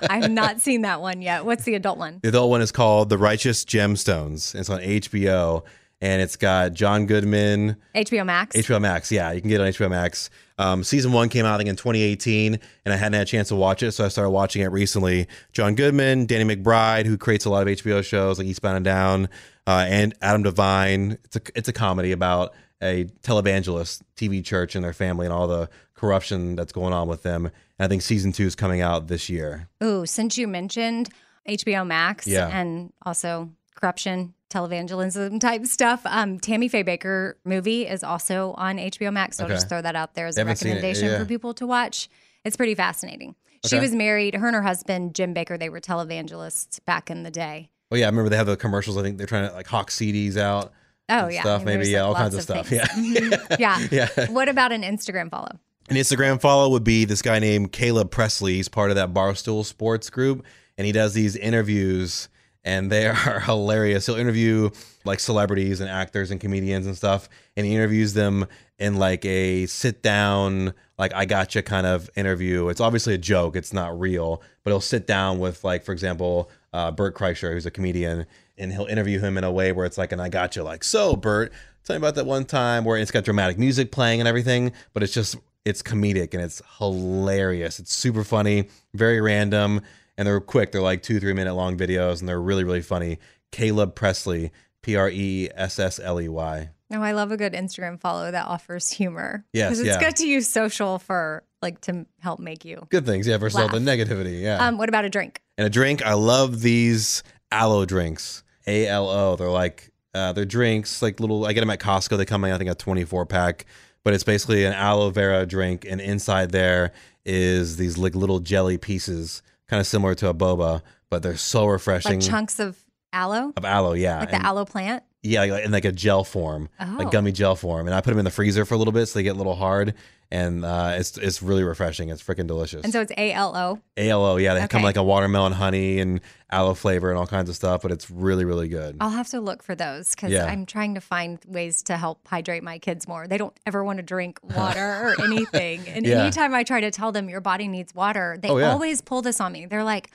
I 0.09 0.19
have 0.21 0.31
not 0.31 0.61
seen 0.61 0.81
that 0.83 1.01
one 1.01 1.21
yet. 1.21 1.45
What's 1.45 1.63
the 1.63 1.75
adult 1.75 1.97
one? 1.97 2.19
The 2.21 2.29
adult 2.29 2.49
one 2.51 2.61
is 2.61 2.71
called 2.71 3.09
The 3.09 3.17
Righteous 3.17 3.65
Gemstones. 3.65 4.53
It's 4.53 4.69
on 4.69 4.79
HBO, 4.81 5.63
and 6.01 6.21
it's 6.21 6.35
got 6.35 6.73
John 6.73 7.05
Goodman. 7.05 7.75
HBO 7.95 8.25
Max. 8.25 8.55
HBO 8.55 8.79
Max, 8.81 9.11
yeah, 9.11 9.31
you 9.31 9.41
can 9.41 9.49
get 9.49 9.59
it 9.61 9.63
on 9.63 9.69
HBO 9.71 9.89
Max. 9.89 10.29
Um, 10.57 10.83
season 10.83 11.11
one 11.13 11.29
came 11.29 11.45
out, 11.45 11.53
I 11.55 11.57
think, 11.57 11.69
in 11.69 11.75
2018, 11.77 12.59
and 12.85 12.93
I 12.93 12.97
hadn't 12.97 13.13
had 13.13 13.21
a 13.23 13.25
chance 13.25 13.47
to 13.49 13.55
watch 13.55 13.81
it, 13.83 13.91
so 13.93 14.03
I 14.05 14.09
started 14.09 14.31
watching 14.31 14.61
it 14.61 14.67
recently. 14.67 15.27
John 15.53 15.75
Goodman, 15.75 16.25
Danny 16.25 16.55
McBride, 16.55 17.05
who 17.05 17.17
creates 17.17 17.45
a 17.45 17.49
lot 17.49 17.61
of 17.67 17.67
HBO 17.77 18.03
shows 18.03 18.37
like 18.37 18.47
Eastbound 18.47 18.75
and 18.77 18.83
Down, 18.85 19.29
uh, 19.67 19.85
and 19.87 20.13
Adam 20.21 20.43
Devine. 20.43 21.17
It's 21.23 21.35
a 21.37 21.41
it's 21.55 21.69
a 21.69 21.73
comedy 21.73 22.11
about 22.11 22.53
a 22.81 23.05
televangelist 23.23 24.01
TV 24.15 24.43
church 24.43 24.75
and 24.75 24.83
their 24.83 24.93
family 24.93 25.25
and 25.25 25.33
all 25.33 25.47
the 25.47 25.69
corruption 25.95 26.55
that's 26.55 26.71
going 26.71 26.93
on 26.93 27.07
with 27.07 27.23
them. 27.23 27.45
And 27.45 27.85
I 27.85 27.87
think 27.87 28.01
season 28.01 28.31
two 28.31 28.45
is 28.45 28.55
coming 28.55 28.81
out 28.81 29.07
this 29.07 29.29
year. 29.29 29.67
Ooh, 29.83 30.05
since 30.05 30.37
you 30.37 30.47
mentioned 30.47 31.09
HBO 31.47 31.85
Max 31.85 32.25
Yeah. 32.27 32.47
and 32.47 32.91
also 33.05 33.49
corruption, 33.75 34.33
televangelism 34.49 35.39
type 35.39 35.65
stuff, 35.65 36.01
um, 36.05 36.39
Tammy 36.39 36.67
Faye 36.67 36.83
Bakker 36.83 37.33
movie 37.45 37.87
is 37.87 38.03
also 38.03 38.53
on 38.57 38.77
HBO 38.77 39.11
Max. 39.11 39.37
So 39.37 39.43
Okay. 39.45 39.53
I'll 39.53 39.57
just 39.57 39.69
throw 39.69 39.81
that 39.81 39.95
out 39.95 40.15
there 40.15 40.27
as 40.27 40.37
a 40.37 40.41
Haven't 40.41 40.57
seen 40.57 40.69
it. 40.71 40.75
recommendation 40.75 41.07
Yeah. 41.09 41.19
for 41.19 41.25
people 41.25 41.53
to 41.55 41.67
watch. 41.67 42.09
It's 42.45 42.55
pretty 42.57 42.75
fascinating. 42.75 43.35
She 43.65 43.77
was 43.77 43.93
married, 43.93 44.35
her 44.35 44.47
and 44.47 44.55
her 44.55 44.61
husband, 44.61 45.13
Jim 45.15 45.33
Bakker, 45.33 45.59
they 45.59 45.67
were 45.69 45.81
televangelists 45.81 46.79
back 46.85 47.09
in 47.11 47.23
the 47.23 47.31
day. 47.31 47.69
Oh 47.91 47.95
yeah, 47.95 48.05
I 48.05 48.09
remember 48.09 48.29
they 48.29 48.37
have 48.37 48.47
the 48.47 48.55
commercials. 48.55 48.97
I 48.97 49.01
think 49.01 49.17
they're 49.17 49.27
trying 49.27 49.49
to 49.49 49.53
like 49.55 49.67
hawk 49.67 49.89
CDs 49.91 50.37
out. 50.37 50.71
Oh, 51.09 51.27
yeah. 51.27 51.41
stuff 51.41 51.63
maybe 51.65 51.89
yeah, 51.89 52.03
like, 52.03 52.07
all 52.09 52.15
kinds 52.15 52.35
of 52.35 52.47
lots 52.49 52.67
stuff. 52.67 52.71
Yeah, 52.71 52.85
Mhm. 52.87 53.59
yeah. 53.59 53.87
yeah. 54.17 54.29
What 54.29 54.47
about 54.47 54.71
an 54.71 54.83
Instagram 54.83 55.29
follow? 55.31 55.49
An 55.89 55.95
Instagram 55.95 56.39
follow 56.39 56.69
would 56.69 56.83
be 56.83 57.03
this 57.05 57.23
guy 57.23 57.39
named 57.39 57.71
Caleb 57.71 58.11
Pressley. 58.11 58.53
He's 58.57 58.69
part 58.69 58.91
of 58.91 58.95
that 58.95 59.11
Barstool 59.11 59.65
Sports 59.65 60.11
group, 60.11 60.45
and 60.77 60.85
he 60.85 60.91
does 60.93 61.13
these 61.15 61.35
interviews, 61.35 62.29
and 62.63 62.91
they 62.91 63.07
are 63.07 63.39
hilarious. 63.39 64.05
He'll 64.05 64.15
interview 64.15 64.69
like 65.05 65.19
celebrities 65.19 65.79
and 65.79 65.89
actors 65.89 66.31
and 66.31 66.39
comedians 66.39 66.85
and 66.85 66.95
stuff, 66.95 67.29
and 67.55 67.65
he 67.65 67.75
interviews 67.75 68.13
them 68.13 68.47
in 68.77 68.95
like 68.95 69.25
a 69.25 69.65
sit 69.65 70.01
down, 70.01 70.73
like 70.97 71.13
I 71.13 71.25
gotcha 71.25 71.61
kind 71.61 71.85
of 71.85 72.09
interview. 72.15 72.69
It's 72.69 72.81
obviously 72.81 73.13
a 73.13 73.17
joke, 73.17 73.55
it's 73.55 73.73
not 73.73 73.99
real, 73.99 74.41
but 74.63 74.71
he'll 74.71 74.81
sit 74.81 75.05
down 75.05 75.39
with 75.39 75.63
like, 75.63 75.83
for 75.83 75.91
example, 75.91 76.49
uh, 76.73 76.91
Bert 76.91 77.15
Kreischer, 77.15 77.53
who's 77.53 77.65
a 77.65 77.71
comedian, 77.71 78.25
and 78.57 78.71
he'll 78.71 78.85
interview 78.85 79.19
him 79.19 79.37
in 79.37 79.43
a 79.43 79.51
way 79.51 79.71
where 79.71 79.85
it's 79.85 79.97
like 79.97 80.11
an 80.11 80.19
I 80.19 80.29
gotcha, 80.29 80.63
like, 80.63 80.83
so 80.83 81.15
Bert, 81.15 81.51
tell 81.83 81.95
me 81.95 81.97
about 81.97 82.15
that 82.15 82.25
one 82.25 82.45
time 82.45 82.85
where 82.85 82.97
it's 82.97 83.11
got 83.11 83.25
dramatic 83.25 83.57
music 83.57 83.91
playing 83.91 84.21
and 84.21 84.27
everything, 84.27 84.71
but 84.93 85.03
it's 85.03 85.13
just 85.13 85.35
it's 85.65 85.81
comedic 85.81 86.33
and 86.33 86.41
it's 86.41 86.61
hilarious. 86.77 87.79
It's 87.79 87.93
super 87.93 88.23
funny, 88.23 88.69
very 88.93 89.19
random, 89.19 89.81
and 90.19 90.27
they're 90.27 90.41
quick. 90.41 90.73
They're 90.73 90.81
like 90.81 91.01
two, 91.01 91.19
three 91.19 91.33
minute 91.33 91.55
long 91.55 91.77
videos, 91.77 92.19
and 92.19 92.27
they're 92.27 92.41
really, 92.41 92.65
really 92.65 92.81
funny. 92.81 93.19
Caleb 93.51 93.95
Pressley, 93.95 94.51
P 94.81 94.97
R 94.97 95.09
E 95.09 95.49
S 95.55 95.79
S 95.79 95.99
L 96.03 96.19
E 96.19 96.27
Y. 96.27 96.69
No, 96.89 97.01
I 97.01 97.13
love 97.13 97.31
a 97.31 97.37
good 97.37 97.53
Instagram 97.53 97.99
follow 98.01 98.29
that 98.29 98.45
offers 98.47 98.89
humor. 98.91 99.45
Yes, 99.53 99.69
because 99.69 99.79
it's 99.79 99.87
yeah. 99.87 99.99
good 99.99 100.17
to 100.17 100.27
use 100.27 100.47
social 100.47 100.99
for 100.99 101.43
like 101.61 101.79
to 101.81 102.05
help 102.19 102.39
make 102.39 102.65
you. 102.65 102.85
Good 102.89 103.05
things, 103.05 103.27
yeah, 103.27 103.37
versus 103.37 103.61
all 103.61 103.69
the 103.69 103.79
negativity. 103.79 104.41
Yeah. 104.41 104.67
Um, 104.67 104.77
what 104.77 104.89
about 104.89 105.05
a 105.05 105.09
drink? 105.09 105.41
and 105.59 105.65
a 105.65 105.69
drink. 105.69 106.01
I 106.05 106.13
love 106.13 106.61
these 106.61 107.21
aloe 107.51 107.85
drinks. 107.85 108.43
A 108.65 108.87
L 108.87 109.09
O. 109.09 109.35
They're 109.35 109.49
like 109.49 109.91
uh, 110.13 110.33
they're 110.33 110.45
drinks, 110.45 111.01
like 111.01 111.19
little. 111.19 111.45
I 111.45 111.53
get 111.53 111.61
them 111.61 111.69
at 111.69 111.79
Costco. 111.79 112.17
They 112.17 112.25
come 112.25 112.43
in, 112.45 112.51
I 112.51 112.57
think, 112.57 112.69
a 112.69 112.75
24 112.75 113.25
pack. 113.25 113.65
But 114.03 114.13
it's 114.13 114.23
basically 114.23 114.63
an 114.63 114.73
aloe 114.73 115.09
vera 115.11 115.45
drink, 115.45 115.85
and 115.87 115.99
inside 115.99 116.51
there 116.51 116.93
is 117.25 117.75
these 117.77 117.97
like 117.97 118.15
little 118.15 118.39
jelly 118.39 118.77
pieces, 118.77 119.41
kind 119.69 119.79
of 119.79 119.87
similar 119.87 120.15
to 120.15 120.29
a 120.29 120.33
boba, 120.33 120.81
but 121.09 121.23
they're 121.23 121.37
so 121.37 121.65
refreshing. 121.65 122.19
Like 122.19 122.29
chunks 122.29 122.59
of 122.59 122.77
aloe, 123.13 123.53
of 123.55 123.65
aloe, 123.65 123.93
yeah, 123.93 124.19
like 124.19 124.33
and- 124.33 124.43
the 124.43 124.47
aloe 124.47 124.65
plant. 124.65 125.03
Yeah, 125.21 125.41
like, 125.45 125.65
in 125.65 125.71
like 125.71 125.85
a 125.85 125.91
gel 125.91 126.23
form, 126.23 126.69
Oh. 126.79 126.95
like 126.99 127.11
gummy 127.11 127.31
gel 127.31 127.55
form, 127.55 127.87
and 127.87 127.95
I 127.95 128.01
put 128.01 128.11
them 128.11 128.19
in 128.19 128.25
the 128.25 128.31
freezer 128.31 128.65
for 128.65 128.73
a 128.75 128.77
little 128.77 128.93
bit 128.93 129.07
so 129.07 129.19
they 129.19 129.23
get 129.23 129.35
a 129.35 129.37
little 129.37 129.55
hard, 129.55 129.93
and 130.31 130.63
uh, 130.63 130.93
it's 130.95 131.17
it's 131.17 131.41
really 131.41 131.63
refreshing. 131.63 132.09
It's 132.09 132.23
freaking 132.23 132.47
delicious. 132.47 132.83
And 132.83 132.93
so 132.93 133.01
it's 133.01 133.11
A 133.17 133.33
L 133.33 133.55
O. 133.57 133.79
ALO, 133.97 134.37
yeah, 134.37 134.53
they 134.53 134.67
come 134.67 134.81
like 134.83 134.95
a 134.95 135.03
watermelon 135.03 135.51
honey 135.53 135.99
and 135.99 136.21
aloe 136.51 136.73
flavor 136.73 137.09
and 137.09 137.19
all 137.19 137.27
kinds 137.27 137.49
of 137.49 137.55
stuff, 137.55 137.81
but 137.81 137.91
it's 137.91 138.09
really 138.09 138.45
really 138.45 138.67
good. 138.69 138.95
I'll 139.01 139.09
have 139.09 139.27
to 139.29 139.41
look 139.41 139.61
for 139.63 139.75
those 139.75 140.11
because 140.11 140.31
Yeah. 140.31 140.45
I'm 140.45 140.65
trying 140.65 140.95
to 140.95 141.01
find 141.01 141.37
ways 141.47 141.83
to 141.83 141.97
help 141.97 142.25
hydrate 142.27 142.63
my 142.63 142.77
kids 142.79 143.07
more. 143.07 143.27
They 143.27 143.37
don't 143.37 143.57
ever 143.65 143.83
want 143.83 143.97
to 143.97 144.03
drink 144.03 144.39
water 144.55 144.79
or 145.17 145.21
anything. 145.25 145.87
And 145.89 146.05
Yeah. 146.05 146.21
anytime 146.21 146.53
I 146.53 146.63
try 146.63 146.79
to 146.81 146.91
tell 146.91 147.11
them 147.11 147.27
your 147.27 147.41
body 147.41 147.67
needs 147.67 147.93
water, 147.93 148.37
they 148.41 148.49
Oh, 148.49 148.57
yeah. 148.57 148.71
always 148.71 149.01
pull 149.01 149.21
this 149.21 149.41
on 149.41 149.51
me. 149.51 149.65
They're 149.65 149.83
like, 149.83 150.11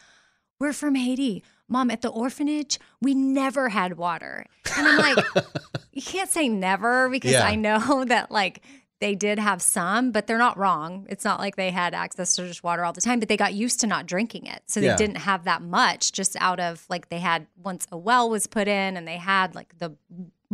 We're 0.60 0.72
from 0.72 0.94
Haiti. 0.94 1.42
Mom, 1.74 1.90
at 1.90 2.02
the 2.02 2.08
orphanage, 2.08 2.78
we 3.02 3.14
never 3.14 3.68
had 3.68 3.96
water. 3.98 4.46
And 4.78 4.86
I'm 4.88 4.96
like, 4.96 5.18
You 5.92 6.02
can't 6.02 6.30
say 6.30 6.48
never 6.48 7.08
because 7.08 7.32
Yeah. 7.32 7.44
I 7.44 7.54
know 7.56 8.04
that, 8.08 8.30
like, 8.30 8.62
they 9.00 9.14
did 9.16 9.38
have 9.40 9.60
some, 9.60 10.12
but 10.12 10.26
they're 10.26 10.38
not 10.38 10.56
wrong. 10.56 11.04
It's 11.10 11.24
not 11.24 11.38
like 11.40 11.56
they 11.56 11.70
had 11.72 11.94
access 11.94 12.36
to 12.36 12.46
just 12.46 12.62
water 12.64 12.84
all 12.84 12.92
the 12.92 13.00
time, 13.00 13.18
but 13.20 13.28
they 13.28 13.36
got 13.36 13.52
used 13.54 13.80
to 13.80 13.86
not 13.88 14.06
drinking 14.06 14.46
it. 14.46 14.62
So 14.66 14.80
they 14.80 14.86
Yeah. 14.86 14.96
didn't 14.96 15.16
have 15.18 15.44
that 15.44 15.62
much 15.62 16.12
just 16.12 16.36
out 16.40 16.58
of 16.60 16.84
like 16.88 17.08
they 17.10 17.18
had 17.18 17.46
once 17.62 17.86
a 17.92 17.98
well 17.98 18.30
was 18.30 18.46
put 18.46 18.66
in 18.68 18.96
and 18.96 19.06
they 19.06 19.16
had 19.18 19.54
like 19.56 19.76
the 19.78 19.96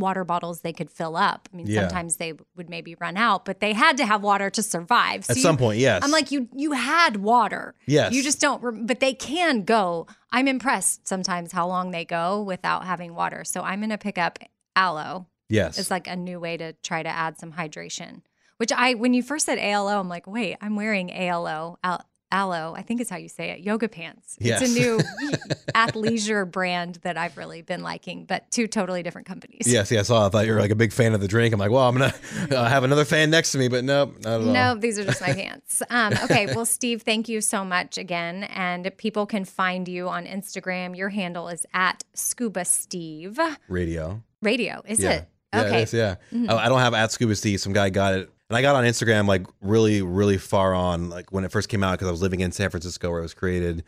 water 0.01 0.25
bottles 0.25 0.63
they 0.63 0.73
could 0.73 0.91
fill 0.91 1.17
up. 1.17 1.49
I 1.53 1.57
mean, 1.57 1.67
Yeah. 1.69 1.83
sometimes 1.83 2.17
they 2.17 2.33
would 2.57 2.69
maybe 2.69 2.95
run 2.97 3.17
out, 3.17 3.45
but 3.45 3.61
they 3.61 3.73
had 3.73 3.97
to 3.99 4.07
have 4.07 4.23
water 4.23 4.51
to 4.51 4.63
survive. 4.63 5.25
So 5.27 5.31
At 5.33 5.37
you- 5.37 5.43
some 5.43 5.57
point, 5.57 5.79
yes. 5.79 6.03
I'm 6.03 6.11
like, 6.11 6.31
you 6.33 6.49
you 6.55 6.73
had 6.73 7.17
water. 7.19 7.75
Yes. 7.87 8.13
You 8.13 8.23
just 8.23 8.41
don't, 8.41 8.63
rem- 8.63 8.87
but 8.87 8.99
they 9.01 9.15
can 9.15 9.63
go. 9.63 10.07
I'm 10.33 10.49
impressed 10.49 11.07
sometimes 11.07 11.53
how 11.53 11.67
long 11.69 11.91
they 11.93 12.05
go 12.05 12.43
without 12.43 12.85
having 12.87 13.15
water. 13.15 13.45
So 13.45 13.63
I'm 13.63 13.79
going 13.81 13.91
to 13.91 13.99
pick 13.99 14.19
up 14.19 14.39
aloe. 14.75 15.27
yes, 15.49 15.79
It's 15.79 15.91
like 15.91 16.07
a 16.07 16.17
new 16.17 16.39
way 16.41 16.57
to 16.57 16.73
try 16.83 17.03
to 17.03 17.09
add 17.09 17.39
some 17.39 17.53
hydration. 17.53 18.23
Which 18.59 18.73
I, 18.73 18.95
when 18.95 19.15
you 19.15 19.23
first 19.23 19.47
said 19.47 19.59
ALO, 19.59 19.99
I'm 19.99 20.09
like, 20.09 20.27
wait, 20.27 20.57
I'm 20.61 20.77
wearing 20.77 21.11
ALO, 21.11 21.79
al- 21.83 22.05
aloe. 22.33 22.75
I 22.77 22.83
think 22.83 23.01
is 23.01 23.09
how 23.11 23.17
you 23.17 23.29
say 23.29 23.51
it. 23.51 23.61
Yoga 23.61 23.89
pants. 23.89 24.37
Yes. 24.41 24.63
It's 24.63 24.71
a 24.71 24.79
new 24.79 24.99
athleisure 25.75 26.51
brand 26.51 26.97
that 27.03 27.17
I've 27.17 27.37
really 27.37 27.63
been 27.63 27.83
liking, 27.83 28.25
but 28.25 28.51
two 28.51 28.67
totally 28.67 29.03
different 29.03 29.27
companies. 29.27 29.63
yes, 29.67 29.91
yes. 29.91 30.11
Oh, 30.11 30.27
I 30.27 30.29
thought 30.29 30.47
you 30.47 30.53
were 30.53 30.61
like 30.61 30.71
a 30.71 30.77
big 30.77 30.93
fan 30.93 31.15
of 31.15 31.21
the 31.21 31.29
drink. 31.29 31.53
I'm 31.53 31.61
like, 31.61 31.71
well, 31.71 31.89
I'm 31.89 31.97
gonna 31.97 32.15
uh, 32.51 32.69
have 32.69 32.85
another 32.85 33.05
fan 33.05 33.31
next 33.31 33.53
to 33.53 33.59
me, 33.59 33.69
but 33.69 33.85
nope, 33.85 34.17
not 34.23 34.41
at 34.41 34.47
all. 34.47 34.53
No, 34.53 34.75
these 34.75 34.99
are 34.99 35.05
just 35.05 35.21
my 35.21 35.33
pants. 35.35 35.83
Um, 35.91 36.15
okay, 36.25 36.47
well, 36.55 36.67
Steve, 36.67 37.03
thank 37.03 37.29
you 37.29 37.41
so 37.41 37.65
much 37.65 37.99
again. 37.99 38.45
And 38.45 38.91
people 38.97 39.27
can 39.27 39.45
find 39.45 39.89
you 39.89 40.09
on 40.09 40.27
Instagram. 40.27 40.97
Your 40.97 41.09
handle 41.09 41.49
is 41.49 41.67
at 41.73 42.05
Scuba 42.15 42.65
Steve 42.65 43.39
Radio. 43.69 44.23
Radio. 44.43 44.83
Is 44.87 45.01
yeah. 45.01 45.11
it? 45.11 45.29
Yeah, 45.53 45.63
okay. 45.63 45.79
it 45.81 45.83
is, 45.83 45.95
yeah. 45.95 46.15
Mhm. 46.33 46.49
I, 46.49 46.67
I 46.67 46.69
don't 46.69 46.79
have 46.79 46.95
at 46.95 47.11
Scuba 47.11 47.35
Steve. 47.35 47.61
Some 47.61 47.73
guy 47.73 47.91
got 47.91 48.15
it, 48.15 48.31
and 48.51 48.57
I 48.57 48.63
got 48.63 48.75
on 48.75 48.85
Instagram 48.85 49.27
like 49.29 49.47
really, 49.63 50.03
really 50.03 50.37
far 50.37 50.75
on, 50.75 51.09
like 51.09 51.33
when 51.33 51.45
it 51.45 51.53
first 51.53 51.69
came 51.69 51.85
out 51.85 51.93
because 51.93 52.09
I 52.09 52.11
was 52.11 52.21
living 52.21 52.41
in 52.41 52.51
San 52.53 52.69
Francisco 52.69 53.09
where 53.09 53.21
it 53.21 53.23
was 53.23 53.33
created, 53.33 53.85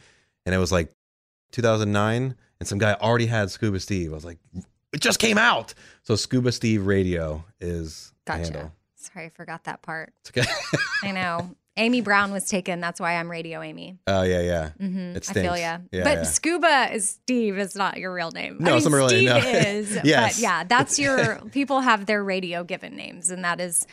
and 0.47 0.55
it 0.55 0.59
was 0.59 0.71
like 0.73 0.91
2009, 1.51 2.35
and 2.61 2.69
some 2.69 2.79
guy 2.79 2.95
already 2.95 3.27
had 3.27 3.51
Scuba 3.51 3.81
Steve. 3.81 4.13
I 4.13 4.15
was 4.15 4.25
like, 4.25 4.39
it 4.93 5.01
just 5.01 5.19
came 5.19 5.37
out. 5.37 5.75
So 6.03 6.17
Scuba 6.17 6.53
Steve 6.53 6.87
Radio 6.87 7.45
is 7.61 8.13
the 8.25 8.33
Gotcha. 8.33 8.43
handle. 8.45 8.73
Sorry, 8.95 9.27
I 9.27 9.29
forgot 9.31 9.65
that 9.65 9.83
part. 9.83 10.13
It's 10.21 10.31
okay. 10.31 10.79
I 11.03 11.11
know. 11.13 11.57
Amy 11.77 12.03
Brown 12.03 12.33
was 12.33 12.49
taken. 12.49 12.81
That's 12.81 13.01
why 13.01 13.17
I'm 13.17 13.31
Radio 13.31 13.63
Amy. 13.63 13.99
Oh 14.07 14.23
yeah, 14.23 14.43
yeah. 14.43 14.69
hmm 14.79 15.17
It 15.17 15.29
I 15.29 15.33
feel 15.33 15.57
ya. 15.57 15.79
Yeah, 15.91 16.05
but 16.05 16.19
yeah. 16.19 16.23
Scuba 16.25 16.91
is 16.93 17.09
Steve 17.09 17.59
is 17.59 17.75
not 17.75 17.97
your 17.97 18.13
real 18.13 18.31
name. 18.31 18.59
No, 18.61 18.75
I 18.75 18.77
it's 18.77 18.85
mean, 18.85 18.93
not 18.93 19.01
my 19.01 19.09
Steve 19.09 19.29
no. 19.29 19.37
is. 19.39 19.99
Yes. 20.05 20.37
But 20.37 20.43
yeah, 20.43 20.65
that's 20.65 20.99
your 21.01 21.37
people 21.51 21.81
have 21.81 22.05
their 22.07 22.23
radio 22.23 22.63
given 22.63 22.95
names, 22.95 23.31
and 23.31 23.43
that 23.45 23.59
is 23.61 23.87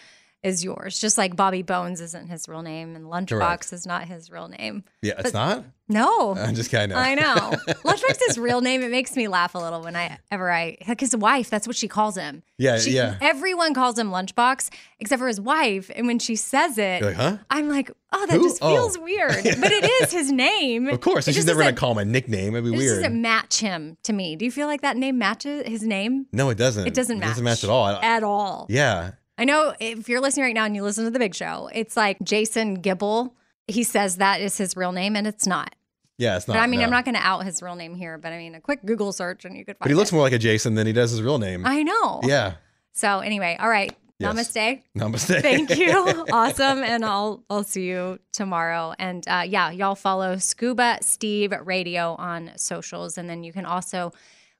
is 0.43 0.63
yours. 0.63 0.99
Just 0.99 1.17
like 1.17 1.35
Bobby 1.35 1.61
Bones 1.63 1.99
isn't 2.01 2.27
his 2.27 2.47
real 2.47 2.61
name, 2.61 2.95
and 2.95 3.05
Lunchbox 3.07 3.27
Correct. 3.39 3.73
is 3.73 3.85
not 3.85 4.07
his 4.07 4.31
real 4.31 4.47
name. 4.47 4.83
Yeah, 5.01 5.13
it's 5.19 5.31
But- 5.31 5.33
not. 5.33 5.65
No. 5.91 6.35
I'm 6.37 6.53
just 6.53 6.69
kidding. 6.69 6.95
I 6.95 7.15
know. 7.15 7.23
Lunchbox 7.83 8.19
is 8.29 8.37
real 8.37 8.61
name. 8.61 8.83
It 8.83 8.91
makes 8.91 9.15
me 9.15 9.27
laugh 9.27 9.55
a 9.55 9.57
little 9.57 9.81
when 9.81 9.95
I 9.95 10.19
ever 10.29 10.51
I 10.51 10.77
like 10.87 10.99
his 10.99 11.15
wife. 11.17 11.49
That's 11.49 11.65
what 11.65 11.75
she 11.75 11.87
calls 11.87 12.15
him. 12.15 12.43
Yeah, 12.59 12.77
She- 12.77 12.91
yeah. 12.91 13.17
Everyone 13.21 13.73
calls 13.73 13.97
him 13.97 14.11
Lunchbox 14.11 14.69
except 14.99 15.19
for 15.19 15.27
his 15.27 15.41
wife. 15.41 15.89
And 15.95 16.05
when 16.05 16.19
she 16.19 16.35
says 16.35 16.77
it, 16.77 17.01
like, 17.01 17.15
huh? 17.15 17.37
I'm 17.49 17.69
like, 17.69 17.89
oh, 18.13 18.23
that 18.27 18.35
Who? 18.37 18.43
just 18.43 18.59
Oh. 18.61 18.71
feels 18.71 18.99
weird. 18.99 19.33
But 19.43 19.71
it 19.71 19.83
is 20.03 20.11
his 20.11 20.31
name. 20.31 20.87
Of 20.89 21.01
course, 21.01 21.25
and 21.25 21.35
she's 21.35 21.47
never 21.47 21.59
gonna 21.61 21.73
call 21.73 21.93
him 21.93 21.97
a 21.97 22.05
nickname. 22.05 22.53
It'd 22.55 22.65
be 22.69 22.75
It 22.75 22.77
weird. 22.77 22.97
doesn't 23.01 23.19
match 23.19 23.59
him 23.59 23.97
to 24.03 24.13
me. 24.13 24.35
Do 24.35 24.45
you 24.45 24.51
feel 24.51 24.67
like 24.67 24.81
that 24.81 24.95
name 24.95 25.17
matches 25.17 25.67
his 25.67 25.81
name? 25.81 26.27
no, 26.31 26.51
it 26.51 26.57
doesn't. 26.59 26.85
It 26.85 26.93
doesn't 26.93 27.17
It 27.17 27.19
match. 27.21 27.29
doesn't 27.29 27.43
match 27.43 27.63
at 27.63 27.69
all. 27.71 27.87
At 27.87 28.23
all. 28.23 28.67
yeah. 28.69 29.13
I 29.39 29.45
know 29.45 29.73
if 29.79 30.09
you're 30.09 30.21
listening 30.21 30.45
right 30.45 30.53
now 30.53 30.65
and 30.65 30.75
you 30.75 30.83
listen 30.83 31.05
to 31.05 31.11
the 31.11 31.19
big 31.19 31.33
show, 31.33 31.69
it's 31.73 31.95
like 31.97 32.17
Jason 32.21 32.75
Gibble. 32.75 33.33
He 33.67 33.83
says 33.83 34.17
that 34.17 34.41
is 34.41 34.57
his 34.57 34.75
real 34.75 34.91
name 34.91 35.15
and 35.15 35.25
it's 35.25 35.47
not. 35.47 35.73
Yeah, 36.17 36.35
it's 36.35 36.47
not. 36.47 36.55
but 36.55 36.59
I 36.59 36.67
mean, 36.67 36.81
no. 36.81 36.85
I'm 36.85 36.91
not 36.91 37.05
going 37.05 37.15
to 37.15 37.21
out 37.25 37.45
his 37.45 37.61
real 37.61 37.75
name 37.75 37.95
here, 37.95 38.17
but 38.17 38.33
I 38.33 38.37
mean, 38.37 38.53
a 38.53 38.59
quick 38.59 38.83
Google 38.83 39.13
search 39.13 39.45
and 39.45 39.55
you 39.55 39.63
could 39.63 39.77
find 39.77 39.85
But 39.85 39.89
he 39.91 39.95
looks 39.95 40.11
it. 40.11 40.15
more 40.15 40.21
like 40.23 40.33
a 40.33 40.37
Jason 40.37 40.75
than 40.75 40.85
he 40.85 40.91
does 40.91 41.11
his 41.11 41.21
real 41.21 41.37
name. 41.39 41.65
I 41.65 41.83
know. 41.83 42.19
yeah. 42.23 42.55
So 42.91 43.19
anyway, 43.19 43.55
all 43.59 43.69
right. 43.69 43.95
Yes. 44.17 44.33
Namaste. 44.35 44.81
Namaste. 44.97 45.41
Thank 45.41 45.77
you. 45.77 46.25
awesome. 46.33 46.83
And 46.83 47.05
I'll 47.05 47.45
I'll 47.49 47.63
see 47.63 47.87
you 47.87 48.19
tomorrow. 48.33 48.93
And 48.99 49.25
uh, 49.29 49.43
yeah, 49.47 49.71
y'all 49.71 49.95
follow 49.95 50.35
Scuba 50.35 50.97
Steve 51.01 51.53
Radio 51.63 52.15
on 52.15 52.51
socials. 52.57 53.17
And 53.17 53.29
then 53.29 53.45
you 53.45 53.53
can 53.53 53.65
also 53.65 54.11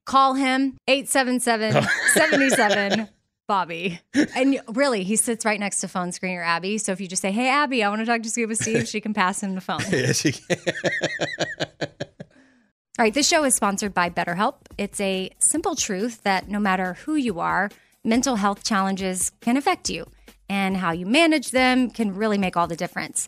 call 0.06 0.36
him 0.36 0.78
877 0.88 1.86
77 2.14 3.10
Bobby. 3.50 4.00
And 4.36 4.62
really, 4.68 5.04
he 5.04 5.16
sits 5.16 5.44
right 5.44 5.60
next 5.60 5.82
to 5.82 5.88
phone 5.88 6.12
screener 6.12 6.46
Abby. 6.46 6.78
So 6.78 6.92
if 6.92 7.02
you 7.02 7.08
just 7.08 7.24
say, 7.24 7.32
Hey 7.32 7.50
Abby, 7.50 7.84
I 7.84 7.90
want 7.90 8.00
to 8.02 8.06
talk 8.06 8.22
to 8.22 8.30
Scuba 8.30 8.56
Steve, 8.56 8.88
she 8.88 9.02
can 9.02 9.12
pass 9.12 9.42
him 9.42 9.56
the 9.56 9.62
phone. 9.62 9.82
yeah, 9.92 10.12
she 10.14 10.34
can. 10.34 10.58
All 11.82 13.06
right, 13.06 13.14
this 13.14 13.28
show 13.28 13.44
is 13.46 13.56
sponsored 13.56 13.92
by 13.92 14.12
BetterHelp. 14.12 14.56
It's 14.78 15.02
a 15.02 15.32
simple 15.40 15.76
truth 15.76 16.22
that 16.24 16.48
no 16.48 16.60
matter 16.60 16.94
who 17.06 17.16
you 17.16 17.40
are, 17.40 17.72
mental 18.04 18.36
health 18.36 18.64
challenges 18.64 19.32
can 19.42 19.58
affect 19.58 19.90
you, 19.90 20.06
and 20.48 20.78
how 20.78 20.92
you 20.92 21.08
manage 21.08 21.50
them 21.50 21.90
can 21.90 22.14
really 22.14 22.38
make 22.38 22.56
all 22.56 22.68
the 22.68 22.76
difference. 22.76 23.28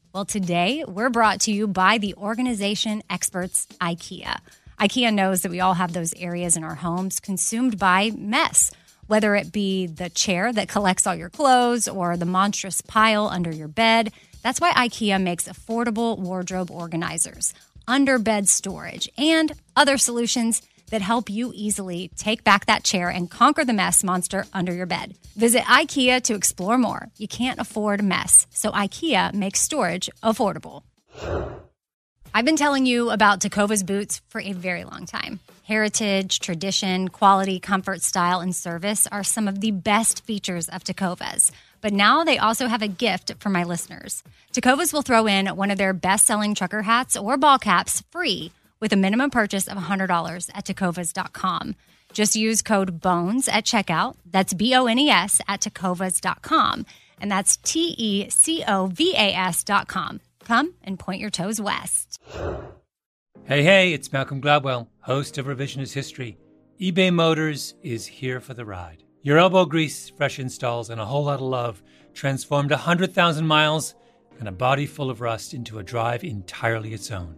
Well, 0.13 0.25
today 0.25 0.83
we're 0.85 1.09
brought 1.09 1.39
to 1.41 1.53
you 1.53 1.67
by 1.67 1.97
the 1.97 2.15
organization 2.15 3.01
experts 3.09 3.65
IKEA. 3.79 4.41
IKEA 4.77 5.13
knows 5.13 5.41
that 5.41 5.51
we 5.51 5.61
all 5.61 5.75
have 5.75 5.93
those 5.93 6.13
areas 6.15 6.57
in 6.57 6.65
our 6.65 6.75
homes 6.75 7.21
consumed 7.21 7.79
by 7.79 8.11
mess, 8.17 8.71
whether 9.07 9.35
it 9.37 9.53
be 9.53 9.87
the 9.87 10.09
chair 10.09 10.51
that 10.51 10.67
collects 10.67 11.07
all 11.07 11.15
your 11.15 11.29
clothes 11.29 11.87
or 11.87 12.17
the 12.17 12.25
monstrous 12.25 12.81
pile 12.81 13.29
under 13.29 13.51
your 13.51 13.69
bed. 13.69 14.11
That's 14.43 14.59
why 14.59 14.73
IKEA 14.73 15.21
makes 15.23 15.47
affordable 15.47 16.19
wardrobe 16.19 16.71
organizers, 16.71 17.53
under 17.87 18.19
bed 18.19 18.49
storage, 18.49 19.07
and 19.17 19.53
other 19.77 19.97
solutions 19.97 20.61
that 20.91 21.01
help 21.01 21.29
you 21.29 21.51
easily 21.55 22.11
take 22.15 22.43
back 22.43 22.67
that 22.67 22.83
chair 22.83 23.09
and 23.09 23.31
conquer 23.31 23.65
the 23.65 23.73
mess 23.73 24.03
monster 24.03 24.45
under 24.53 24.73
your 24.73 24.85
bed. 24.85 25.15
Visit 25.35 25.63
IKEA 25.63 26.21
to 26.23 26.35
explore 26.35 26.77
more. 26.77 27.09
You 27.17 27.27
can't 27.27 27.59
afford 27.59 28.03
mess, 28.03 28.45
so 28.51 28.71
IKEA 28.71 29.33
makes 29.33 29.59
storage 29.59 30.09
affordable. 30.21 30.83
I've 32.33 32.45
been 32.45 32.55
telling 32.55 32.85
you 32.85 33.09
about 33.09 33.41
Tecovas 33.41 33.85
boots 33.85 34.21
for 34.29 34.39
a 34.39 34.53
very 34.53 34.85
long 34.85 35.05
time. 35.05 35.39
Heritage, 35.63 36.39
tradition, 36.39 37.09
quality, 37.09 37.59
comfort, 37.59 38.01
style, 38.01 38.39
and 38.39 38.55
service 38.55 39.07
are 39.11 39.23
some 39.23 39.47
of 39.47 39.59
the 39.59 39.71
best 39.71 40.23
features 40.23 40.69
of 40.69 40.83
Tecovas. 40.83 41.51
But 41.81 41.93
now 41.93 42.23
they 42.23 42.37
also 42.37 42.67
have 42.67 42.81
a 42.81 42.87
gift 42.87 43.33
for 43.39 43.49
my 43.49 43.63
listeners. 43.63 44.23
Tecovas 44.53 44.93
will 44.93 45.01
throw 45.01 45.27
in 45.27 45.47
one 45.47 45.71
of 45.71 45.77
their 45.77 45.93
best 45.93 46.25
selling 46.25 46.55
trucker 46.55 46.83
hats 46.83 47.17
or 47.17 47.37
ball 47.37 47.57
caps 47.57 48.03
free 48.11 48.51
with 48.81 48.91
a 48.91 48.97
minimum 48.97 49.29
purchase 49.29 49.67
of 49.67 49.77
$100 49.77 50.49
at 50.53 50.65
tecovas.com. 50.65 51.75
Just 52.11 52.35
use 52.35 52.61
code 52.61 52.99
BONES 52.99 53.47
at 53.47 53.63
checkout. 53.63 54.15
That's 54.29 54.53
B 54.53 54.75
O 54.75 54.87
N 54.87 54.99
E 54.99 55.09
S 55.09 55.39
at 55.47 55.61
tecovas.com. 55.61 56.85
And 57.21 57.31
that's 57.31 57.55
T 57.57 57.95
E 57.97 58.29
C 58.29 58.63
O 58.67 58.87
V 58.87 59.13
A 59.15 59.33
S.com. 59.33 60.19
Come 60.43 60.73
and 60.83 60.99
point 60.99 61.21
your 61.21 61.29
toes 61.29 61.61
west. 61.61 62.19
Hey, 63.45 63.63
hey, 63.63 63.93
it's 63.93 64.11
Malcolm 64.11 64.41
Gladwell, 64.41 64.87
host 65.01 65.37
of 65.37 65.45
Revisionist 65.45 65.93
History. 65.93 66.37
eBay 66.79 67.13
Motors 67.13 67.75
is 67.81 68.05
here 68.05 68.39
for 68.39 68.53
the 68.53 68.65
ride. 68.65 69.03
Your 69.23 69.37
elbow 69.37 69.65
grease, 69.65 70.09
fresh 70.09 70.39
installs, 70.39 70.89
and 70.89 70.99
a 70.99 71.05
whole 71.05 71.25
lot 71.25 71.35
of 71.35 71.41
love 71.41 71.83
transformed 72.13 72.71
100,000 72.71 73.45
miles 73.45 73.95
and 74.39 74.47
a 74.47 74.51
body 74.51 74.87
full 74.87 75.09
of 75.11 75.21
rust 75.21 75.53
into 75.53 75.79
a 75.79 75.83
drive 75.83 76.23
entirely 76.23 76.93
its 76.93 77.11
own. 77.11 77.37